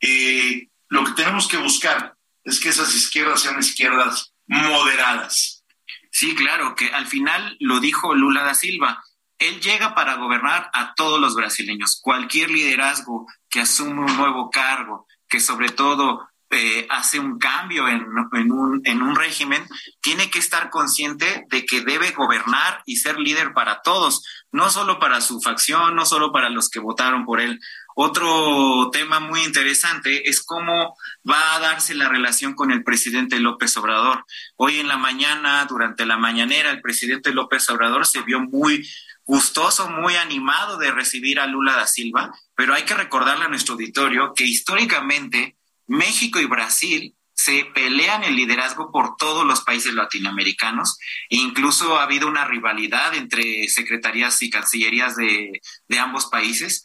eh, 0.00 0.66
lo 0.88 1.04
que 1.04 1.12
tenemos 1.12 1.46
que 1.46 1.58
buscar 1.58 2.16
es 2.42 2.58
que 2.58 2.70
esas 2.70 2.92
izquierdas 2.92 3.40
sean 3.40 3.60
izquierdas 3.60 4.34
moderadas. 4.48 5.64
Sí, 6.10 6.34
claro, 6.34 6.74
que 6.74 6.92
al 6.92 7.06
final 7.06 7.56
lo 7.60 7.78
dijo 7.78 8.16
Lula 8.16 8.42
da 8.42 8.54
Silva 8.54 9.00
él 9.48 9.60
llega 9.60 9.94
para 9.94 10.16
gobernar 10.16 10.70
a 10.72 10.94
todos 10.94 11.20
los 11.20 11.34
brasileños. 11.34 11.98
Cualquier 12.00 12.50
liderazgo 12.50 13.26
que 13.48 13.60
asume 13.60 14.00
un 14.00 14.16
nuevo 14.16 14.50
cargo, 14.50 15.06
que 15.28 15.40
sobre 15.40 15.70
todo 15.70 16.28
eh, 16.50 16.86
hace 16.90 17.18
un 17.18 17.38
cambio 17.38 17.88
en, 17.88 18.04
un, 18.52 18.82
en 18.84 19.02
un 19.02 19.16
régimen, 19.16 19.66
tiene 20.00 20.30
que 20.30 20.38
estar 20.38 20.68
consciente 20.68 21.46
de 21.48 21.64
que 21.64 21.80
debe 21.80 22.10
gobernar 22.10 22.82
y 22.84 22.96
ser 22.96 23.18
líder 23.18 23.54
para 23.54 23.80
todos, 23.80 24.22
no 24.50 24.68
solo 24.70 24.98
para 24.98 25.22
su 25.22 25.40
facción, 25.40 25.96
no 25.96 26.04
solo 26.04 26.30
para 26.30 26.50
los 26.50 26.68
que 26.68 26.78
votaron 26.78 27.24
por 27.24 27.40
él. 27.40 27.58
Otro 27.94 28.90
tema 28.90 29.20
muy 29.20 29.42
interesante 29.44 30.28
es 30.28 30.42
cómo 30.42 30.96
va 31.28 31.54
a 31.54 31.58
darse 31.58 31.94
la 31.94 32.08
relación 32.08 32.54
con 32.54 32.70
el 32.70 32.84
presidente 32.84 33.38
López 33.38 33.76
Obrador. 33.76 34.24
Hoy 34.56 34.78
en 34.78 34.88
la 34.88 34.96
mañana, 34.96 35.64
durante 35.66 36.06
la 36.06 36.16
mañanera, 36.16 36.70
el 36.70 36.80
presidente 36.80 37.32
López 37.32 37.68
Obrador 37.70 38.06
se 38.06 38.22
vio 38.22 38.40
muy 38.40 38.86
gustoso, 39.24 39.88
muy 39.88 40.16
animado 40.16 40.78
de 40.78 40.90
recibir 40.90 41.40
a 41.40 41.46
Lula 41.46 41.76
da 41.76 41.86
Silva, 41.86 42.32
pero 42.56 42.74
hay 42.74 42.84
que 42.84 42.94
recordarle 42.94 43.44
a 43.44 43.48
nuestro 43.48 43.74
auditorio 43.74 44.34
que 44.34 44.44
históricamente 44.44 45.56
México 45.86 46.40
y 46.40 46.46
Brasil 46.46 47.14
se 47.34 47.64
pelean 47.74 48.24
el 48.24 48.36
liderazgo 48.36 48.92
por 48.92 49.16
todos 49.16 49.44
los 49.44 49.62
países 49.62 49.94
latinoamericanos 49.94 50.98
incluso 51.28 51.98
ha 51.98 52.04
habido 52.04 52.28
una 52.28 52.44
rivalidad 52.44 53.14
entre 53.14 53.68
secretarías 53.68 54.40
y 54.42 54.50
cancillerías 54.50 55.16
de, 55.16 55.60
de 55.88 55.98
ambos 55.98 56.26
países. 56.26 56.84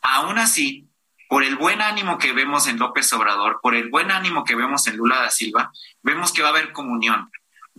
Aún 0.00 0.38
así, 0.38 0.88
por 1.28 1.44
el 1.44 1.56
buen 1.56 1.82
ánimo 1.82 2.18
que 2.18 2.32
vemos 2.32 2.66
en 2.66 2.78
López 2.78 3.12
Obrador, 3.12 3.60
por 3.62 3.74
el 3.74 3.90
buen 3.90 4.10
ánimo 4.10 4.44
que 4.44 4.54
vemos 4.54 4.86
en 4.86 4.96
Lula 4.96 5.20
da 5.20 5.30
Silva, 5.30 5.70
vemos 6.02 6.32
que 6.32 6.42
va 6.42 6.48
a 6.48 6.52
haber 6.52 6.72
comunión, 6.72 7.30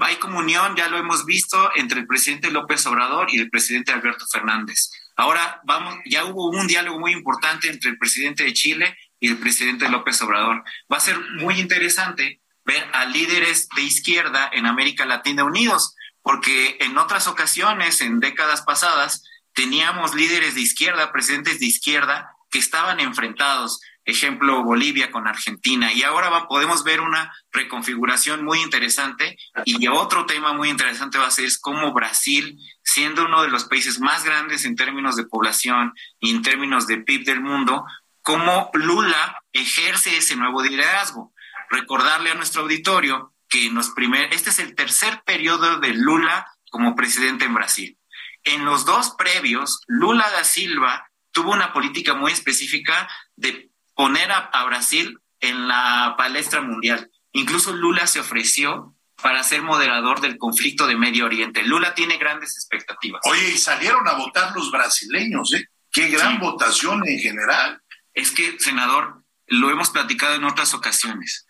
hay 0.03 0.15
comunión, 0.17 0.75
ya 0.75 0.87
lo 0.87 0.97
hemos 0.97 1.25
visto, 1.25 1.71
entre 1.75 1.99
el 1.99 2.07
presidente 2.07 2.51
López 2.51 2.85
Obrador 2.87 3.27
y 3.31 3.39
el 3.39 3.49
presidente 3.49 3.91
Alberto 3.91 4.25
Fernández. 4.31 4.89
Ahora 5.15 5.61
vamos, 5.65 5.95
ya 6.05 6.25
hubo 6.25 6.49
un 6.49 6.67
diálogo 6.67 6.99
muy 6.99 7.11
importante 7.11 7.69
entre 7.69 7.91
el 7.91 7.97
presidente 7.97 8.43
de 8.43 8.53
Chile 8.53 8.97
y 9.19 9.29
el 9.29 9.37
presidente 9.37 9.87
López 9.89 10.21
Obrador. 10.21 10.63
Va 10.91 10.97
a 10.97 11.01
ser 11.01 11.19
muy 11.37 11.59
interesante 11.59 12.41
ver 12.65 12.87
a 12.93 13.05
líderes 13.05 13.67
de 13.75 13.81
izquierda 13.81 14.49
en 14.53 14.65
América 14.65 15.05
Latina 15.05 15.43
unidos, 15.43 15.95
porque 16.21 16.77
en 16.79 16.97
otras 16.97 17.27
ocasiones, 17.27 18.01
en 18.01 18.19
décadas 18.19 18.61
pasadas, 18.61 19.23
teníamos 19.53 20.15
líderes 20.15 20.55
de 20.55 20.61
izquierda, 20.61 21.11
presidentes 21.11 21.59
de 21.59 21.65
izquierda, 21.65 22.31
que 22.49 22.59
estaban 22.59 22.99
enfrentados 22.99 23.81
ejemplo 24.11 24.63
Bolivia 24.63 25.11
con 25.11 25.27
Argentina. 25.27 25.91
Y 25.91 26.03
ahora 26.03 26.47
podemos 26.47 26.83
ver 26.83 27.01
una 27.01 27.33
reconfiguración 27.51 28.45
muy 28.45 28.61
interesante 28.61 29.37
y 29.65 29.87
otro 29.87 30.25
tema 30.25 30.53
muy 30.53 30.69
interesante 30.69 31.17
va 31.17 31.27
a 31.27 31.31
ser 31.31 31.49
cómo 31.61 31.93
Brasil, 31.93 32.57
siendo 32.83 33.25
uno 33.25 33.41
de 33.41 33.49
los 33.49 33.65
países 33.65 33.99
más 33.99 34.23
grandes 34.23 34.65
en 34.65 34.75
términos 34.75 35.15
de 35.15 35.25
población 35.25 35.93
y 36.19 36.31
en 36.31 36.41
términos 36.41 36.87
de 36.87 36.97
PIB 36.97 37.25
del 37.25 37.41
mundo, 37.41 37.85
cómo 38.21 38.69
Lula 38.73 39.41
ejerce 39.51 40.17
ese 40.17 40.35
nuevo 40.35 40.61
liderazgo. 40.61 41.33
Recordarle 41.69 42.31
a 42.31 42.35
nuestro 42.35 42.61
auditorio 42.61 43.33
que 43.49 43.65
en 43.67 43.75
los 43.75 43.89
primer, 43.89 44.33
este 44.33 44.49
es 44.51 44.59
el 44.59 44.75
tercer 44.75 45.23
periodo 45.25 45.79
de 45.79 45.93
Lula 45.93 46.47
como 46.69 46.95
presidente 46.95 47.45
en 47.45 47.53
Brasil. 47.53 47.97
En 48.43 48.65
los 48.65 48.85
dos 48.85 49.15
previos, 49.17 49.81
Lula 49.87 50.29
da 50.31 50.43
Silva 50.43 51.11
tuvo 51.31 51.51
una 51.51 51.73
política 51.73 52.13
muy 52.13 52.31
específica 52.31 53.09
de 53.35 53.70
poner 54.01 54.31
a, 54.31 54.65
Brasil 54.65 55.19
en 55.41 55.67
la 55.67 56.15
palestra 56.17 56.59
mundial. 56.61 57.11
Incluso 57.33 57.71
Lula 57.71 58.07
se 58.07 58.19
ofreció 58.19 58.95
para 59.21 59.43
ser 59.43 59.61
moderador 59.61 60.21
del 60.21 60.39
conflicto 60.39 60.87
de 60.87 60.95
Medio 60.95 61.25
Oriente. 61.25 61.61
Lula 61.61 61.93
tiene 61.93 62.17
grandes 62.17 62.57
expectativas. 62.57 63.21
Oye, 63.25 63.51
y 63.51 63.57
salieron 63.59 64.07
a 64.07 64.13
votar 64.13 64.55
los 64.55 64.71
brasileños, 64.71 65.53
¿eh? 65.53 65.67
Qué 65.91 66.07
gran 66.07 66.39
votación 66.39 67.07
en 67.07 67.19
general. 67.19 67.79
Es 68.15 68.31
que, 68.31 68.59
senador, 68.59 69.23
lo 69.45 69.69
hemos 69.69 69.91
platicado 69.91 70.33
en 70.33 70.45
otras 70.45 70.73
ocasiones. 70.73 71.45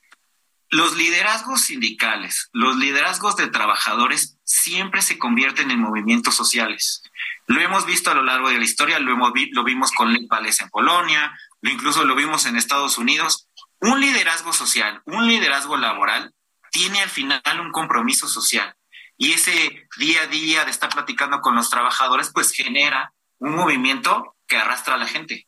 Los 0.69 0.97
liderazgos 0.97 1.61
sindicales, 1.61 2.49
los 2.51 2.75
liderazgos 2.75 3.37
de 3.37 3.47
trabajadores 3.47 4.39
siempre 4.43 5.01
se 5.01 5.17
convierten 5.17 5.71
en 5.71 5.79
movimientos 5.79 6.35
sociales. 6.35 7.01
Lo 7.47 7.61
hemos 7.61 7.85
visto 7.85 8.11
a 8.11 8.13
lo 8.13 8.23
largo 8.23 8.49
de 8.49 8.57
la 8.57 8.63
historia, 8.65 8.99
lo, 8.99 9.13
hemos 9.13 9.31
lo 9.51 9.63
vimos 9.63 9.91
con 9.93 10.11
Lech 10.11 10.27
en 10.61 10.69
Polonia, 10.69 11.31
incluso 11.69 12.03
lo 12.05 12.15
vimos 12.15 12.45
en 12.45 12.55
Estados 12.55 12.97
Unidos, 12.97 13.47
un 13.79 13.99
liderazgo 13.99 14.53
social, 14.53 15.01
un 15.05 15.27
liderazgo 15.27 15.77
laboral, 15.77 16.33
tiene 16.71 17.01
al 17.01 17.09
final 17.09 17.41
un 17.59 17.71
compromiso 17.71 18.27
social. 18.27 18.75
Y 19.17 19.33
ese 19.33 19.87
día 19.97 20.23
a 20.23 20.27
día 20.27 20.65
de 20.65 20.71
estar 20.71 20.89
platicando 20.89 21.41
con 21.41 21.55
los 21.55 21.69
trabajadores, 21.69 22.31
pues 22.33 22.51
genera 22.51 23.13
un 23.39 23.55
movimiento 23.55 24.35
que 24.47 24.57
arrastra 24.57 24.95
a 24.95 24.97
la 24.97 25.07
gente. 25.07 25.47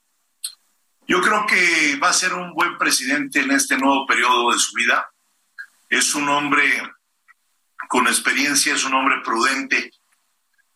Yo 1.08 1.22
creo 1.22 1.46
que 1.46 1.98
va 1.98 2.10
a 2.10 2.14
ser 2.14 2.34
un 2.34 2.54
buen 2.54 2.78
presidente 2.78 3.42
en 3.42 3.52
este 3.52 3.78
nuevo 3.78 4.06
periodo 4.06 4.52
de 4.52 4.60
su 4.60 4.76
vida. 4.76 5.12
Es 5.90 6.16
un 6.16 6.30
hombre 6.30 6.82
con 7.90 8.08
experiencia, 8.08 8.74
es 8.74 8.84
un 8.84 8.94
hombre 8.94 9.22
prudente 9.24 9.92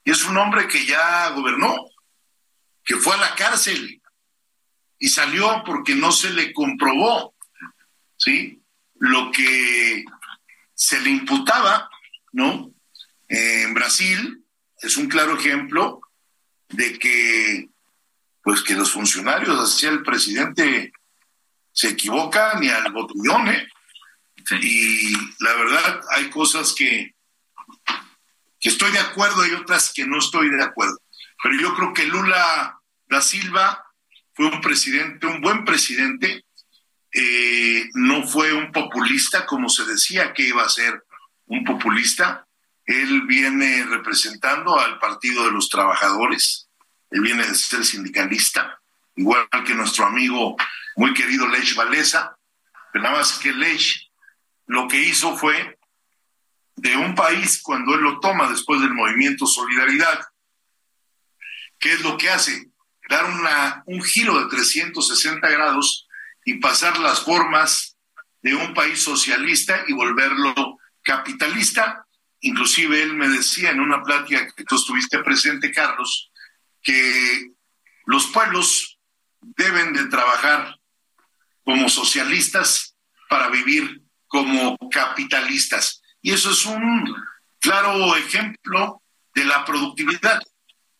y 0.03 0.11
es 0.11 0.23
un 0.25 0.37
hombre 0.37 0.67
que 0.67 0.85
ya 0.85 1.29
gobernó, 1.29 1.75
que 2.83 2.95
fue 2.95 3.13
a 3.15 3.17
la 3.17 3.35
cárcel, 3.35 4.01
y 4.99 5.09
salió 5.09 5.63
porque 5.65 5.95
no 5.95 6.11
se 6.11 6.31
le 6.31 6.53
comprobó, 6.53 7.35
¿sí? 8.17 8.61
Lo 8.95 9.31
que 9.31 10.03
se 10.73 10.99
le 11.01 11.09
imputaba, 11.09 11.89
¿no? 12.31 12.73
en 13.29 13.73
Brasil 13.73 14.41
es 14.81 14.95
un 14.97 15.07
claro 15.07 15.37
ejemplo 15.37 16.01
de 16.69 16.97
que, 16.97 17.69
pues 18.41 18.61
que 18.61 18.75
los 18.75 18.91
funcionarios, 18.91 19.59
así 19.59 19.85
el 19.85 20.03
presidente, 20.03 20.91
se 21.71 21.89
equivocan 21.89 22.63
y 22.63 22.69
al 22.69 22.91
botellón, 22.91 23.49
¿eh? 23.49 23.67
Y 24.61 25.13
la 25.39 25.53
verdad, 25.55 26.01
hay 26.11 26.29
cosas 26.29 26.73
que, 26.73 27.13
que 28.59 28.69
estoy 28.69 28.91
de 28.91 28.99
acuerdo 28.99 29.45
y 29.45 29.51
otras 29.51 29.91
que 29.93 30.05
no 30.07 30.19
estoy 30.19 30.49
de 30.49 30.63
acuerdo. 30.63 30.97
Pero 31.43 31.55
yo 31.59 31.75
creo 31.75 31.93
que 31.93 32.05
Lula 32.05 32.79
da 33.09 33.21
Silva 33.21 33.86
fue 34.37 34.45
un 34.45 34.61
presidente, 34.61 35.25
un 35.25 35.41
buen 35.41 35.65
presidente, 35.65 36.45
eh, 37.11 37.89
no 37.95 38.21
fue 38.27 38.53
un 38.53 38.71
populista 38.71 39.47
como 39.47 39.67
se 39.67 39.83
decía 39.85 40.31
que 40.31 40.43
iba 40.43 40.63
a 40.63 40.69
ser 40.69 41.03
un 41.47 41.63
populista. 41.63 42.45
Él 42.85 43.23
viene 43.23 43.83
representando 43.85 44.79
al 44.79 44.99
Partido 44.99 45.43
de 45.45 45.51
los 45.51 45.69
Trabajadores, 45.69 46.69
él 47.09 47.21
viene 47.21 47.47
de 47.47 47.55
ser 47.55 47.83
sindicalista, 47.83 48.79
igual 49.15 49.47
que 49.65 49.73
nuestro 49.73 50.05
amigo 50.05 50.55
muy 50.97 51.15
querido 51.15 51.47
Lech 51.47 51.73
Valesa, 51.73 52.37
pero 52.93 53.05
nada 53.05 53.17
más 53.17 53.39
que 53.39 53.51
Lech 53.51 54.11
lo 54.67 54.87
que 54.87 55.01
hizo 55.01 55.35
fue 55.35 55.79
de 56.75 56.95
un 56.95 57.15
país 57.15 57.59
cuando 57.63 57.95
él 57.95 58.01
lo 58.01 58.19
toma 58.19 58.47
después 58.47 58.81
del 58.81 58.93
movimiento 58.93 59.47
Solidaridad, 59.47 60.27
¿qué 61.79 61.93
es 61.93 62.01
lo 62.01 62.17
que 62.17 62.29
hace? 62.29 62.66
Dar 63.09 63.25
una, 63.25 63.83
un 63.85 64.01
giro 64.01 64.39
de 64.39 64.49
360 64.49 65.47
grados 65.49 66.07
y 66.45 66.55
pasar 66.55 66.99
las 66.99 67.21
formas 67.21 67.97
de 68.41 68.55
un 68.55 68.73
país 68.73 69.01
socialista 69.01 69.83
y 69.87 69.93
volverlo 69.93 70.77
capitalista. 71.03 72.05
Inclusive 72.41 73.01
él 73.01 73.13
me 73.15 73.27
decía 73.29 73.71
en 73.71 73.79
una 73.79 74.03
plática 74.03 74.47
que 74.55 74.63
tú 74.63 74.75
estuviste 74.75 75.19
presente, 75.19 75.71
Carlos, 75.71 76.31
que 76.81 77.51
los 78.05 78.27
pueblos 78.27 78.99
deben 79.41 79.93
de 79.93 80.05
trabajar 80.05 80.77
como 81.63 81.89
socialistas 81.89 82.95
para 83.29 83.49
vivir 83.49 84.01
como 84.27 84.77
capitalistas. 84.89 86.01
Y 86.21 86.31
eso 86.31 86.51
es 86.51 86.65
un 86.65 87.15
claro 87.59 88.15
ejemplo 88.15 89.01
de 89.33 89.45
la 89.45 89.65
productividad 89.65 90.39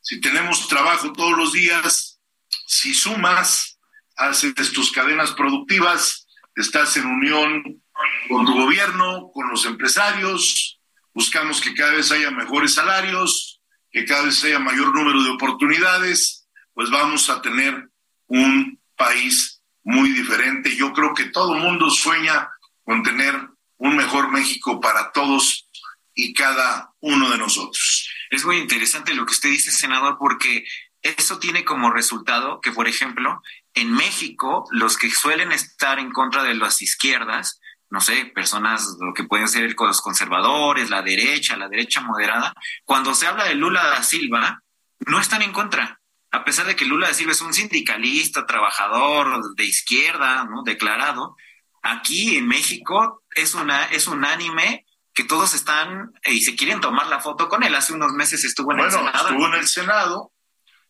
si 0.08 0.22
tenemos 0.22 0.70
trabajo 0.70 1.12
todos 1.12 1.38
los 1.38 1.52
días, 1.52 2.22
si 2.66 2.94
sumas, 2.94 3.78
haces 4.16 4.72
tus 4.72 4.90
cadenas 4.90 5.32
productivas, 5.34 6.28
estás 6.56 6.96
en 6.96 7.08
unión 7.08 7.84
con 8.30 8.46
tu 8.46 8.54
gobierno, 8.54 9.30
con 9.34 9.50
los 9.50 9.66
empresarios, 9.66 10.80
buscamos 11.14 11.60
que 11.60 11.74
cada 11.74 11.92
vez 11.92 12.10
haya 12.14 12.32
mejores 12.32 12.76
salarios, 12.76 13.60
que 13.92 14.06
cada 14.06 14.24
vez 14.24 14.42
haya 14.46 14.60
mayor 14.60 14.96
número 14.96 15.22
de 15.24 15.32
oportunidades, 15.32 16.48
pues 16.74 16.90
vamos 16.90 17.30
a 17.30 17.42
tener 17.42 17.90
un 18.28 18.80
país 18.96 19.62
muy 19.84 20.14
diferente. 20.14 20.74
Yo 20.74 20.94
creo 20.94 21.14
que 21.14 21.26
todo 21.26 21.54
el 21.54 21.64
mundo 21.64 21.90
sueña 21.90 22.48
con 22.86 23.04
tener 23.04 23.36
un 23.76 23.98
mejor 23.98 24.32
México 24.32 24.80
para 24.80 25.12
todos 25.12 25.68
y 26.16 26.34
cada 26.34 26.94
uno 27.02 27.30
de 27.30 27.40
nosotros. 27.40 28.08
Es 28.30 28.46
muy 28.46 28.58
interesante 28.58 29.14
lo 29.14 29.26
que 29.26 29.34
usted 29.34 29.50
dice, 29.50 29.72
senador, 29.72 30.18
porque 30.20 30.66
eso 31.02 31.40
tiene 31.40 31.64
como 31.64 31.92
resultado 31.92 32.60
que, 32.62 32.72
por 32.72 32.88
ejemplo, 32.88 33.42
en 33.74 33.94
México, 33.94 34.66
los 34.72 34.98
que 34.98 35.10
suelen 35.10 35.52
estar 35.52 36.00
en 36.00 36.12
contra 36.12 36.44
de 36.44 36.56
las 36.56 36.82
izquierdas, 36.82 37.62
no 37.90 38.02
sé, 38.02 38.26
personas 38.26 38.98
lo 39.00 39.14
que 39.14 39.24
pueden 39.24 39.48
ser 39.48 39.74
los 39.78 40.02
conservadores, 40.02 40.90
la 40.90 41.02
derecha, 41.02 41.56
la 41.56 41.70
derecha 41.70 42.02
moderada, 42.02 42.54
cuando 42.84 43.16
se 43.16 43.28
habla 43.28 43.46
de 43.46 43.56
Lula 43.56 43.84
da 43.84 44.04
Silva, 44.04 44.64
no 45.00 45.20
están 45.20 45.42
en 45.42 45.54
contra. 45.54 46.02
A 46.32 46.44
pesar 46.44 46.66
de 46.66 46.76
que 46.76 46.86
Lula 46.86 47.08
da 47.08 47.14
Silva 47.14 47.32
es 47.32 47.42
un 47.42 47.54
sindicalista, 47.54 48.46
trabajador 48.46 49.56
de 49.56 49.66
izquierda, 49.66 50.44
¿no? 50.46 50.64
declarado, 50.64 51.38
aquí 51.82 52.36
en 52.36 52.48
México 52.48 53.24
es 53.36 53.56
una 53.56 53.86
es 53.86 54.08
unánime 54.08 54.86
que 55.18 55.24
todos 55.24 55.56
están 55.56 56.14
eh, 56.22 56.34
y 56.36 56.42
se 56.42 56.56
quieren 56.56 56.80
tomar 56.80 57.08
la 57.08 57.20
foto 57.20 57.50
con 57.50 57.64
él. 57.64 57.74
Hace 57.74 57.92
unos 57.92 58.12
meses 58.14 58.44
estuvo 58.44 58.72
en 58.72 58.82
el 58.82 58.92
Senado. 58.92 59.30
Estuvo 59.30 59.48
en 59.48 59.54
el 59.56 59.68
Senado, 59.68 60.32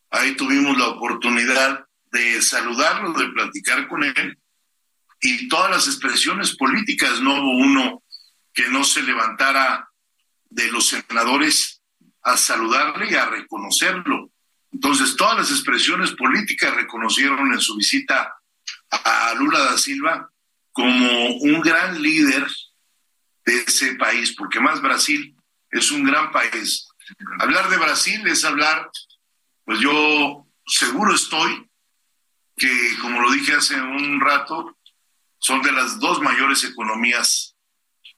ahí 0.10 0.36
tuvimos 0.36 0.78
la 0.78 0.88
oportunidad 0.88 1.86
de 2.12 2.42
saludarlo, 2.42 3.14
de 3.14 3.30
platicar 3.30 3.88
con 3.88 4.04
él, 4.04 4.38
y 5.22 5.48
todas 5.48 5.72
las 5.72 5.88
expresiones 5.88 6.58
políticas, 6.58 7.22
no 7.22 7.36
hubo 7.36 7.52
uno 7.52 8.04
que 8.54 8.68
no 8.68 8.84
se 8.84 9.02
levantara 9.02 9.90
de 10.50 10.74
los 10.74 10.88
senadores 10.88 11.82
a 12.22 12.36
saludarle 12.36 13.10
y 13.10 13.16
a 13.16 13.28
reconocerlo. 13.28 14.30
Entonces, 14.74 15.16
todas 15.16 15.38
las 15.38 15.52
expresiones 15.52 16.12
políticas 16.12 16.76
reconocieron 16.76 17.54
en 17.54 17.62
su 17.62 17.78
visita 17.78 18.36
a 18.90 19.34
Lula 19.36 19.60
da 19.60 19.78
Silva 19.78 20.30
como 20.74 21.38
un 21.38 21.62
gran 21.62 22.02
líder 22.02 22.46
de 23.48 23.64
ese 23.66 23.96
país, 23.96 24.36
porque 24.36 24.60
más 24.60 24.82
Brasil 24.82 25.34
es 25.72 25.90
un 25.92 26.04
gran 26.04 26.32
país. 26.32 26.90
Hablar 27.40 27.70
de 27.70 27.78
Brasil 27.78 28.22
es 28.28 28.44
hablar, 28.44 28.90
pues 29.64 29.80
yo 29.80 30.46
seguro 30.66 31.16
estoy 31.16 31.66
que, 32.58 32.98
como 33.02 33.22
lo 33.22 33.32
dije 33.32 33.54
hace 33.54 33.80
un 33.80 34.20
rato, 34.20 34.78
son 35.40 35.62
de 35.62 35.72
las 35.72 35.98
dos 35.98 36.22
mayores 36.22 36.66
economías 36.66 37.56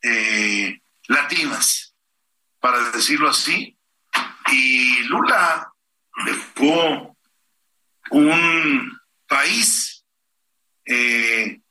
eh, 0.01 0.81
latinas. 1.07 1.85
para 2.61 2.91
decirlo 2.91 3.29
así, 3.29 3.77
y 4.51 5.03
Lula 5.03 5.71
dejó 6.25 7.15
un 8.11 8.99
país 9.27 10.03
eh, 10.85 11.61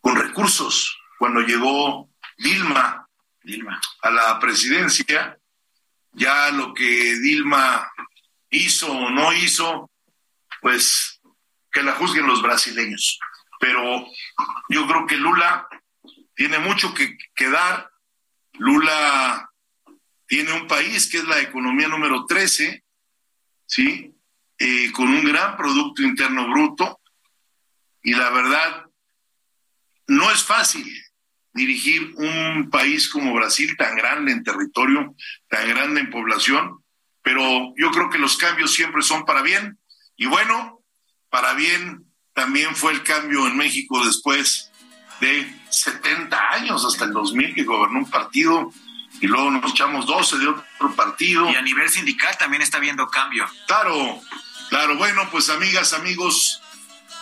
con 0.00 0.14
recursos. 0.14 0.96
Cuando 1.18 1.40
llegó 1.40 2.08
Dilma, 2.36 3.08
Dilma 3.42 3.80
a 4.02 4.10
la 4.10 4.38
presidencia, 4.38 5.38
ya 6.12 6.50
lo 6.50 6.74
que 6.74 7.16
Dilma 7.20 7.90
hizo 8.50 8.90
o 8.90 9.10
no 9.10 9.32
hizo, 9.32 9.90
pues 10.60 11.20
que 11.70 11.82
la 11.82 11.92
juzguen 11.92 12.26
los 12.26 12.42
brasileños. 12.42 13.18
Pero 13.58 14.06
yo 14.68 14.86
creo 14.86 15.06
que 15.06 15.16
Lula 15.16 15.68
tiene 16.34 16.58
mucho 16.58 16.92
que, 16.94 17.16
que 17.34 17.48
dar. 17.48 17.90
Lula 18.54 19.50
tiene 20.26 20.52
un 20.52 20.66
país 20.66 21.08
que 21.08 21.18
es 21.18 21.24
la 21.24 21.40
economía 21.40 21.88
número 21.88 22.26
13, 22.26 22.84
¿sí? 23.66 24.14
Eh, 24.58 24.92
con 24.92 25.08
un 25.08 25.24
gran 25.24 25.56
Producto 25.56 26.02
Interno 26.02 26.48
Bruto. 26.48 27.00
Y 28.02 28.14
la 28.14 28.30
verdad, 28.30 28.86
no 30.06 30.30
es 30.30 30.42
fácil 30.42 31.05
dirigir 31.56 32.14
un 32.16 32.68
país 32.70 33.08
como 33.08 33.34
Brasil, 33.34 33.74
tan 33.76 33.96
grande 33.96 34.32
en 34.32 34.44
territorio, 34.44 35.14
tan 35.48 35.68
grande 35.68 36.00
en 36.00 36.10
población, 36.10 36.84
pero 37.22 37.74
yo 37.76 37.90
creo 37.90 38.08
que 38.10 38.18
los 38.18 38.36
cambios 38.36 38.72
siempre 38.72 39.02
son 39.02 39.24
para 39.24 39.42
bien. 39.42 39.78
Y 40.16 40.26
bueno, 40.26 40.80
para 41.30 41.54
bien 41.54 42.04
también 42.34 42.76
fue 42.76 42.92
el 42.92 43.02
cambio 43.02 43.46
en 43.46 43.56
México 43.56 44.04
después 44.04 44.70
de 45.20 45.52
70 45.70 46.50
años, 46.52 46.84
hasta 46.84 47.06
el 47.06 47.12
2000, 47.12 47.54
que 47.54 47.64
gobernó 47.64 47.98
un 48.00 48.10
partido 48.10 48.70
y 49.20 49.26
luego 49.26 49.50
nos 49.50 49.70
echamos 49.70 50.06
12 50.06 50.38
de 50.38 50.48
otro 50.48 50.94
partido. 50.94 51.50
Y 51.50 51.56
a 51.56 51.62
nivel 51.62 51.88
sindical 51.88 52.36
también 52.38 52.62
está 52.62 52.76
habiendo 52.76 53.08
cambio. 53.08 53.46
Claro, 53.66 54.20
claro. 54.68 54.96
Bueno, 54.96 55.28
pues 55.30 55.48
amigas, 55.48 55.94
amigos, 55.94 56.60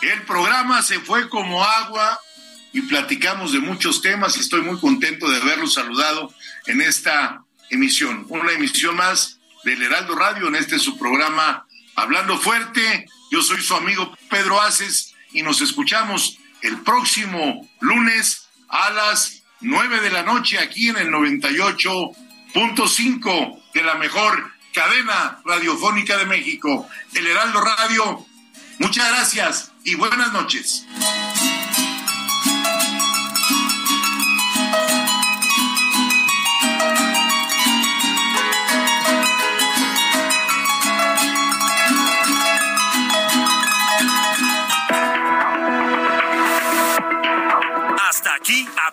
el 0.01 0.21
programa 0.23 0.81
se 0.81 0.99
fue 0.99 1.29
como 1.29 1.63
agua 1.63 2.19
y 2.75 2.81
platicamos 2.81 3.53
de 3.53 3.59
muchos 3.59 4.01
temas 4.01 4.35
y 4.35 4.41
estoy 4.41 4.61
muy 4.61 4.77
contento 4.77 5.29
de 5.29 5.37
haberlos 5.37 5.75
saludado 5.75 6.33
en 6.65 6.81
esta 6.81 7.45
emisión. 7.69 8.25
Una 8.27 8.51
emisión 8.51 8.97
más 8.97 9.39
del 9.63 9.81
Heraldo 9.81 10.13
Radio 10.13 10.49
en 10.49 10.55
este 10.55 10.77
su 10.77 10.97
programa 10.97 11.65
Hablando 11.95 12.37
Fuerte. 12.37 13.05
Yo 13.31 13.41
soy 13.41 13.61
su 13.61 13.75
amigo 13.75 14.13
Pedro 14.29 14.59
Aces 14.59 15.13
y 15.31 15.41
nos 15.41 15.61
escuchamos 15.61 16.37
el 16.63 16.81
próximo 16.81 17.65
lunes 17.79 18.49
a 18.67 18.89
las 18.89 19.43
9 19.61 20.01
de 20.01 20.09
la 20.09 20.23
noche 20.23 20.59
aquí 20.59 20.89
en 20.89 20.97
el 20.97 21.07
98.5 21.11 23.71
de 23.73 23.83
la 23.83 23.95
mejor 23.95 24.51
cadena 24.73 25.39
radiofónica 25.45 26.17
de 26.17 26.25
México, 26.25 26.89
el 27.13 27.25
Heraldo 27.25 27.61
Radio. 27.61 28.25
Muchas 28.79 29.07
gracias 29.07 29.71
y 29.85 29.95
buenas 29.95 30.33
noches. 30.33 30.85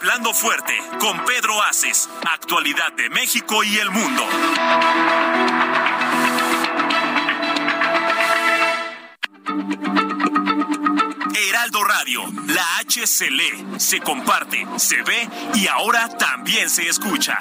Hablando 0.03 0.35
fuerte 0.35 0.73
con 0.99 1.25
Pedro 1.25 1.63
Aces, 1.63 2.09
actualidad 2.29 2.93
de 2.97 3.09
México 3.11 3.63
y 3.63 3.79
el 3.79 3.89
mundo. 3.89 4.25
Heraldo 11.49 11.85
Radio, 11.85 12.23
la 12.49 12.79
H 12.81 13.07
se 13.07 13.31
lee, 13.31 13.65
se 13.79 14.01
comparte, 14.01 14.67
se 14.77 15.01
ve 15.05 15.29
y 15.55 15.69
ahora 15.69 16.09
también 16.19 16.69
se 16.69 16.89
escucha. 16.89 17.39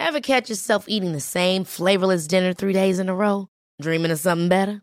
Ever 0.00 0.20
catch 0.20 0.48
yourself 0.48 0.88
eating 0.88 1.12
the 1.12 1.20
same 1.20 1.62
flavorless 1.62 2.26
dinner 2.26 2.52
three 2.52 2.72
days 2.72 2.98
in 2.98 3.08
a 3.08 3.14
row? 3.14 3.46
Dreaming 3.80 4.10
of 4.10 4.18
something 4.18 4.48
better? 4.48 4.82